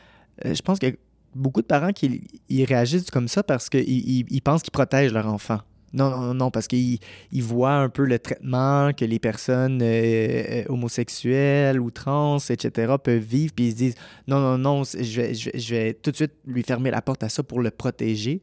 euh, 0.45 0.55
je 0.55 0.63
pense 0.63 0.79
a 0.83 0.91
beaucoup 1.35 1.63
de 1.63 1.67
parents 1.67 1.93
qui 1.93 2.23
ils 2.49 2.65
réagissent 2.65 3.11
comme 3.11 3.29
ça 3.29 3.43
parce 3.43 3.69
qu'ils 3.69 3.83
ils 4.31 4.43
pensent 4.43 4.63
qu'ils 4.63 4.73
protègent 4.73 5.13
leur 5.13 5.27
enfant. 5.27 5.59
Non, 5.95 6.11
non, 6.11 6.35
non, 6.35 6.51
parce 6.51 6.67
qu'ils 6.67 6.99
voient 7.33 7.77
un 7.77 7.89
peu 7.89 8.05
le 8.05 8.19
traitement 8.19 8.93
que 8.93 9.05
les 9.05 9.21
personnes 9.21 9.81
euh, 9.81 9.85
euh, 9.87 10.65
homosexuelles 10.69 11.81
ou 11.81 11.93
trans, 11.93 12.39
etc., 12.39 12.95
peuvent 13.03 13.23
vivre, 13.23 13.53
puis 13.55 13.67
ils 13.67 13.71
se 13.71 13.77
disent 13.77 13.95
non, 14.27 14.41
non, 14.41 14.59
non, 14.59 14.83
je 14.83 15.21
vais, 15.21 15.35
je, 15.35 15.75
vais, 15.75 15.95
tout 15.95 16.11
de 16.11 16.17
suite 16.17 16.33
lui 16.47 16.65
fermer 16.65 16.91
la 16.91 17.01
porte 17.01 17.23
à 17.23 17.29
ça 17.29 17.45
pour 17.45 17.61
le 17.61 17.71
protéger. 17.71 18.41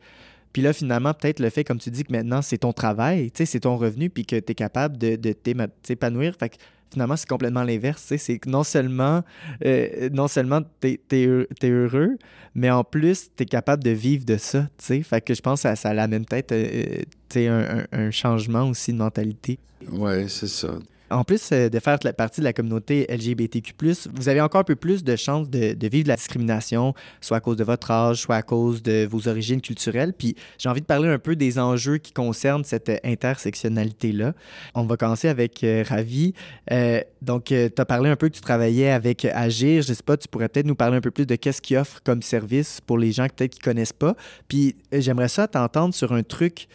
Puis 0.53 0.61
là, 0.61 0.73
finalement, 0.73 1.13
peut-être 1.13 1.39
le 1.39 1.49
fait, 1.49 1.63
comme 1.63 1.79
tu 1.79 1.89
dis, 1.89 2.03
que 2.03 2.11
maintenant, 2.11 2.41
c'est 2.41 2.59
ton 2.59 2.73
travail, 2.73 3.31
c'est 3.33 3.61
ton 3.61 3.77
revenu, 3.77 4.09
puis 4.09 4.25
que 4.25 4.37
tu 4.37 4.51
es 4.51 4.55
capable 4.55 4.97
de, 4.97 5.15
de 5.15 5.33
t'épanouir. 5.33 6.35
Fait 6.37 6.49
que 6.49 6.55
finalement, 6.91 7.15
c'est 7.15 7.27
complètement 7.27 7.63
l'inverse. 7.63 8.13
C'est 8.17 8.45
non 8.45 8.63
seulement, 8.63 9.23
euh, 9.65 10.09
non 10.11 10.27
seulement 10.27 10.61
tu 10.81 10.99
es, 11.11 11.69
heureux, 11.69 12.17
mais 12.53 12.69
en 12.69 12.83
plus, 12.83 13.29
tu 13.35 13.43
es 13.43 13.45
capable 13.45 13.83
de 13.83 13.91
vivre 13.91 14.25
de 14.25 14.37
ça. 14.37 14.67
Fait 14.79 15.21
que 15.21 15.33
je 15.33 15.41
pense 15.41 15.59
que 15.59 15.69
ça, 15.69 15.75
ça 15.75 15.93
l'amène 15.93 16.25
peut-être 16.25 16.51
euh, 16.51 17.01
un, 17.35 17.85
un, 17.91 18.11
changement 18.11 18.69
aussi 18.69 18.91
de 18.91 18.97
mentalité. 18.97 19.57
Oui, 19.89 20.29
c'est 20.29 20.47
ça 20.47 20.69
en 21.11 21.23
plus 21.23 21.49
euh, 21.51 21.69
de 21.69 21.79
faire 21.79 21.99
partie 22.17 22.41
de 22.41 22.45
la 22.45 22.53
communauté 22.53 23.05
LGBTQ, 23.09 23.73
vous 24.13 24.29
avez 24.29 24.41
encore 24.41 24.61
un 24.61 24.65
peu 24.65 24.75
plus 24.75 25.03
de 25.03 25.15
chances 25.15 25.49
de, 25.49 25.75
vivre 25.87 26.03
de 26.03 26.07
la 26.07 26.15
discrimination, 26.15 26.93
soit 27.19 27.37
à 27.37 27.39
cause 27.39 27.57
de 27.57 27.63
votre 27.63 27.91
âge, 27.91 28.17
soit 28.17 28.37
à 28.37 28.41
cause 28.41 28.81
de 28.81 29.05
vos 29.09 29.27
origines 29.27 29.61
culturelles. 29.61 30.13
Puis 30.13 30.35
j'ai 30.57 30.69
envie 30.69 30.81
de 30.81 30.85
parler 30.85 31.09
un 31.09 31.19
peu 31.19 31.35
des 31.35 31.59
enjeux 31.59 31.97
qui 31.97 32.13
concernent 32.13 32.63
cette 32.63 32.91
intersectionnalité-là. 33.03 34.33
On 34.73 34.83
va 34.83 34.97
commencer 34.97 35.27
avec 35.27 35.63
euh, 35.63 35.83
Ravi. 35.87 36.33
Euh, 36.71 37.01
donc, 37.21 37.45
tu 37.45 37.71
as 37.77 37.85
parlé 37.85 38.09
un 38.09 38.15
peu 38.15 38.29
que 38.29 38.35
tu 38.35 38.41
travaillais 38.41 38.89
avec 38.89 39.25
Agir. 39.25 39.83
Je 39.83 39.93
sais 39.93 40.03
pas, 40.03 40.17
tu 40.17 40.27
pourrais 40.27 40.49
peut-être 40.49 40.65
nous 40.65 40.75
parler 40.75 40.97
un 40.97 41.01
peu 41.01 41.11
plus 41.11 41.27
de 41.27 41.35
qu'est-ce 41.35 41.61
qu'ils 41.61 41.77
offrent 41.77 42.01
comme 42.03 42.21
service 42.21 42.81
pour 42.81 42.97
les 42.97 43.11
gens 43.11 43.27
peut-être 43.27 43.53
qui 43.53 43.59
connaissent 43.59 43.93
pas. 43.93 44.15
Puis 44.47 44.75
j'aimerais 44.91 45.27
ça 45.27 45.47
t'entendre 45.47 45.93
sur 45.93 46.13
un 46.13 46.23
truc 46.23 46.67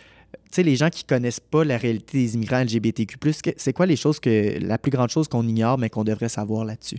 les 0.56 0.76
gens 0.76 0.90
qui 0.90 1.04
connaissent 1.04 1.40
pas 1.40 1.64
la 1.64 1.76
réalité 1.76 2.18
des 2.18 2.34
immigrants 2.34 2.62
LGBTQ+, 2.62 3.16
c'est 3.56 3.72
quoi 3.72 3.86
les 3.86 3.96
choses 3.96 4.20
que, 4.20 4.58
la 4.64 4.78
plus 4.78 4.90
grande 4.90 5.10
chose 5.10 5.28
qu'on 5.28 5.46
ignore, 5.46 5.78
mais 5.78 5.90
qu'on 5.90 6.04
devrait 6.04 6.28
savoir 6.28 6.64
là-dessus? 6.64 6.98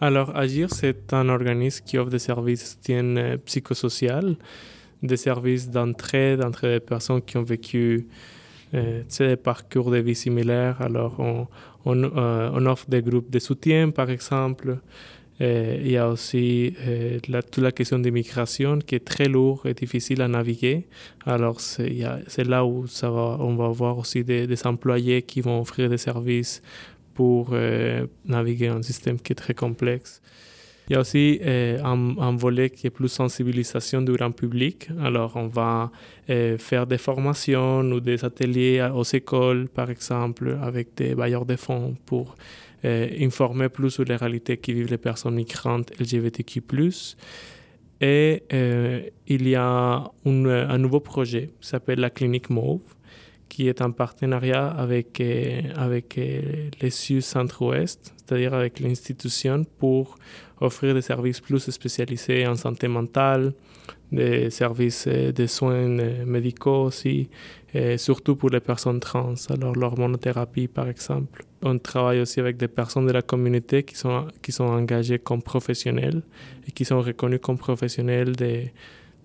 Alors, 0.00 0.36
Agir, 0.36 0.68
c'est 0.70 1.12
un 1.14 1.28
organisme 1.28 1.84
qui 1.86 1.96
offre 1.96 2.10
des 2.10 2.18
services 2.18 2.78
euh, 2.90 3.38
psychosociaux, 3.38 4.36
des 5.02 5.16
services 5.16 5.70
d'entraide 5.70 6.44
entre 6.44 6.68
des 6.68 6.80
personnes 6.80 7.22
qui 7.22 7.38
ont 7.38 7.42
vécu 7.42 8.06
euh, 8.74 9.02
des 9.18 9.36
parcours 9.36 9.90
de 9.90 9.98
vie 9.98 10.14
similaires. 10.14 10.82
Alors, 10.82 11.18
on, 11.18 11.46
on, 11.86 12.02
euh, 12.02 12.50
on, 12.52 12.66
offre 12.66 12.90
des 12.90 13.00
groupes 13.00 13.30
de 13.30 13.38
soutien, 13.38 13.90
par 13.90 14.10
exemple, 14.10 14.78
il 15.40 15.90
y 15.90 15.96
a 15.96 16.08
aussi 16.08 16.74
la, 17.28 17.42
toute 17.42 17.62
la 17.62 17.72
question 17.72 17.98
d'immigration 17.98 18.78
qui 18.78 18.94
est 18.94 19.04
très 19.04 19.28
lourde 19.28 19.66
et 19.66 19.74
difficile 19.74 20.22
à 20.22 20.28
naviguer. 20.28 20.86
Alors, 21.24 21.60
c'est 21.60 22.44
là 22.44 22.64
où 22.64 22.86
on 23.04 23.56
va 23.56 23.66
avoir 23.66 23.98
aussi 23.98 24.24
des, 24.24 24.46
des, 24.46 24.66
employés 24.66 25.22
qui 25.22 25.40
vont 25.42 25.60
offrir 25.60 25.90
des 25.90 25.98
services 25.98 26.62
pour 27.14 27.50
euh, 27.52 28.06
naviguer 28.24 28.68
un 28.68 28.82
système 28.82 29.18
qui 29.18 29.32
est 29.32 29.36
très 29.36 29.54
complexe. 29.54 30.22
Il 30.88 30.92
y 30.92 30.96
a 30.96 31.00
aussi 31.00 31.40
un, 31.42 32.36
volet 32.36 32.70
qui 32.70 32.86
est 32.86 32.90
plus 32.90 33.08
sensibilisation 33.08 34.02
du 34.02 34.12
grand 34.12 34.30
public. 34.30 34.88
Alors, 35.02 35.32
on 35.34 35.48
va 35.48 35.90
faire 36.28 36.86
des 36.86 36.98
formations 36.98 37.80
ou 37.80 37.98
des 37.98 38.24
ateliers 38.24 38.88
aux 38.94 39.02
écoles, 39.02 39.68
par 39.68 39.90
exemple, 39.90 40.56
avec 40.62 40.94
des 40.94 41.16
bailleurs 41.16 41.44
de 41.44 41.56
fonds 41.56 41.96
pour 42.06 42.36
informer 43.20 43.68
plus 43.68 43.90
sur 43.90 44.04
les 44.04 44.16
réalités 44.16 44.56
qui 44.58 44.72
vivent 44.72 44.90
les 44.90 44.98
personnes 44.98 45.34
migrantes 45.34 45.92
LGBTQ+. 45.98 46.62
Et 48.00 48.42
euh, 48.52 49.02
il 49.26 49.48
y 49.48 49.54
a 49.54 50.10
un 50.24 50.78
nouveau 50.78 51.00
projet 51.00 51.50
qui 51.60 51.68
s'appelle 51.68 52.00
la 52.00 52.10
Clinique 52.10 52.50
Mauve, 52.50 52.82
qui 53.48 53.68
est 53.68 53.80
en 53.80 53.90
partenariat 53.92 54.66
avec, 54.66 55.20
euh, 55.20 55.62
avec 55.76 56.16
les 56.16 56.90
CIU 56.90 57.22
Centre-Ouest, 57.22 58.14
c'est-à-dire 58.16 58.52
avec 58.54 58.80
l'institution, 58.80 59.64
pour 59.78 60.18
offrir 60.60 60.94
des 60.94 61.02
services 61.02 61.40
plus 61.40 61.70
spécialisés 61.70 62.46
en 62.46 62.54
santé 62.54 62.88
mentale, 62.88 63.54
des 64.12 64.50
services 64.50 65.08
de 65.08 65.46
soins 65.46 65.88
médicaux 66.24 66.84
aussi, 66.84 67.28
et 67.76 67.98
surtout 67.98 68.36
pour 68.36 68.50
les 68.50 68.60
personnes 68.60 69.00
trans, 69.00 69.34
alors 69.50 69.74
l'hormonothérapie 69.74 70.68
par 70.68 70.88
exemple. 70.88 71.44
On 71.62 71.78
travaille 71.78 72.20
aussi 72.20 72.40
avec 72.40 72.56
des 72.56 72.68
personnes 72.68 73.06
de 73.06 73.12
la 73.12 73.22
communauté 73.22 73.82
qui 73.82 73.96
sont, 73.96 74.26
qui 74.42 74.52
sont 74.52 74.64
engagées 74.64 75.18
comme 75.18 75.42
professionnels 75.42 76.22
et 76.66 76.72
qui 76.72 76.84
sont 76.84 77.00
reconnues 77.00 77.38
comme 77.38 77.58
professionnels 77.58 78.34
de, 78.34 78.62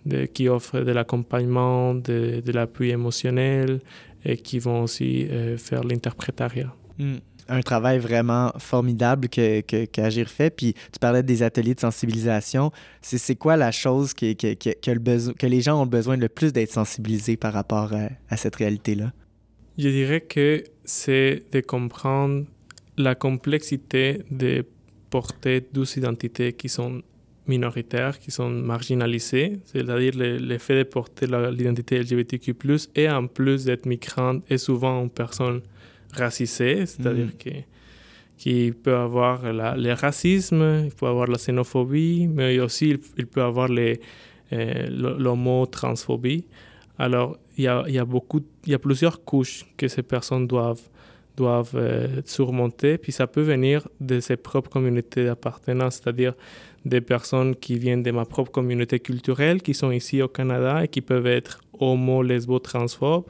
de, 0.06 0.26
qui 0.26 0.50
offrent 0.50 0.82
de 0.82 0.92
l'accompagnement, 0.92 1.96
de, 1.96 2.42
de 2.46 2.52
l'appui 2.52 2.90
émotionnel 2.90 3.80
et 4.26 4.38
qui 4.38 4.60
vont 4.60 4.84
aussi 4.84 5.28
euh, 5.30 5.58
faire 5.58 5.84
l'interprétariat. 5.84 6.74
Hmm 7.00 7.18
un 7.52 7.62
travail 7.62 8.00
vraiment 8.00 8.52
formidable 8.58 9.28
que, 9.28 9.62
que, 9.62 10.26
fait. 10.26 10.50
Puis 10.50 10.74
tu 10.74 11.00
parlais 11.00 11.22
des 11.22 11.44
ateliers 11.44 11.76
de 11.76 11.80
sensibilisation. 11.80 12.72
C'est 13.02 13.36
quoi 13.36 13.58
la 13.58 13.72
chose 13.72 14.14
que, 14.14 14.34
que, 14.34 14.54
que, 14.54 14.92
le 14.92 15.34
que 15.34 15.46
les 15.46 15.62
gens 15.62 15.82
ont 15.82 15.86
besoin 15.86 16.16
le 16.16 16.30
plus 16.30 16.54
d'être 16.54 16.72
sensibilisés 16.72 17.36
par 17.38 17.54
rapport 17.54 17.92
à, 18.30 18.38
cette 18.38 18.56
réalité-là? 18.56 19.12
Je 19.78 19.90
dirais 19.90 20.22
que 20.22 20.64
c'est 20.86 21.44
de 21.52 21.60
comprendre 21.60 22.46
la 22.98 23.16
complexité 23.16 24.24
de 24.32 24.66
porter 25.10 25.62
deux 25.74 25.98
identités 25.98 26.54
qui 26.54 26.70
sont 26.70 27.02
minoritaires, 27.48 28.20
qui 28.20 28.32
sont 28.32 28.50
marginalisées, 28.50 29.60
c'est-à-dire 29.66 30.14
le, 30.16 30.58
fait 30.58 30.78
de 30.78 30.84
porter 30.84 31.28
l'identité 31.28 32.00
LGBTQ+, 32.00 32.56
et 32.96 33.10
en 33.10 33.28
plus 33.28 33.66
d'être 33.66 33.86
migrante 33.86 34.44
et 34.50 34.58
souvent 34.58 35.04
une 35.04 35.10
personne 35.10 35.62
racisé, 36.14 36.86
c'est-à-dire 36.86 37.28
mm. 37.28 37.38
qu'il 37.38 37.66
qui 38.42 38.72
peut 38.72 38.96
avoir 38.96 39.54
la, 39.54 39.78
le 39.78 39.94
racisme, 39.94 40.86
il 40.86 40.92
peut 40.92 41.06
avoir 41.06 41.28
la 41.28 41.38
xénophobie, 41.38 42.28
mais 42.28 42.60
aussi 42.60 42.98
il, 43.18 43.28
peut 43.28 43.44
avoir 43.44 43.70
euh, 43.70 45.18
l'homo-transphobie. 45.20 46.46
Alors, 46.98 47.38
il 47.56 47.66
y 47.66 47.68
a, 47.68 47.84
il 47.88 47.94
y, 47.94 48.00
a 48.00 48.06
beaucoup, 48.06 48.42
il 48.66 48.72
y 48.72 48.74
a 48.74 48.80
plusieurs 48.80 49.24
couches 49.24 49.68
que 49.78 49.88
ces 49.88 50.02
personnes 50.02 50.48
doivent, 50.48 50.82
doivent 51.38 51.76
euh, 51.76 52.22
surmonter, 52.26 52.98
puis 52.98 53.12
ça 53.12 53.28
peut 53.28 53.44
venir 53.44 53.88
de 54.00 54.20
ses 54.20 54.38
propres 54.38 54.72
communautés 54.72 55.24
d'appartenance, 55.26 56.02
c'est-à-dire 56.02 56.34
des 56.84 57.02
personnes 57.02 57.56
qui 57.56 57.78
viennent 57.78 58.02
de 58.02 58.10
ma 58.10 58.26
propre 58.26 58.52
communauté 58.52 59.00
culturelle, 59.00 59.62
qui 59.62 59.76
sont 59.76 59.92
ici 59.92 60.20
au 60.20 60.28
Canada 60.28 60.84
et 60.84 60.88
qui 60.88 61.02
peuvent 61.02 61.28
être 61.28 61.62
homo, 61.80 62.24
lesbo, 62.24 62.58
transphobes, 62.58 63.30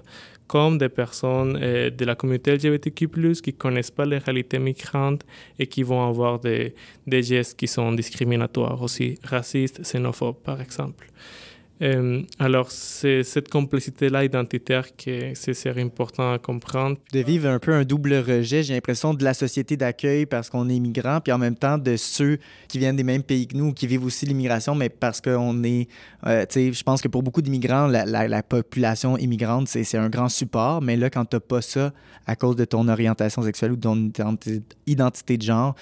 comme 0.51 0.77
des 0.77 0.89
personnes 0.89 1.57
euh, 1.61 1.89
de 1.89 2.03
la 2.03 2.13
communauté 2.15 2.51
LGBTQ+, 2.51 3.07
qui 3.41 3.53
ne 3.53 3.57
connaissent 3.57 3.89
pas 3.89 4.03
les 4.03 4.17
réalités 4.17 4.59
migrantes 4.59 5.23
et 5.57 5.65
qui 5.65 5.81
vont 5.81 6.05
avoir 6.05 6.39
des, 6.39 6.75
des 7.07 7.23
gestes 7.23 7.57
qui 7.57 7.69
sont 7.69 7.93
discriminatoires 7.93 8.81
aussi, 8.81 9.17
racistes, 9.23 9.79
xénophobes 9.81 10.41
par 10.43 10.59
exemple. 10.59 11.07
Alors, 12.37 12.69
c'est 12.69 13.23
cette 13.23 13.49
complexité-là 13.49 14.23
identitaire 14.23 14.95
que 14.95 15.33
c'est 15.33 15.79
important 15.79 16.33
à 16.33 16.37
comprendre. 16.37 16.97
De 17.11 17.19
vivre 17.19 17.49
un 17.49 17.57
peu 17.57 17.73
un 17.73 17.83
double 17.83 18.13
rejet, 18.13 18.61
j'ai 18.61 18.75
l'impression, 18.75 19.15
de 19.15 19.23
la 19.23 19.33
société 19.33 19.77
d'accueil 19.77 20.27
parce 20.27 20.49
qu'on 20.49 20.69
est 20.69 20.75
immigrant, 20.75 21.19
puis 21.21 21.33
en 21.33 21.39
même 21.39 21.55
temps 21.55 21.79
de 21.79 21.95
ceux 21.95 22.37
qui 22.67 22.77
viennent 22.77 22.95
des 22.95 23.03
mêmes 23.03 23.23
pays 23.23 23.47
que 23.47 23.57
nous, 23.57 23.73
qui 23.73 23.87
vivent 23.87 24.05
aussi 24.05 24.27
l'immigration, 24.27 24.75
mais 24.75 24.89
parce 24.89 25.21
qu'on 25.21 25.63
est... 25.63 25.87
Euh, 26.27 26.45
tu 26.45 26.53
sais, 26.53 26.73
je 26.73 26.83
pense 26.83 27.01
que 27.01 27.07
pour 27.07 27.23
beaucoup 27.23 27.41
d'immigrants, 27.41 27.87
la, 27.87 28.05
la, 28.05 28.43
population 28.43 29.17
immigrante, 29.17 29.67
c'est 29.67 29.97
un 29.97 30.09
grand 30.09 30.29
support, 30.29 30.81
mais 30.81 30.97
là, 30.97 31.09
quand 31.09 31.25
tu 31.25 31.35
n'as 31.35 31.39
pas 31.39 31.61
ça 31.61 31.93
à 32.27 32.35
cause 32.35 32.55
de 32.55 32.65
ton 32.65 32.87
orientation 32.87 33.41
sexuelle 33.41 33.71
ou 33.71 33.75
de 33.75 33.81
ton 33.81 34.37
identité 34.85 35.37
de 35.37 35.41
genre, 35.41 35.75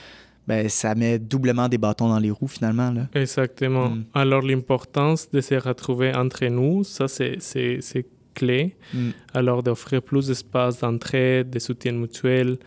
ben, 0.50 0.68
ça 0.68 0.96
met 0.96 1.20
doublement 1.20 1.70
des 1.70 1.78
bâtons 1.78 2.10
dans 2.10 2.18
les 2.18 2.32
roues 2.32 2.48
finalement. 2.48 2.90
Là. 2.90 3.08
Exactement. 3.14 3.90
Mm. 3.90 4.06
Alors 4.16 4.42
l'importance 4.42 5.30
de 5.30 5.42
se 5.42 5.54
retrouver 5.54 6.12
entre 6.16 6.44
nous, 6.48 6.84
ça 6.84 7.08
c'est 7.08 8.06
clé. 8.34 8.76
Mm. 8.92 9.10
Alors 9.36 9.62
d'offrir 9.62 10.02
plus 10.02 10.26
d'espace 10.26 10.80
d'entraide, 10.80 11.52
de 11.52 11.60
soutien 11.60 11.92
mutuel. 11.92 12.58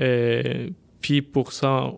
Euh, 0.00 0.70
puis 1.02 1.20
pour 1.20 1.52
ça, 1.52 1.92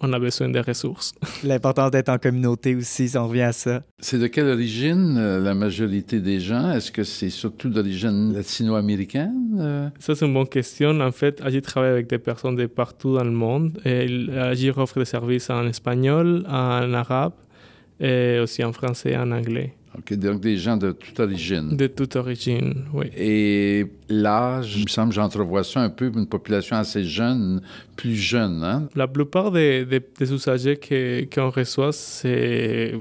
on 0.00 0.12
a 0.12 0.18
besoin 0.18 0.48
des 0.48 0.60
ressources. 0.60 1.12
L'importance 1.44 1.90
d'être 1.90 2.08
en 2.08 2.18
communauté 2.18 2.74
aussi, 2.74 3.08
si 3.08 3.18
on 3.18 3.28
revient 3.28 3.42
à 3.42 3.52
ça. 3.52 3.82
C'est 3.98 4.18
de 4.18 4.26
quelle 4.26 4.48
origine 4.48 5.16
euh, 5.18 5.40
la 5.40 5.54
majorité 5.54 6.20
des 6.20 6.40
gens? 6.40 6.70
Est-ce 6.72 6.90
que 6.90 7.04
c'est 7.04 7.30
surtout 7.30 7.68
d'origine 7.68 8.32
latino-américaine? 8.32 9.56
Euh? 9.58 9.88
Ça, 9.98 10.14
c'est 10.14 10.26
une 10.26 10.34
bonne 10.34 10.48
question. 10.48 10.98
En 11.00 11.12
fait, 11.12 11.40
Agir 11.42 11.62
travaille 11.62 11.90
avec 11.90 12.08
des 12.08 12.18
personnes 12.18 12.56
de 12.56 12.66
partout 12.66 13.16
dans 13.16 13.24
le 13.24 13.30
monde. 13.30 13.78
Et 13.84 14.28
Agir 14.36 14.78
offre 14.78 14.98
des 14.98 15.04
services 15.04 15.50
en 15.50 15.66
espagnol, 15.66 16.44
en 16.48 16.92
arabe, 16.94 17.32
et 18.00 18.38
aussi 18.40 18.64
en 18.64 18.72
français 18.72 19.12
et 19.12 19.16
en 19.16 19.30
anglais. 19.30 19.74
Donc 19.94 20.40
des 20.40 20.56
gens 20.56 20.76
de 20.76 20.92
toute 20.92 21.18
origine. 21.18 21.76
De 21.76 21.86
toute 21.88 22.14
origine, 22.16 22.84
oui. 22.94 23.06
Et 23.16 23.86
l'âge, 24.08 24.76
il 24.76 24.84
me 24.84 24.88
semble, 24.88 25.12
j'entrevois 25.12 25.64
ça 25.64 25.80
un 25.80 25.90
peu, 25.90 26.12
une 26.14 26.26
population 26.26 26.76
assez 26.76 27.04
jeune, 27.04 27.60
plus 27.96 28.14
jeune, 28.14 28.62
hein? 28.62 28.88
La 28.94 29.08
plupart 29.08 29.50
des, 29.50 29.84
des, 29.84 30.32
usagers 30.32 30.78
qu'on 31.32 31.50
reçoit, 31.50 31.92
c'est 31.92 32.94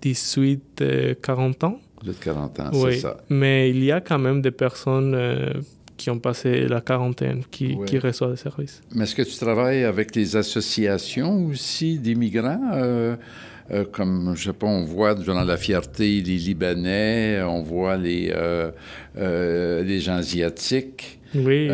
18, 0.00 0.84
40 1.22 1.64
ans. 1.64 1.80
De 2.04 2.12
40 2.12 2.60
ans, 2.60 2.70
c'est 2.72 2.98
ça. 2.98 3.16
Mais 3.28 3.70
il 3.70 3.84
y 3.84 3.92
a 3.92 4.00
quand 4.00 4.18
même 4.18 4.42
des 4.42 4.50
personnes 4.50 5.14
euh, 5.14 5.52
qui 5.96 6.10
ont 6.10 6.18
passé 6.18 6.66
la 6.66 6.80
quarantaine 6.80 7.44
qui, 7.48 7.76
qui 7.86 7.98
reçoivent 7.98 8.32
des 8.32 8.36
services. 8.36 8.82
Mais 8.92 9.04
est-ce 9.04 9.14
que 9.14 9.22
tu 9.22 9.36
travailles 9.36 9.84
avec 9.84 10.16
les 10.16 10.34
associations 10.34 11.46
aussi 11.46 12.00
d'immigrants? 12.00 12.70
Euh, 12.74 13.14
euh, 13.72 13.84
comme, 13.90 14.34
je 14.36 14.44
sais 14.44 14.52
pas, 14.52 14.66
on 14.66 14.84
voit 14.84 15.14
durant 15.14 15.44
la 15.44 15.56
fierté 15.56 16.20
les 16.20 16.36
Libanais, 16.36 17.42
on 17.42 17.62
voit 17.62 17.96
les, 17.96 18.30
euh, 18.34 18.70
euh, 19.16 19.82
les 19.82 20.00
gens 20.00 20.16
asiatiques. 20.16 21.20
Oui. 21.34 21.68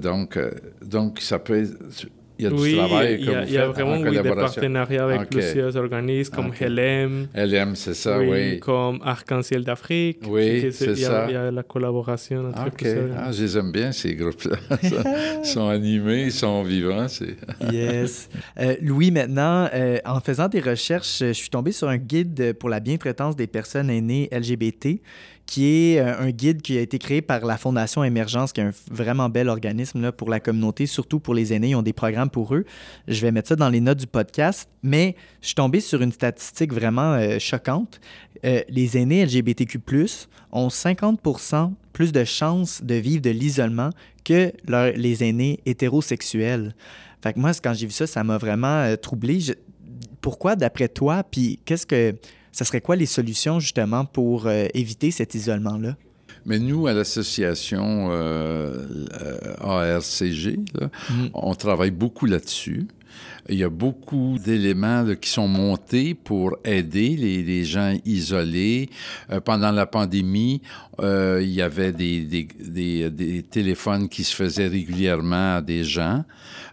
donc, 0.00 0.38
donc, 0.82 1.20
ça 1.20 1.38
peut 1.38 1.62
être 1.62 2.06
il 2.38 2.44
y 2.44 2.46
a 2.46 2.50
du 2.50 2.76
travail 2.76 3.18
que 3.18 3.46
il 3.46 3.52
y 3.52 3.58
a, 3.58 3.66
vraiment 3.68 3.98
oui, 3.98 4.10
des 4.10 4.22
partenariats 4.22 5.04
avec 5.04 5.30
plusieurs 5.30 5.76
organismes 5.76 6.34
comme 6.34 6.46
okay. 6.48 6.66
HLM. 6.68 7.28
HLM, 7.34 7.74
c'est 7.74 7.94
ça, 7.94 8.18
oui, 8.20 8.60
Comme 8.60 9.00
Arc-en-Ciel 9.02 9.64
d'Afrique. 9.64 10.20
Oui, 10.28 10.70
c'est 10.72 10.94
ça. 10.96 11.26
Il 11.28 11.32
y 11.32 11.36
a 11.36 11.50
la 11.50 11.62
collaboration 11.62 12.48
entre 12.48 12.66
OK. 12.66 12.86
Ah, 13.16 13.32
je 13.32 13.42
les 13.42 13.58
aime 13.58 13.72
bien, 13.72 13.92
ces 13.92 14.14
groupes-là. 14.14 14.56
ils 15.42 15.46
sont 15.46 15.68
animés, 15.68 16.24
ils 16.24 16.32
sont 16.32 16.62
vivants. 16.62 17.06
yes. 17.72 18.28
Euh, 18.58 18.76
Louis, 18.82 19.10
maintenant, 19.10 19.68
euh, 19.74 19.98
en 20.04 20.20
faisant 20.20 20.48
des 20.48 20.60
recherches, 20.60 21.18
je 21.20 21.32
suis 21.32 21.50
tombé 21.50 21.72
sur 21.72 21.88
un 21.88 21.96
guide 21.96 22.54
pour 22.54 22.68
la 22.68 22.80
bientraitance 22.80 23.36
des 23.36 23.46
personnes 23.46 23.90
aînées 23.90 24.28
LGBT 24.30 25.00
qui 25.48 25.64
est 25.64 25.98
euh, 25.98 26.20
un 26.20 26.30
guide 26.30 26.60
qui 26.60 26.76
a 26.76 26.82
été 26.82 26.98
créé 26.98 27.22
par 27.22 27.46
la 27.46 27.56
Fondation 27.56 28.04
Émergence, 28.04 28.52
qui 28.52 28.60
est 28.60 28.64
un 28.64 28.72
vraiment 28.90 29.30
bel 29.30 29.48
organisme 29.48 30.12
pour 30.12 30.28
la 30.28 30.40
communauté, 30.40 30.84
surtout 30.84 31.20
pour 31.20 31.32
les 31.32 31.54
aînés. 31.54 31.70
Ils 31.70 31.74
ont 31.74 31.82
des 31.82 31.94
programmes 31.94 32.28
pour 32.28 32.54
eux. 32.54 32.66
Je 33.08 33.22
vais 33.22 33.32
mettre 33.32 33.48
ça 33.48 33.56
dans 33.56 33.70
les 33.70 33.80
notes 33.80 33.98
du 33.98 34.06
podcast. 34.06 34.68
Mais 34.82 35.16
je 35.40 35.46
suis 35.46 35.54
tombé 35.54 35.80
sur 35.80 36.02
une 36.02 36.12
statistique 36.12 36.70
vraiment 36.70 37.14
euh, 37.14 37.38
choquante. 37.38 37.98
Euh, 38.44 38.60
les 38.68 38.98
aînés 38.98 39.24
LGBTQ 39.24 39.80
ont 40.52 40.68
50% 40.68 41.72
plus 41.94 42.12
de 42.12 42.24
chances 42.24 42.82
de 42.84 42.96
vivre 42.96 43.22
de 43.22 43.30
l'isolement 43.30 43.90
que 44.24 44.52
les 44.96 45.24
aînés 45.24 45.60
hétérosexuels. 45.64 46.74
Fait 47.22 47.32
que 47.32 47.40
moi, 47.40 47.52
quand 47.54 47.72
j'ai 47.72 47.86
vu 47.86 47.92
ça, 47.92 48.06
ça 48.06 48.22
m'a 48.22 48.36
vraiment 48.36 48.94
troublé. 49.00 49.38
Pourquoi, 50.20 50.56
d'après 50.56 50.88
toi, 50.88 51.24
puis 51.24 51.58
qu'est-ce 51.64 51.86
que 51.86 52.14
ça 52.52 52.64
serait 52.64 52.80
quoi 52.80 52.96
les 52.96 53.06
solutions 53.06 53.60
justement 53.60 54.04
pour 54.04 54.46
euh, 54.46 54.66
éviter 54.74 55.10
cet 55.10 55.34
isolement-là? 55.34 55.96
Mais 56.46 56.58
nous, 56.58 56.86
à 56.86 56.92
l'association 56.92 58.08
euh, 58.10 59.04
ARCG, 59.60 60.58
mm. 60.58 61.26
on 61.34 61.54
travaille 61.54 61.90
beaucoup 61.90 62.26
là-dessus. 62.26 62.86
Il 63.48 63.56
y 63.56 63.64
a 63.64 63.68
beaucoup 63.70 64.38
d'éléments 64.38 65.04
qui 65.20 65.30
sont 65.30 65.48
montés 65.48 66.14
pour 66.14 66.56
aider 66.64 67.16
les, 67.16 67.64
gens 67.64 67.96
isolés. 68.04 68.90
Euh, 69.30 69.40
pendant 69.40 69.72
la 69.72 69.86
pandémie, 69.86 70.62
il 71.00 71.50
y 71.50 71.62
avait 71.62 71.92
des, 71.92 72.20
des, 72.20 73.10
des, 73.10 73.42
téléphones 73.42 74.08
qui 74.08 74.24
se 74.24 74.34
faisaient 74.34 74.68
régulièrement 74.68 75.56
à 75.56 75.62
des 75.62 75.84
gens. 75.84 76.24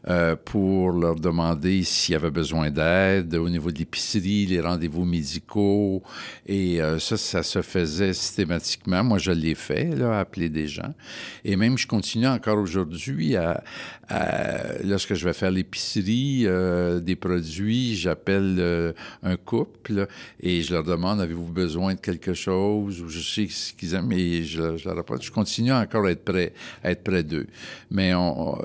Euh, 0.07 0.35
pour 0.35 0.91
leur 0.91 1.15
demander 1.15 1.83
s'il 1.83 2.13
y 2.13 2.15
avait 2.15 2.29
besoin 2.29 2.69
d'aide 2.69 3.33
au 3.33 3.49
niveau 3.49 3.71
de 3.71 3.79
l'épicerie, 3.79 4.45
les 4.45 4.61
rendez-vous 4.61 5.03
médicaux. 5.03 6.03
Et 6.45 6.79
euh, 6.79 6.99
ça, 6.99 7.17
ça 7.17 7.41
se 7.41 7.63
faisait 7.63 8.13
systématiquement. 8.13 9.03
Moi, 9.03 9.17
je 9.17 9.31
l'ai 9.31 9.55
fait, 9.55 9.95
là, 9.95 10.19
appeler 10.19 10.49
des 10.49 10.67
gens. 10.67 10.93
Et 11.43 11.55
même, 11.55 11.75
je 11.79 11.87
continue 11.87 12.27
encore 12.27 12.59
aujourd'hui 12.59 13.35
à, 13.35 13.63
lorsque 14.83 15.15
je 15.15 15.25
vais 15.25 15.33
faire 15.33 15.49
l'épicerie 15.49 16.43
euh, 16.45 16.99
des 16.99 17.15
produits, 17.15 17.95
j'appelle 17.95 18.93
un 19.23 19.37
couple 19.37 20.07
et 20.39 20.61
je 20.61 20.73
leur 20.73 20.83
demande 20.83 21.19
avez-vous 21.19 21.51
besoin 21.51 21.95
de 21.95 21.99
quelque 21.99 22.35
chose? 22.35 23.01
Ou 23.01 23.09
je 23.09 23.19
sais 23.19 23.47
ce 23.49 23.73
qu'ils 23.73 23.95
aiment 23.95 24.11
et 24.11 24.43
je, 24.43 24.77
je 24.77 24.87
leur 24.87 24.97
réponds. 24.97 25.17
Je 25.19 25.31
continue 25.31 25.73
encore 25.73 26.05
à 26.05 26.11
être 26.11 26.23
prêt, 26.23 26.53
à 26.83 26.91
être 26.91 27.03
près 27.03 27.23
d'eux. 27.23 27.47
Mais 27.89 28.13
on, 28.13 28.59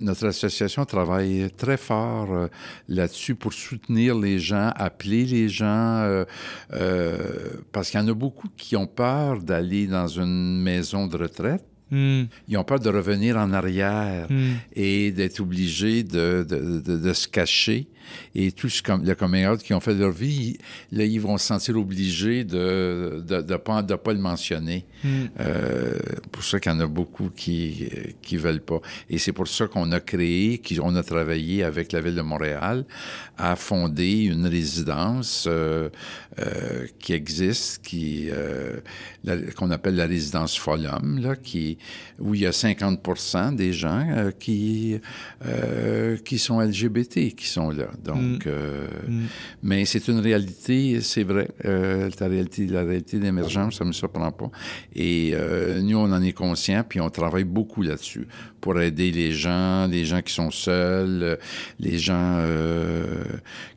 notre 0.00 0.26
association 0.26 0.53
l'association 0.54 0.84
travaille 0.84 1.50
très 1.56 1.76
fort 1.76 2.32
euh, 2.32 2.46
là-dessus 2.88 3.34
pour 3.34 3.52
soutenir 3.52 4.16
les 4.16 4.38
gens, 4.38 4.70
appeler 4.76 5.24
les 5.24 5.48
gens, 5.48 5.98
euh, 6.02 6.24
euh, 6.72 7.50
parce 7.72 7.90
qu'il 7.90 7.98
y 7.98 8.02
en 8.02 8.08
a 8.08 8.14
beaucoup 8.14 8.48
qui 8.56 8.76
ont 8.76 8.86
peur 8.86 9.42
d'aller 9.42 9.88
dans 9.88 10.06
une 10.06 10.62
maison 10.62 11.08
de 11.08 11.16
retraite. 11.16 11.64
Hmm. 11.90 12.24
Ils 12.48 12.56
ont 12.56 12.64
peur 12.64 12.80
de 12.80 12.88
revenir 12.88 13.36
en 13.36 13.52
arrière 13.52 14.26
hmm. 14.30 14.54
et 14.74 15.12
d'être 15.12 15.40
obligés 15.40 16.02
de, 16.02 16.44
de, 16.48 16.80
de, 16.80 17.12
se 17.12 17.28
cacher 17.28 17.88
et 18.34 18.52
tout 18.52 18.68
le 18.88 19.14
coming 19.14 19.46
out 19.46 19.62
qu'ils 19.62 19.76
ont 19.76 19.80
fait 19.80 19.94
de 19.94 20.00
leur 20.00 20.10
vie, 20.10 20.58
là, 20.92 21.04
ils 21.04 21.20
vont 21.20 21.38
se 21.38 21.46
sentir 21.46 21.76
obligés 21.76 22.44
de 22.44 23.22
ne 23.28 23.56
pas, 23.56 24.12
le 24.12 24.18
mentionner. 24.18 24.84
Mm. 25.02 25.08
Euh, 25.40 25.98
pour 26.32 26.44
ça 26.44 26.60
qu'il 26.60 26.72
y 26.72 26.74
en 26.74 26.80
a 26.80 26.86
beaucoup 26.86 27.30
qui 27.34 27.88
ne 28.32 28.38
veulent 28.38 28.60
pas. 28.60 28.80
Et 29.10 29.18
c'est 29.18 29.32
pour 29.32 29.48
ça 29.48 29.66
qu'on 29.66 29.92
a 29.92 30.00
créé, 30.00 30.60
qu'on 30.60 30.96
a 30.96 31.02
travaillé 31.02 31.62
avec 31.62 31.92
la 31.92 32.00
Ville 32.00 32.14
de 32.14 32.22
Montréal 32.22 32.84
à 33.36 33.56
fonder 33.56 34.24
une 34.24 34.46
résidence 34.46 35.46
euh, 35.48 35.88
euh, 36.38 36.86
qui 36.98 37.12
existe, 37.12 37.82
qu'on 39.56 39.70
appelle 39.70 39.96
la 39.96 40.06
résidence 40.06 40.56
Folum, 40.56 41.20
là, 41.20 41.36
qui, 41.36 41.73
où 42.18 42.34
il 42.34 42.42
y 42.42 42.46
a 42.46 42.50
50% 42.50 43.54
des 43.54 43.72
gens 43.72 44.06
euh, 44.10 44.30
qui, 44.30 44.98
qui 46.24 46.38
sont 46.38 46.60
LGBT 46.60 47.34
qui 47.34 47.46
sont 47.46 47.70
là. 47.70 47.88
Donc, 48.02 48.46
mm. 48.46 48.48
Euh, 48.48 48.86
mm. 49.08 49.26
mais 49.62 49.84
c'est 49.84 50.08
une 50.08 50.18
réalité, 50.18 51.00
c'est 51.00 51.22
vrai. 51.22 51.48
Euh, 51.64 52.10
la 52.20 52.28
réalité, 52.28 52.66
la 52.66 52.82
réalité 52.82 53.18
d'émergence, 53.18 53.76
ça 53.76 53.84
ne 53.84 53.88
me 53.88 53.92
surprend 53.92 54.32
pas. 54.32 54.50
Et 54.94 55.32
euh, 55.34 55.80
nous, 55.80 55.98
on 55.98 56.12
en 56.12 56.22
est 56.22 56.32
conscient, 56.32 56.84
puis 56.88 57.00
on 57.00 57.10
travaille 57.10 57.44
beaucoup 57.44 57.82
là-dessus 57.82 58.26
pour 58.60 58.80
aider 58.80 59.10
les 59.10 59.32
gens, 59.32 59.86
les 59.86 60.04
gens 60.04 60.22
qui 60.22 60.32
sont 60.32 60.50
seuls, 60.50 61.38
les 61.78 61.98
gens 61.98 62.40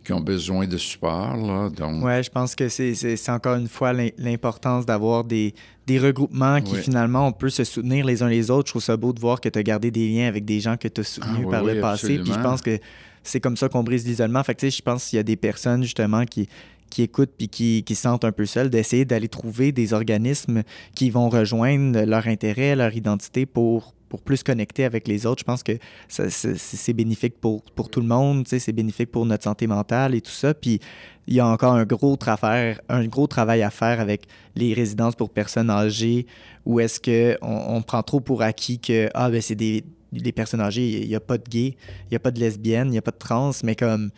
qui 0.07 0.13
ont 0.13 0.21
besoin 0.21 0.65
de 0.67 0.77
support. 0.77 1.35
Là, 1.35 1.69
donc... 1.69 2.01
Oui, 2.01 2.23
je 2.23 2.29
pense 2.29 2.55
que 2.55 2.69
c'est 2.69 3.29
encore 3.29 3.55
une 3.55 3.67
fois 3.67 3.91
l'importance 4.17 4.85
d'avoir 4.85 5.25
des, 5.25 5.53
des 5.85 5.99
regroupements 5.99 6.61
qui 6.61 6.77
finalement 6.77 7.27
on 7.27 7.33
peut 7.33 7.49
se 7.49 7.65
soutenir 7.65 8.05
les 8.05 8.23
uns 8.23 8.29
les 8.29 8.49
autres. 8.49 8.69
Je 8.69 8.71
trouve 8.71 8.83
ça 8.83 8.95
beau 8.95 9.11
de 9.11 9.19
voir 9.19 9.41
que 9.41 9.49
tu 9.49 9.59
as 9.59 9.63
gardé 9.63 9.91
des 9.91 10.07
liens 10.07 10.29
avec 10.29 10.45
des 10.45 10.61
gens 10.61 10.77
que 10.77 10.87
tu 10.87 11.01
as 11.01 11.03
soutenus 11.03 11.45
ah 11.47 11.51
par 11.51 11.63
le 11.65 11.81
passé. 11.81 12.19
Puis 12.19 12.31
je 12.31 12.39
pense 12.39 12.61
que 12.61 12.79
c'est 13.21 13.41
comme 13.41 13.57
ça 13.57 13.67
qu'on 13.67 13.83
brise 13.83 14.07
l'isolement. 14.07 14.41
Fait 14.45 14.55
que, 14.55 14.69
je 14.69 14.81
pense 14.81 15.09
qu'il 15.09 15.17
y 15.17 15.19
a 15.19 15.23
des 15.23 15.35
personnes, 15.35 15.83
justement, 15.83 16.23
qui, 16.23 16.47
qui 16.89 17.03
écoutent 17.03 17.33
puis 17.37 17.49
qui, 17.49 17.83
qui 17.83 17.93
se 17.93 18.03
sentent 18.03 18.23
un 18.23 18.31
peu 18.31 18.45
seules, 18.45 18.69
d'essayer 18.69 19.03
d'aller 19.03 19.27
trouver 19.27 19.73
des 19.73 19.91
organismes 19.91 20.63
qui 20.95 21.09
vont 21.09 21.27
rejoindre 21.27 22.05
leur 22.05 22.27
intérêt, 22.27 22.77
leur 22.77 22.95
identité 22.95 23.45
pour, 23.45 23.93
pour 24.09 24.21
plus 24.21 24.43
connecter 24.43 24.85
avec 24.85 25.07
les 25.07 25.25
autres. 25.25 25.39
Je 25.39 25.45
pense 25.45 25.63
que 25.63 25.73
c'est 26.07 26.93
bénéfique 26.93 27.39
pour, 27.39 27.63
pour 27.63 27.89
tout 27.89 28.01
le 28.01 28.07
monde, 28.07 28.47
c'est 28.47 28.71
bénéfique 28.71 29.11
pour 29.11 29.25
notre 29.25 29.43
santé 29.43 29.67
mentale 29.67 30.15
et 30.15 30.21
tout 30.21 30.31
ça. 30.31 30.53
Puis 30.53 30.79
il 31.27 31.35
y 31.35 31.39
a 31.39 31.47
encore 31.47 31.73
un 31.73 31.85
gros, 31.85 32.15
travail, 32.15 32.77
un 32.89 33.05
gros 33.05 33.27
travail 33.27 33.61
à 33.61 33.69
faire 33.69 33.99
avec 33.99 34.27
les 34.55 34.73
résidences 34.73 35.15
pour 35.15 35.29
personnes 35.29 35.69
âgées, 35.69 36.25
où 36.65 36.79
est-ce 36.79 36.99
qu'on 36.99 37.75
on 37.75 37.81
prend 37.81 38.01
trop 38.03 38.19
pour 38.19 38.41
acquis 38.41 38.79
que 38.79 39.09
ah, 39.13 39.29
ben, 39.29 39.41
c'est 39.41 39.55
des, 39.55 39.83
les 40.13 40.31
personnes 40.31 40.61
âgées, 40.61 41.01
il 41.01 41.07
n'y 41.07 41.15
a 41.15 41.19
pas 41.19 41.37
de 41.37 41.43
gays, 41.43 41.75
il 42.05 42.11
n'y 42.11 42.15
a 42.15 42.19
pas 42.19 42.31
de 42.31 42.39
lesbiennes, 42.39 42.87
il 42.87 42.91
n'y 42.91 42.97
a 42.97 43.01
pas 43.01 43.11
de 43.11 43.17
trans, 43.17 43.51
mais 43.63 43.75
comme 43.75 44.11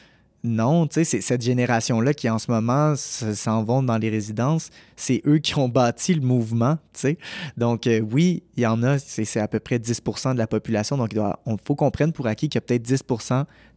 non, 0.44 0.88
tu 0.88 0.96
sais, 0.96 1.04
c'est 1.04 1.22
cette 1.22 1.42
génération-là 1.42 2.14
qui 2.14 2.30
en 2.30 2.40
ce 2.40 2.50
moment 2.50 2.94
s'en 2.96 3.64
vont 3.64 3.84
dans 3.84 3.98
les 3.98 4.10
résidences, 4.10 4.70
c'est 4.96 5.22
eux 5.26 5.40
qui 5.40 5.58
ont 5.58 5.68
bâti 5.68 6.14
le 6.14 6.22
mouvement, 6.22 6.76
tu 6.94 7.00
sais. 7.02 7.18
Donc 7.58 7.88
euh, 7.88 8.00
oui, 8.00 8.44
il 8.56 8.64
y 8.64 8.68
en 8.68 8.82
a, 8.84 9.00
c'est 9.00 9.40
à 9.40 9.48
peu 9.48 9.60
près 9.60 9.78
10% 9.78 10.34
de 10.34 10.38
la 10.38 10.48
population, 10.48 10.98
donc 10.98 11.14
il 11.14 11.56
faut 11.66 11.76
qu'on 11.76 11.92
prenne 11.92 12.14
pour 12.14 12.28
acquis 12.28 12.48
qu'il 12.48 12.58
y 12.58 12.60
a 12.60 12.62
peut-être 12.62 12.84
10 12.84 13.04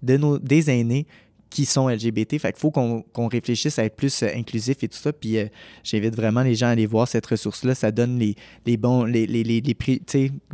de 0.02 0.16
nos, 0.16 0.38
des 0.38 0.70
aînés 0.70 1.06
qui 1.52 1.66
sont 1.66 1.88
LGBT. 1.88 2.38
Fait 2.38 2.52
qu'il 2.52 2.60
faut 2.60 2.70
qu'on 2.70 3.28
réfléchisse 3.28 3.78
à 3.78 3.84
être 3.84 3.94
plus 3.94 4.22
euh, 4.22 4.28
inclusif 4.34 4.82
et 4.82 4.88
tout 4.88 4.96
ça. 4.96 5.12
Puis 5.12 5.38
euh, 5.38 5.46
j'invite 5.84 6.16
vraiment 6.16 6.42
les 6.42 6.54
gens 6.54 6.68
à 6.68 6.70
aller 6.70 6.86
voir 6.86 7.06
cette 7.06 7.26
ressource-là. 7.26 7.74
Ça 7.74 7.90
donne 7.90 8.18
les, 8.18 8.34
les, 8.66 8.76
bons, 8.76 9.04
les, 9.04 9.26
les, 9.26 9.44
les, 9.44 9.62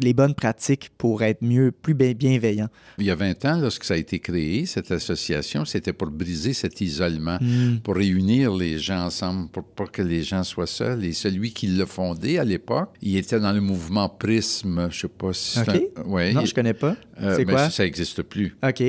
les, 0.03 0.12
bonnes 0.12 0.34
pratiques 0.34 0.90
pour 0.99 1.22
être 1.22 1.42
mieux, 1.42 1.70
plus 1.70 1.94
bienveillant. 1.94 2.68
Il 2.99 3.05
y 3.05 3.11
a 3.11 3.14
20 3.14 3.44
ans, 3.44 3.61
lorsque 3.61 3.84
ça 3.84 3.94
a 3.94 3.96
été 3.96 4.18
créé, 4.18 4.66
cette 4.66 4.90
association, 4.90 5.64
c'était 5.64 5.92
pour 5.92 6.09
briser 6.09 6.53
cet 6.53 6.80
isolement, 6.80 7.38
hmm. 7.40 7.78
pour 7.84 7.94
réunir 7.94 8.55
les 8.55 8.78
gens 8.78 9.05
ensemble, 9.05 9.49
pour 9.51 9.64
pas 9.64 9.86
que 9.86 10.03
les 10.03 10.22
gens 10.22 10.42
soient 10.42 10.66
seuls. 10.66 11.05
Et 11.05 11.12
celui 11.12 11.53
qui 11.53 11.68
l'a 11.68 11.86
fondé 11.86 12.38
à 12.38 12.44
l'époque, 12.44 12.90
il 13.01 13.16
était 13.16 13.38
dans 13.38 13.53
le 13.53 13.61
mouvement 13.61 14.09
Prisme. 14.09 14.88
Je 14.90 15.01
sais 15.01 15.09
pas 15.09 15.32
si 15.32 15.61
c'est 15.61 15.92
un... 15.96 16.03
ouais. 16.07 16.32
Non, 16.32 16.44
je 16.44 16.55
connais 16.55 16.74
pas. 16.74 16.96
Euh, 17.22 17.36
c'est 17.36 17.44
quoi? 17.44 17.70
Ça 17.70 17.84
n'existe 17.84 18.22
plus. 18.22 18.57
OK. 18.66 18.82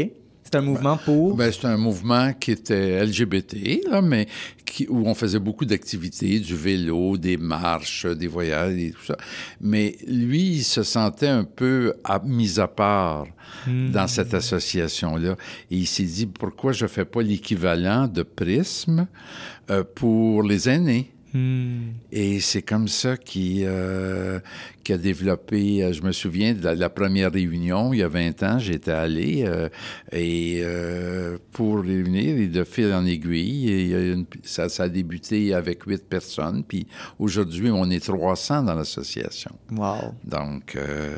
C'est 0.52 0.58
un 0.58 0.62
mouvement 0.62 0.98
pour? 0.98 1.36
Ben, 1.36 1.52
c'est 1.52 1.68
un 1.68 1.78
mouvement 1.78 2.34
qui 2.34 2.52
était 2.52 3.06
LGBT, 3.06 3.88
là, 3.88 4.02
mais 4.02 4.28
qui, 4.66 4.88
où 4.90 5.06
on 5.06 5.14
faisait 5.14 5.38
beaucoup 5.38 5.66
d'activités, 5.66 6.40
du 6.40 6.56
vélo, 6.56 7.18
des 7.18 7.38
marches, 7.38 8.08
des 8.08 8.26
voyages 8.26 8.76
et 8.76 8.90
tout 8.90 9.06
ça. 9.06 9.16
Mais 9.62 9.96
lui, 10.08 10.54
il 10.54 10.64
se 10.64 10.82
sentait 10.82 11.28
un 11.28 11.44
peu 11.44 11.94
mis 12.24 12.60
à 12.60 12.68
part 12.68 13.28
dans 13.68 14.06
hmm. 14.06 14.08
cette 14.08 14.34
association-là. 14.34 15.36
Et 15.70 15.78
il 15.78 15.88
s'est 15.88 16.02
dit, 16.04 16.26
pourquoi 16.26 16.72
je 16.72 16.86
ne 16.86 16.90
fais 16.90 17.06
pas 17.06 17.22
l'équivalent 17.22 18.08
de 18.08 18.24
Prisme 18.24 19.06
euh, 19.70 19.84
pour 19.84 20.42
les 20.42 20.68
aînés? 20.68 21.12
Hmm. 21.32 21.92
Et 22.12 22.40
c'est 22.40 22.64
comme 22.64 22.88
ça 22.88 23.16
qu'il 23.16 23.66
euh, 23.68 24.40
qu'il 24.84 24.96
a 24.96 24.98
développé. 24.98 25.84
euh, 25.84 25.94
Je 25.94 26.02
me 26.04 26.12
souviens 26.12 26.54
de 26.54 26.64
la, 26.64 26.76
la 26.76 26.90
première 26.90 27.32
réunion, 27.32 27.94
il 27.94 28.00
y 28.00 28.04
a 28.04 28.08
20 28.08 28.44
ans, 28.44 28.60
j'étais 28.60 28.92
allé 28.92 29.44
euh, 29.46 29.70
et 30.12 30.60
euh, 30.64 31.38
pour 31.52 31.82
réunir, 31.82 32.38
et 32.38 32.48
de 32.48 32.64
fil 32.64 32.92
en 32.94 33.06
aiguille, 33.06 33.70
et 33.70 34.12
une- 34.14 34.26
ça, 34.44 34.70
ça 34.70 34.84
a 34.84 34.90
débuté 34.90 35.54
avec 35.54 35.84
huit 35.84 36.04
personnes, 36.08 36.64
puis 36.68 36.88
aujourd'hui, 37.20 37.70
on 37.72 37.90
est 37.90 38.04
300 38.04 38.64
dans 38.64 38.76
l'association. 38.76 39.52
Wow. 39.72 40.14
Donc, 40.24 40.76
euh, 40.76 41.16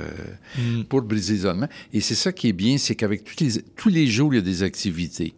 Hmm. 0.58 0.84
pour 0.84 1.02
briser 1.04 1.34
l'isolement. 1.36 1.68
Et 1.94 2.02
c'est 2.02 2.16
ça 2.16 2.32
qui 2.34 2.50
est 2.50 2.54
bien, 2.54 2.78
c'est 2.78 2.96
qu'avec 2.96 3.24
tous 3.24 3.42
les, 3.44 3.62
tous 3.76 3.90
les 3.90 4.08
jours, 4.08 4.34
il 4.34 4.38
y 4.38 4.40
a 4.40 4.44
des 4.44 4.64
activités. 4.64 5.34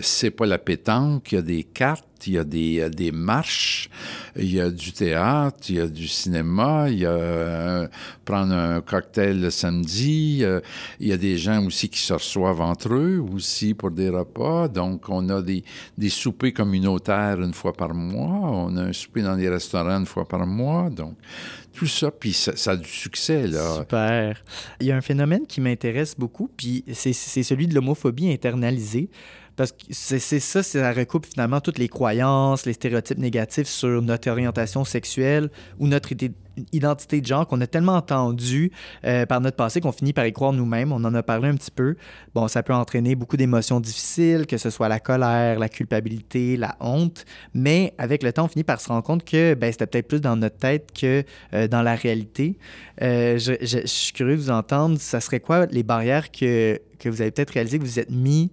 C'est 0.00 0.30
pas 0.30 0.46
la 0.46 0.58
pétanque, 0.58 1.32
il 1.32 1.34
y 1.36 1.38
a 1.38 1.42
des 1.42 1.62
cartes, 1.64 2.04
il 2.26 2.34
y 2.34 2.38
a 2.38 2.44
des, 2.44 2.88
des 2.90 3.12
marches, 3.12 3.88
il 4.36 4.52
y 4.52 4.60
a 4.60 4.70
du 4.70 4.92
théâtre, 4.92 5.58
il 5.68 5.74
y 5.76 5.80
a 5.80 5.86
du 5.86 6.08
cinéma, 6.08 6.86
il 6.90 6.98
y 7.00 7.06
a 7.06 7.14
euh, 7.44 7.86
prendre 8.24 8.54
un 8.54 8.80
cocktail 8.80 9.40
le 9.40 9.50
samedi, 9.50 10.40
euh, 10.42 10.60
il 11.00 11.08
y 11.08 11.12
a 11.12 11.16
des 11.16 11.36
gens 11.36 11.64
aussi 11.64 11.88
qui 11.88 12.00
se 12.00 12.12
reçoivent 12.12 12.60
entre 12.60 12.94
eux 12.94 13.24
aussi 13.34 13.74
pour 13.74 13.90
des 13.90 14.08
repas. 14.08 14.68
Donc, 14.68 15.08
on 15.08 15.28
a 15.28 15.42
des, 15.42 15.64
des 15.98 16.08
soupers 16.08 16.52
communautaires 16.52 17.40
une 17.40 17.54
fois 17.54 17.72
par 17.72 17.94
mois, 17.94 18.50
on 18.50 18.76
a 18.76 18.82
un 18.82 18.92
souper 18.92 19.22
dans 19.22 19.34
les 19.34 19.48
restaurants 19.48 19.98
une 19.98 20.06
fois 20.06 20.26
par 20.26 20.46
mois. 20.46 20.90
Donc, 20.90 21.16
tout 21.74 21.86
ça, 21.86 22.10
puis 22.10 22.32
ça, 22.32 22.70
a 22.70 22.76
du 22.76 22.88
succès, 22.88 23.46
là. 23.48 23.78
Super. 23.80 24.44
Il 24.80 24.86
y 24.86 24.92
a 24.92 24.96
un 24.96 25.00
phénomène 25.00 25.44
qui 25.46 25.60
m'intéresse 25.60 26.14
beaucoup, 26.16 26.48
puis 26.56 26.84
c'est 26.92 27.12
celui 27.12 27.66
de 27.66 27.74
l'homophobie 27.74 28.30
internalisée. 28.32 29.10
Parce 29.56 29.72
que 29.72 29.78
c'est 29.90 30.18
ça, 30.18 30.62
ça 30.62 30.92
recoupe 30.92 31.26
finalement 31.26 31.60
toutes 31.60 31.78
les 31.78 31.88
croyances, 31.88 32.66
les 32.66 32.72
stéréotypes 32.72 33.18
négatifs 33.18 33.68
sur 33.68 34.02
notre 34.02 34.28
orientation 34.30 34.84
sexuelle 34.84 35.48
ou 35.78 35.86
notre 35.86 36.10
identité 36.72 37.20
de 37.20 37.26
genre 37.26 37.46
qu'on 37.46 37.60
a 37.60 37.66
tellement 37.66 37.94
entendu 37.94 38.70
euh, 39.04 39.26
par 39.26 39.40
notre 39.40 39.56
passé 39.56 39.80
qu'on 39.80 39.92
finit 39.92 40.12
par 40.12 40.26
y 40.26 40.32
croire 40.32 40.52
nous-mêmes. 40.52 40.92
On 40.92 41.04
en 41.04 41.14
a 41.14 41.22
parlé 41.22 41.48
un 41.48 41.54
petit 41.54 41.70
peu. 41.70 41.96
Bon, 42.34 42.48
ça 42.48 42.62
peut 42.62 42.74
entraîner 42.74 43.14
beaucoup 43.14 43.36
d'émotions 43.36 43.80
difficiles, 43.80 44.46
que 44.46 44.56
ce 44.58 44.70
soit 44.70 44.88
la 44.88 44.98
colère, 45.00 45.58
la 45.58 45.68
culpabilité, 45.68 46.56
la 46.56 46.76
honte. 46.80 47.24
Mais 47.54 47.94
avec 47.98 48.22
le 48.22 48.32
temps, 48.32 48.44
on 48.44 48.48
finit 48.48 48.64
par 48.64 48.80
se 48.80 48.88
rendre 48.88 49.02
compte 49.04 49.24
que 49.24 49.54
ben, 49.54 49.70
c'était 49.72 49.86
peut-être 49.86 50.08
plus 50.08 50.20
dans 50.20 50.36
notre 50.36 50.56
tête 50.58 50.90
que 50.98 51.22
euh, 51.54 51.68
dans 51.68 51.82
la 51.82 51.94
réalité. 51.94 52.56
Euh, 53.02 53.38
je, 53.38 53.52
je- 53.60 53.80
je 53.82 53.86
suis 53.86 54.12
curieux 54.12 54.36
de 54.36 54.40
vous 54.42 54.50
entendre. 54.50 54.98
Ça 54.98 55.20
serait 55.20 55.40
quoi 55.40 55.66
les 55.66 55.82
barrières 55.82 56.30
que, 56.32 56.80
que 56.98 57.08
vous 57.08 57.20
avez 57.20 57.30
peut-être 57.30 57.50
réalisées 57.50 57.78
que 57.78 57.84
vous 57.84 57.98
êtes 57.98 58.10
mis 58.10 58.50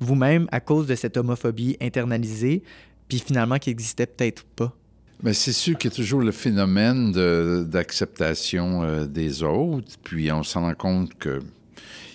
vous-même 0.00 0.48
à 0.52 0.60
cause 0.60 0.86
de 0.86 0.94
cette 0.94 1.16
homophobie 1.16 1.76
internalisée, 1.80 2.62
puis 3.08 3.18
finalement 3.18 3.58
qui 3.58 3.70
existait 3.70 4.06
peut-être 4.06 4.44
pas? 4.56 4.74
Mais 5.22 5.32
c'est 5.32 5.52
sûr 5.52 5.76
qu'il 5.76 5.90
y 5.90 5.92
a 5.92 5.96
toujours 5.96 6.20
le 6.20 6.30
phénomène 6.30 7.10
de- 7.10 7.66
d'acceptation 7.68 8.82
euh, 8.84 9.06
des 9.06 9.42
autres, 9.42 9.96
puis 10.04 10.30
on 10.30 10.42
s'en 10.44 10.62
rend 10.62 10.74
compte 10.74 11.14
que 11.18 11.40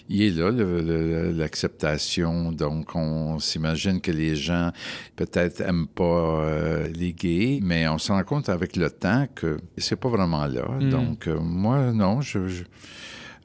il 0.09 0.21
est 0.21 0.31
là, 0.31 0.51
le- 0.51 0.81
le- 0.81 1.31
l'acceptation. 1.31 2.51
Donc, 2.51 2.93
on 2.95 3.39
s'imagine 3.39 4.01
que 4.01 4.11
les 4.11 4.35
gens 4.35 4.71
peut-être 5.15 5.61
aiment 5.61 5.87
pas 5.87 6.43
euh, 6.43 6.87
les 6.93 7.13
gays, 7.13 7.59
mais 7.63 7.87
on 7.87 7.97
s'en 7.97 8.15
rend 8.15 8.23
compte 8.23 8.49
avec 8.49 8.75
le 8.75 8.89
temps 8.89 9.27
que 9.33 9.57
c'est 9.77 9.95
pas 9.95 10.09
vraiment 10.09 10.45
là. 10.45 10.67
Mm. 10.79 10.89
Donc, 10.89 11.27
euh, 11.27 11.39
moi, 11.39 11.91
non, 11.93 12.19
je, 12.21 12.47
je- 12.49 12.63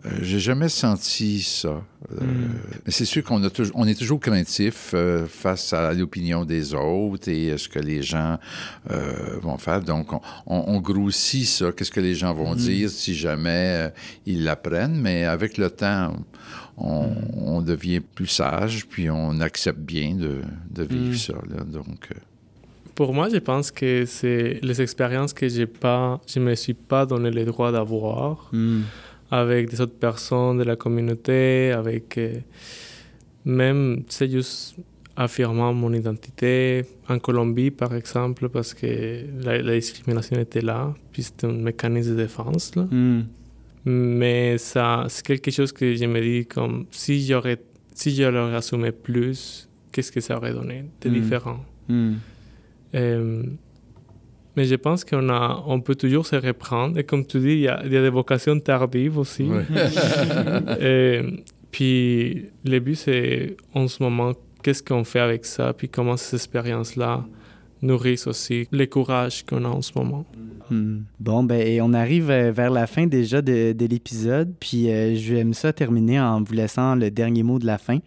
euh, 0.06 0.10
j'ai 0.22 0.38
jamais 0.38 0.68
senti 0.68 1.42
ça. 1.42 1.82
Euh, 2.12 2.16
Mais 2.86 2.92
c'est 2.92 3.04
sûr 3.04 3.22
qu'on 3.24 3.42
a 3.42 3.50
toujours- 3.50 3.74
on 3.76 3.86
est 3.86 3.98
toujours 3.98 4.20
craintif 4.20 4.92
euh, 4.94 5.26
face 5.26 5.72
à 5.72 5.92
l'opinion 5.92 6.44
des 6.44 6.72
autres 6.74 7.28
et 7.28 7.52
à 7.52 7.58
ce 7.58 7.68
que 7.68 7.80
les 7.80 8.02
gens 8.02 8.38
vont 9.42 9.58
faire. 9.58 9.80
Donc, 9.82 10.12
on, 10.12 10.20
on- 10.46 10.64
on 10.68 10.80
grossit 10.80 11.46
ça. 11.46 11.72
Qu'est-ce 11.72 11.90
que 11.90 12.00
les 12.00 12.14
gens 12.14 12.32
vont 12.32 12.54
dire 12.54 12.88
si 12.90 13.14
jamais 13.14 13.92
ils 14.26 14.44
l'apprennent? 14.44 15.00
Mais 15.00 15.24
avec 15.24 15.58
le 15.58 15.68
temps, 15.70 16.14
on, 16.76 17.08
on 17.36 17.60
devient 17.60 18.00
plus 18.00 18.28
sage, 18.28 18.86
puis 18.86 19.10
on 19.10 19.40
accepte 19.40 19.80
bien 19.80 20.14
de, 20.14 20.36
de 20.70 20.82
vivre 20.84 21.12
Mm. 21.14 21.16
ça. 21.16 21.32
là. 21.50 21.64
Donc, 21.64 22.08
Pour 22.94 23.12
moi, 23.14 23.28
je 23.32 23.38
pense 23.38 23.70
que 23.72 24.04
c'est 24.06 24.58
les 24.62 24.80
expériences 24.80 25.32
que 25.32 25.48
j'ai 25.48 25.66
pas, 25.66 26.20
je 26.26 26.38
me 26.40 26.54
suis 26.54 26.74
pas 26.74 27.04
donné 27.06 27.30
le 27.30 27.44
droit 27.44 27.70
d'avoir 27.72 28.50
avec 29.30 29.70
des 29.70 29.80
autres 29.80 29.98
personnes 29.98 30.58
de 30.58 30.64
la 30.64 30.76
communauté, 30.76 31.72
avec 31.72 32.16
euh, 32.18 32.34
même, 33.44 34.02
c'est 34.08 34.30
juste 34.30 34.76
affirmant 35.16 35.72
mon 35.74 35.92
identité 35.92 36.84
en 37.08 37.18
Colombie, 37.18 37.70
par 37.70 37.94
exemple, 37.94 38.48
parce 38.48 38.72
que 38.74 39.24
la, 39.42 39.60
la 39.60 39.74
discrimination 39.74 40.38
était 40.38 40.60
là, 40.60 40.94
puis 41.12 41.24
c'était 41.24 41.46
un 41.46 41.52
mécanisme 41.52 42.12
de 42.12 42.16
défense. 42.22 42.74
Là. 42.76 42.82
Hmm. 42.90 43.22
Mais 43.84 44.58
ça, 44.58 45.06
c'est 45.08 45.24
quelque 45.26 45.50
chose 45.50 45.72
que 45.72 45.94
je 45.94 46.04
me 46.04 46.20
dis 46.20 46.46
comme 46.46 46.86
si 46.90 47.26
j'aurais, 47.26 47.58
si 47.94 48.14
je 48.14 48.24
l'aurais 48.24 48.54
assumé 48.54 48.92
plus, 48.92 49.68
qu'est-ce 49.90 50.12
que 50.12 50.20
ça 50.20 50.36
aurait 50.36 50.52
donné 50.52 50.84
de 51.00 51.08
Mm. 51.08 51.12
différent? 51.14 51.64
Hmm. 51.88 52.12
Euh, 52.94 53.42
mais 54.58 54.64
je 54.64 54.74
pense 54.74 55.04
qu'on 55.04 55.28
a, 55.28 55.62
on 55.68 55.80
peut 55.80 55.94
toujours 55.94 56.26
se 56.26 56.34
reprendre. 56.34 56.98
Et 56.98 57.04
comme 57.04 57.24
tu 57.24 57.38
dis, 57.38 57.52
il 57.52 57.60
y 57.60 57.68
a, 57.68 57.80
il 57.84 57.92
y 57.92 57.96
a 57.96 58.02
des 58.02 58.10
vocations 58.10 58.58
tardives 58.58 59.16
aussi. 59.16 59.44
ouais. 59.44 59.64
Euh, 60.80 61.30
puis 61.70 62.46
le 62.64 62.80
but, 62.80 62.96
c'est 62.96 63.56
en 63.72 63.86
ce 63.86 64.02
moment, 64.02 64.32
qu'est-ce 64.62 64.82
qu'on 64.82 65.04
fait 65.04 65.20
avec 65.20 65.44
ça, 65.44 65.72
puis 65.72 65.88
comment 65.88 66.16
ces 66.16 66.34
expériences-là 66.34 67.24
nourrissent 67.82 68.26
aussi 68.26 68.66
le 68.72 68.86
courage 68.86 69.44
qu'on 69.46 69.64
a 69.64 69.68
en 69.68 69.80
ce 69.80 69.92
moment. 69.94 70.26
Hmm. 70.70 71.02
Bon, 71.20 71.44
ben, 71.44 71.60
et 71.60 71.80
on 71.80 71.92
arrive 71.92 72.30
euh, 72.30 72.50
vers 72.50 72.70
la 72.70 72.88
fin 72.88 73.06
déjà 73.06 73.40
de, 73.42 73.72
de 73.72 73.86
l'épisode, 73.86 74.52
puis 74.58 74.90
euh, 74.90 75.14
je 75.14 75.34
vais 75.34 75.52
ça 75.52 75.72
terminer 75.72 76.18
en 76.18 76.42
vous 76.42 76.54
laissant 76.54 76.96
le 76.96 77.12
dernier 77.12 77.44
mot 77.44 77.60
de 77.60 77.66
la 77.66 77.78
fin. 77.78 77.98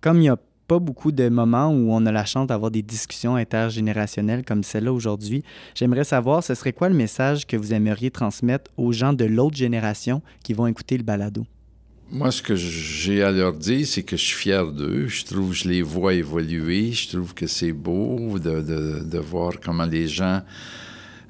Comme 0.00 0.16
il 0.16 0.22
n'y 0.22 0.28
a 0.28 0.38
pas 0.66 0.78
beaucoup 0.78 1.12
de 1.12 1.28
moments 1.28 1.68
où 1.68 1.92
on 1.92 2.06
a 2.06 2.12
la 2.12 2.24
chance 2.24 2.46
d'avoir 2.46 2.70
des 2.70 2.82
discussions 2.82 3.36
intergénérationnelles 3.36 4.44
comme 4.44 4.62
celle-là 4.62 4.92
aujourd'hui, 4.92 5.42
j'aimerais 5.74 6.04
savoir, 6.04 6.42
ce 6.42 6.54
serait 6.54 6.72
quoi 6.72 6.88
le 6.88 6.94
message 6.94 7.46
que 7.46 7.56
vous 7.56 7.72
aimeriez 7.72 8.10
transmettre 8.10 8.70
aux 8.76 8.92
gens 8.92 9.12
de 9.12 9.24
l'autre 9.24 9.56
génération 9.56 10.22
qui 10.42 10.52
vont 10.54 10.66
écouter 10.66 10.96
le 10.96 11.04
balado? 11.04 11.44
Moi, 12.10 12.30
ce 12.30 12.42
que 12.42 12.54
j'ai 12.54 13.22
à 13.22 13.30
leur 13.30 13.54
dire, 13.54 13.86
c'est 13.86 14.02
que 14.02 14.18
je 14.18 14.24
suis 14.24 14.36
fier 14.36 14.70
d'eux. 14.70 15.06
Je 15.06 15.24
trouve, 15.24 15.54
je 15.54 15.66
les 15.66 15.80
vois 15.80 16.12
évoluer. 16.12 16.92
Je 16.92 17.08
trouve 17.08 17.32
que 17.32 17.46
c'est 17.46 17.72
beau 17.72 18.38
de, 18.38 18.60
de, 18.60 19.02
de 19.02 19.18
voir 19.18 19.52
comment 19.64 19.86
les 19.86 20.08
gens 20.08 20.42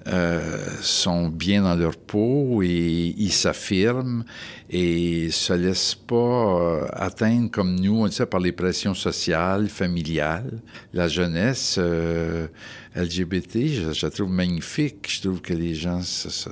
euh, 0.09 0.59
sont 0.80 1.28
bien 1.28 1.62
dans 1.62 1.76
leur 1.76 1.96
peau 1.96 2.62
et 2.62 3.14
ils 3.16 3.32
s'affirment 3.32 4.24
et 4.68 5.30
se 5.30 5.53
laissent 5.53 5.94
pas 5.94 6.14
euh, 6.14 6.86
atteindre 6.92 7.50
comme 7.50 7.78
nous, 7.78 8.00
on 8.00 8.05
le 8.07 8.11
sait, 8.11 8.26
par 8.26 8.40
les 8.40 8.53
pressions 8.53 8.94
sociales, 8.94 9.68
familiales. 9.68 10.61
La 10.92 11.07
jeunesse 11.09 11.76
euh, 11.78 12.48
LGBT, 12.95 13.66
je, 13.66 13.93
je 13.93 14.07
trouve 14.09 14.30
magnifique. 14.30 15.07
Je 15.09 15.22
trouve 15.22 15.40
que 15.40 15.55
les 15.55 15.74
gens 15.74 16.03
ça- 16.03 16.51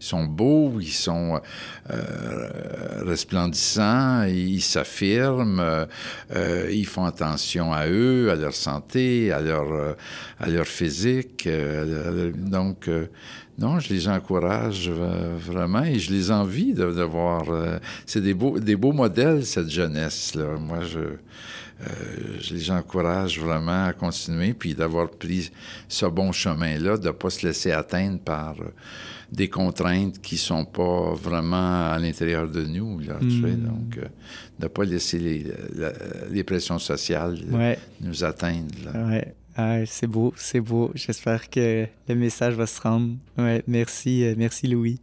ils 0.00 0.04
sont 0.04 0.24
beaux, 0.24 0.74
ils 0.80 0.86
sont 0.92 1.40
euh, 1.90 3.02
resplendissants, 3.04 4.24
ils 4.24 4.62
s'affirment, 4.62 5.60
euh, 5.60 5.84
euh, 6.34 6.68
ils 6.72 6.86
font 6.86 7.04
attention 7.04 7.72
à 7.72 7.86
eux, 7.88 8.30
à 8.30 8.34
leur 8.34 8.54
santé, 8.54 9.32
à 9.32 9.40
leur, 9.40 9.72
euh, 9.72 9.92
à 10.40 10.48
leur 10.48 10.66
physique. 10.66 11.46
euh, 11.46 12.32
donc, 12.34 12.88
euh, 12.88 13.06
non, 13.58 13.78
je 13.78 13.92
les 13.92 14.08
encourage 14.08 14.88
euh, 14.88 15.36
vraiment 15.38 15.84
et 15.84 15.98
je 15.98 16.12
les 16.12 16.30
envie 16.30 16.72
de, 16.74 16.90
de 16.92 17.02
voir. 17.02 17.44
euh, 17.50 17.78
c'est 18.06 18.20
des 18.20 18.34
beaux, 18.34 18.58
des 18.58 18.74
beaux 18.76 18.92
modèles, 18.92 19.44
cette 19.46 19.70
jeunesse-là. 19.70 20.56
Moi, 20.58 20.80
je, 20.82 20.98
euh, 20.98 21.18
je 22.40 22.54
les 22.54 22.70
encourage 22.70 23.38
vraiment 23.38 23.86
à 23.86 23.92
continuer 23.92 24.54
puis 24.54 24.74
d'avoir 24.74 25.10
pris 25.10 25.50
ce 25.88 26.06
bon 26.06 26.32
chemin-là, 26.32 26.96
de 26.98 27.06
ne 27.08 27.12
pas 27.12 27.30
se 27.30 27.46
laisser 27.46 27.72
atteindre 27.72 28.18
par 28.20 28.54
euh, 28.60 28.64
des 29.32 29.48
contraintes 29.48 30.20
qui 30.20 30.36
sont 30.36 30.64
pas 30.64 31.14
vraiment 31.14 31.90
à 31.90 31.98
l'intérieur 31.98 32.48
de 32.48 32.62
nous. 32.64 33.00
Là, 33.00 33.16
tu 33.20 33.30
sais. 33.42 33.56
donc, 33.56 33.96
euh, 33.98 34.02
de 34.58 34.64
ne 34.64 34.68
pas 34.68 34.84
laisser 34.84 35.18
les, 35.18 35.46
la- 35.74 35.92
les 36.30 36.44
pressions 36.44 36.78
sociales 36.78 37.38
euh, 37.52 37.56
Ouais, 37.56 37.78
nous 38.00 38.22
atteindre. 38.24 38.74
ouais. 39.10 39.34
Ah, 39.56 39.86
c'est 39.86 40.08
beau, 40.08 40.32
c'est 40.36 40.60
beau. 40.60 40.90
J'espère 40.96 41.48
que 41.48 41.86
le 42.08 42.14
message 42.16 42.54
va 42.54 42.66
se 42.66 42.80
rendre. 42.80 43.14
Ouais, 43.38 43.62
merci, 43.68 44.24
euh, 44.24 44.34
merci 44.36 44.66
Louis. 44.66 45.00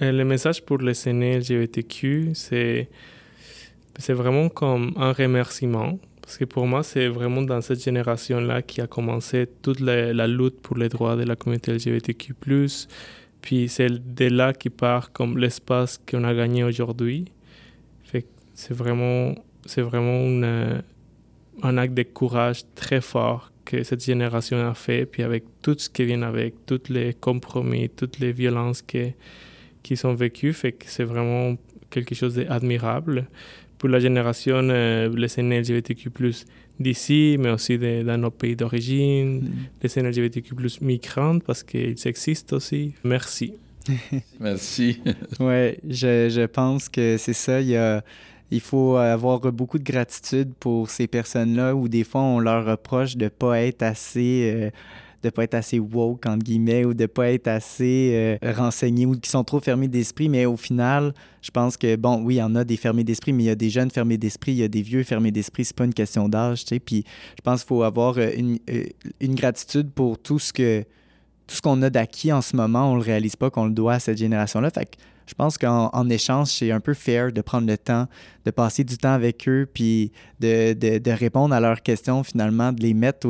Le 0.00 0.24
message 0.24 0.62
pour 0.64 0.78
les 0.78 1.08
aînés 1.08 1.38
LGBTQ, 1.38 2.30
c'est, 2.34 2.88
c'est 3.98 4.12
vraiment 4.12 4.48
comme 4.48 4.92
un 4.96 5.12
remerciement. 5.12 5.98
Parce 6.22 6.38
que 6.38 6.44
pour 6.46 6.66
moi, 6.66 6.82
c'est 6.82 7.08
vraiment 7.08 7.42
dans 7.42 7.60
cette 7.60 7.82
génération-là 7.82 8.62
qui 8.62 8.80
a 8.80 8.86
commencé 8.86 9.46
toute 9.60 9.80
la, 9.80 10.26
lutte 10.26 10.60
pour 10.60 10.76
les 10.78 10.88
droits 10.88 11.16
de 11.16 11.22
la 11.24 11.36
communauté 11.36 11.72
LGBTQ. 11.72 12.34
Puis 13.42 13.68
c'est 13.68 14.14
de 14.14 14.26
là 14.28 14.54
qui 14.54 14.70
part 14.70 15.12
comme 15.12 15.36
l'espace 15.36 15.98
qu'on 15.98 16.24
a 16.24 16.34
gagné 16.34 16.64
aujourd'hui. 16.64 17.26
Que 18.10 18.18
c'est 18.54 18.72
vraiment, 18.72 19.34
c'est 19.66 19.82
vraiment 19.82 20.46
un 21.62 21.76
acte 21.76 21.94
de 21.94 22.04
courage 22.04 22.62
très 22.74 23.02
fort 23.02 23.50
que 23.64 23.82
cette 23.82 24.04
génération 24.04 24.66
a 24.66 24.74
fait, 24.74 25.06
puis 25.06 25.22
avec 25.22 25.44
tout 25.62 25.74
ce 25.78 25.88
qui 25.88 26.04
vient 26.04 26.22
avec, 26.22 26.66
tous 26.66 26.88
les 26.88 27.14
compromis, 27.14 27.88
toutes 27.88 28.18
les 28.18 28.32
violences 28.32 28.82
qui, 28.82 29.14
qui 29.82 29.96
sont 29.96 30.14
vécues, 30.14 30.52
que 30.54 30.86
c'est 30.86 31.04
vraiment 31.04 31.56
quelque 31.90 32.14
chose 32.14 32.34
d'admirable 32.34 33.26
pour 33.78 33.88
la 33.88 34.00
génération, 34.00 34.56
euh, 34.56 35.08
les 35.14 35.60
LGBTQ+, 35.60 36.10
d'ici, 36.80 37.36
mais 37.38 37.50
aussi 37.50 37.78
de, 37.78 38.02
dans 38.02 38.18
nos 38.18 38.30
pays 38.30 38.56
d'origine, 38.56 39.40
mm. 39.40 39.50
les 39.82 40.02
LGBTQ+, 40.02 40.54
migrantes, 40.80 41.42
parce 41.44 41.62
qu'ils 41.62 41.96
existent 42.06 42.56
aussi. 42.56 42.94
Merci. 43.04 43.54
Merci. 44.40 45.00
oui, 45.40 45.74
je, 45.88 46.28
je, 46.28 46.46
pense 46.46 46.88
que 46.88 47.16
c'est 47.18 47.34
ça. 47.34 47.60
Il, 47.60 47.68
y 47.68 47.76
a, 47.76 48.02
il 48.50 48.60
faut 48.60 48.96
avoir 48.96 49.40
beaucoup 49.52 49.78
de 49.78 49.84
gratitude 49.84 50.52
pour 50.58 50.90
ces 50.90 51.06
personnes-là 51.06 51.74
où 51.74 51.88
des 51.88 52.04
fois 52.04 52.22
on 52.22 52.38
leur 52.38 52.64
reproche 52.64 53.16
de 53.16 53.24
ne 53.24 53.28
pas 53.28 53.60
être 53.60 53.82
assez. 53.82 54.52
Euh, 54.54 54.70
de 55.24 55.30
pas 55.30 55.44
être 55.44 55.54
assez 55.54 55.78
woke, 55.78 56.26
entre 56.26 56.44
guillemets, 56.44 56.84
ou 56.84 56.94
de 56.94 57.06
pas 57.06 57.32
être 57.32 57.48
assez 57.48 58.12
euh, 58.14 58.52
renseignés 58.52 59.06
ou 59.06 59.18
qui 59.18 59.30
sont 59.30 59.44
trop 59.44 59.60
fermés 59.60 59.88
d'esprit. 59.88 60.28
Mais 60.28 60.46
au 60.46 60.56
final, 60.56 61.14
je 61.42 61.50
pense 61.50 61.76
que, 61.76 61.96
bon, 61.96 62.22
oui, 62.22 62.36
il 62.36 62.38
y 62.38 62.42
en 62.42 62.54
a 62.54 62.64
des 62.64 62.76
fermés 62.76 63.04
d'esprit, 63.04 63.32
mais 63.32 63.44
il 63.44 63.46
y 63.46 63.50
a 63.50 63.54
des 63.54 63.70
jeunes 63.70 63.90
fermés 63.90 64.18
d'esprit, 64.18 64.52
il 64.52 64.58
y 64.58 64.62
a 64.62 64.68
des 64.68 64.82
vieux 64.82 65.02
fermés 65.02 65.30
d'esprit. 65.30 65.64
C'est 65.64 65.76
pas 65.76 65.84
une 65.84 65.94
question 65.94 66.28
d'âge, 66.28 66.64
tu 66.64 66.74
sais. 66.74 66.80
Puis 66.80 67.04
je 67.36 67.42
pense 67.42 67.60
qu'il 67.60 67.68
faut 67.68 67.82
avoir 67.82 68.18
euh, 68.18 68.30
une, 68.36 68.58
une, 69.20 69.34
gratitude 69.34 69.90
pour 69.90 70.18
tout 70.18 70.38
ce 70.38 70.52
que 70.52 70.84
tout 71.46 71.56
ce 71.56 71.60
qu'on 71.60 71.82
a 71.82 71.90
d'acquis 71.90 72.32
en 72.32 72.40
ce 72.40 72.56
moment, 72.56 72.92
on 72.92 72.94
le 72.94 73.02
réalise 73.02 73.36
pas 73.36 73.50
qu'on 73.50 73.66
le 73.66 73.72
doit 73.72 73.94
à 73.94 73.98
cette 73.98 74.16
génération-là. 74.16 74.70
Fait 74.70 74.96
je 75.26 75.34
pense 75.34 75.58
qu'en 75.58 76.08
échange, 76.08 76.48
c'est 76.48 76.70
un 76.70 76.80
peu 76.80 76.94
fair 76.94 77.32
de 77.32 77.40
prendre 77.40 77.66
le 77.66 77.78
temps, 77.78 78.06
de 78.44 78.50
passer 78.50 78.84
du 78.84 78.98
temps 78.98 79.12
avec 79.12 79.48
eux, 79.48 79.66
puis 79.72 80.12
de, 80.40 80.74
de, 80.98 81.10
répondre 81.10 81.54
à 81.54 81.60
leurs 81.60 81.82
questions, 81.82 82.22
finalement, 82.22 82.72
de 82.72 82.82
les 82.82 82.94
mettre 82.94 83.28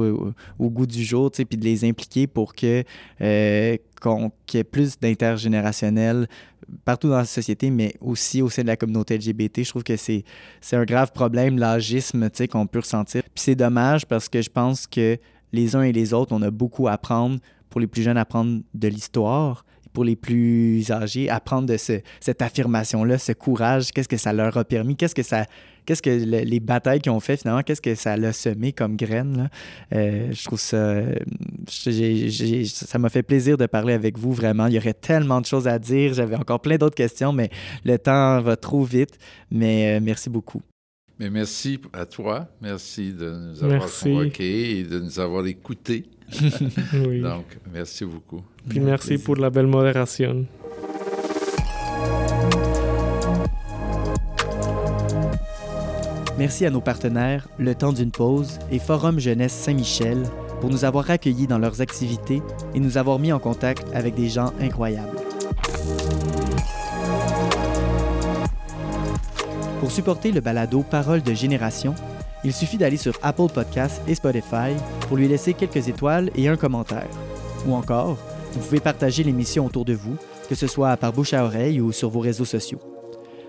au, 0.59 0.71
goût 0.71 0.87
du 0.87 1.05
jour, 1.05 1.31
puis 1.31 1.45
de 1.57 1.65
les 1.65 1.85
impliquer 1.85 2.27
pour 2.27 2.55
que 2.55 2.83
euh, 3.21 3.77
qu'il 4.47 4.59
y 4.59 4.61
ait 4.61 4.65
plus 4.65 4.99
d'intergénérationnel 4.99 6.27
partout 6.85 7.09
dans 7.09 7.19
la 7.19 7.25
société, 7.25 7.71
mais 7.71 7.95
aussi 8.01 8.43
au 8.43 8.49
sein 8.49 8.63
de 8.63 8.69
la 8.69 8.77
communauté 8.77 9.17
LGBT. 9.17 9.63
Je 9.65 9.69
trouve 9.69 9.85
que 9.85 9.97
c'est 9.97 10.25
un 10.73 10.85
grave 10.85 11.13
problème, 11.13 11.59
l'agisme 11.59 12.29
qu'on 12.51 12.67
peut 12.67 12.81
ressentir. 12.81 13.23
Puis 13.23 13.45
c'est 13.45 13.55
dommage 13.55 14.07
parce 14.07 14.29
que 14.29 14.43
je 14.43 14.51
pense 14.51 14.87
que 14.87 15.19
les 15.53 15.77
uns 15.77 15.83
et 15.83 15.93
les 15.93 16.13
autres, 16.13 16.33
on 16.35 16.43
a 16.43 16.51
beaucoup 16.51 16.89
à 16.89 16.93
apprendre 16.93 17.39
pour 17.71 17.81
les 17.81 17.87
plus 17.87 18.03
jeunes, 18.03 18.17
apprendre 18.17 18.61
de 18.73 18.89
l'histoire. 18.89 19.65
Pour 19.95 20.05
les 20.05 20.17
plus 20.17 20.91
âgés, 20.91 21.31
apprendre 21.31 21.69
de 21.69 21.77
cette 21.79 22.43
affirmation-là, 22.43 23.17
ce 23.17 23.33
courage, 23.33 23.93
qu'est-ce 23.93 24.09
que 24.09 24.19
ça 24.19 24.35
leur 24.35 24.57
a 24.59 24.65
permis, 24.65 24.97
qu'est-ce 24.97 25.15
que 25.15 25.23
ça, 25.23 25.47
qu'est-ce 25.87 26.03
que 26.03 26.11
les 26.11 26.61
batailles 26.61 27.01
qu'ils 27.01 27.13
ont 27.13 27.21
fait 27.21 27.37
finalement, 27.37 27.63
qu'est-ce 27.63 27.81
que 27.81 27.95
ça 27.95 28.17
l'a 28.17 28.33
semé 28.33 28.73
comme 28.73 28.97
graine. 28.97 29.49
Euh, 29.95 30.33
je 30.33 30.45
trouve 30.45 30.61
ça, 30.61 31.03
ça 31.69 32.99
m'a 32.99 33.09
fait 33.09 33.23
plaisir 33.23 33.57
de 33.57 33.67
parler 33.67 33.95
avec 33.95 34.19
vous 34.19 34.33
vraiment. 34.33 34.67
Il 34.67 34.75
y 34.75 34.79
aurait 34.79 34.95
tellement 34.95 35.41
de 35.41 35.47
choses 35.47 35.69
à 35.69 35.79
dire. 35.79 36.13
J'avais 36.15 36.37
encore 36.37 36.61
plein 36.61 36.77
d'autres 36.77 36.97
questions, 36.97 37.33
mais 37.33 37.51
le 37.85 37.99
temps 37.99 38.41
va 38.41 38.57
trop 38.57 38.83
vite. 38.83 39.19
Mais 39.51 39.97
euh, 39.97 40.01
merci 40.03 40.29
beaucoup. 40.29 40.63
Mais 41.19 41.31
merci 41.31 41.81
à 41.93 42.07
toi. 42.07 42.49
Merci 42.61 43.13
de 43.13 43.31
nous 43.31 43.63
avoir 43.63 43.89
convoqués 43.89 44.81
et 44.81 44.83
de 44.83 44.99
nous 44.99 45.21
avoir 45.21 45.47
écoutés. 45.47 46.07
Donc, 47.23 47.59
merci 47.73 48.05
beaucoup. 48.05 48.43
Puis 48.69 48.81
merci 48.81 49.19
pour 49.19 49.37
la 49.37 49.51
belle 49.51 49.67
modération. 49.67 50.47
Merci 56.37 56.67
à 56.67 56.71
nos 56.71 56.81
partenaires, 56.81 57.49
Le 57.59 57.77
Temps 57.77 57.93
d'une 57.93 58.11
pause 58.11 58.59
et 58.73 58.81
Forum 58.81 59.21
Jeunesse 59.21 59.53
Saint-Michel, 59.53 60.25
pour 60.61 60.69
nous 60.69 60.85
avoir 60.85 61.09
accueillis 61.11 61.47
dans 61.47 61.59
leurs 61.59 61.81
activités 61.81 62.43
et 62.75 62.81
nous 62.81 62.99
avoir 62.99 63.21
mis 63.21 63.33
en 63.33 63.39
contact 63.39 63.87
avec 63.95 64.17
des 64.17 64.29
gens 64.29 64.53
incroyables. 64.61 65.17
Pour 69.79 69.93
supporter 69.93 70.33
le 70.33 70.41
balado 70.41 70.83
Parole 70.83 71.23
de 71.23 71.35
génération, 71.35 71.95
il 72.45 72.53
suffit 72.53 72.77
d'aller 72.77 72.97
sur 72.97 73.19
Apple 73.23 73.49
Podcasts 73.53 74.03
et 74.07 74.15
Spotify 74.15 74.75
pour 75.09 75.17
lui 75.17 75.29
laisser 75.29 75.55
quelques 75.55 75.89
étoiles 75.89 76.31
et 76.37 76.49
un 76.49 76.57
commentaire. 76.57 77.09
Ou 77.67 77.75
encore, 77.75 78.19
vous 78.53 78.61
pouvez 78.61 78.81
partager 78.81 79.25
l'émission 79.25 79.67
autour 79.67 79.85
de 79.85 79.95
vous, 79.95 80.17
que 80.49 80.55
ce 80.55 80.67
soit 80.67 80.97
par 80.97 81.13
bouche 81.13 81.33
à 81.33 81.45
oreille 81.45 81.81
ou 81.81 81.91
sur 81.91 82.11
vos 82.11 82.21
réseaux 82.21 82.45
sociaux. 82.45 82.81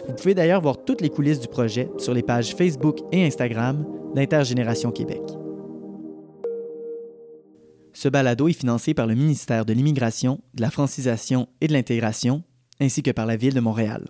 Vous 0.08 0.14
pouvez 0.14 0.34
d'ailleurs 0.34 0.62
voir 0.62 0.84
toutes 0.86 1.02
les 1.02 1.10
coulisses 1.10 1.39
du 1.39 1.48
projet 1.48 1.89
sur 1.98 2.14
les 2.14 2.24
pages 2.24 2.56
Facebook 2.56 3.00
et 3.12 3.26
Instagram 3.26 3.86
d'Intergénération 4.16 4.91
Québec. 4.91 5.22
Ce 7.93 8.10
balado 8.10 8.48
est 8.48 8.54
financé 8.54 8.93
par 8.93 9.08
le 9.08 9.16
ministère 9.16 9.66
de 9.66 9.74
l'Immigration, 9.74 10.41
de 10.54 10.62
la 10.62 10.70
Francisation 10.70 11.48
et 11.62 11.68
de 11.68 11.74
l'Intégration, 11.74 12.43
ainsi 12.80 13.02
que 13.04 13.12
par 13.12 13.26
la 13.26 13.38
Ville 13.38 13.54
de 13.54 13.62
Montréal. 13.62 14.06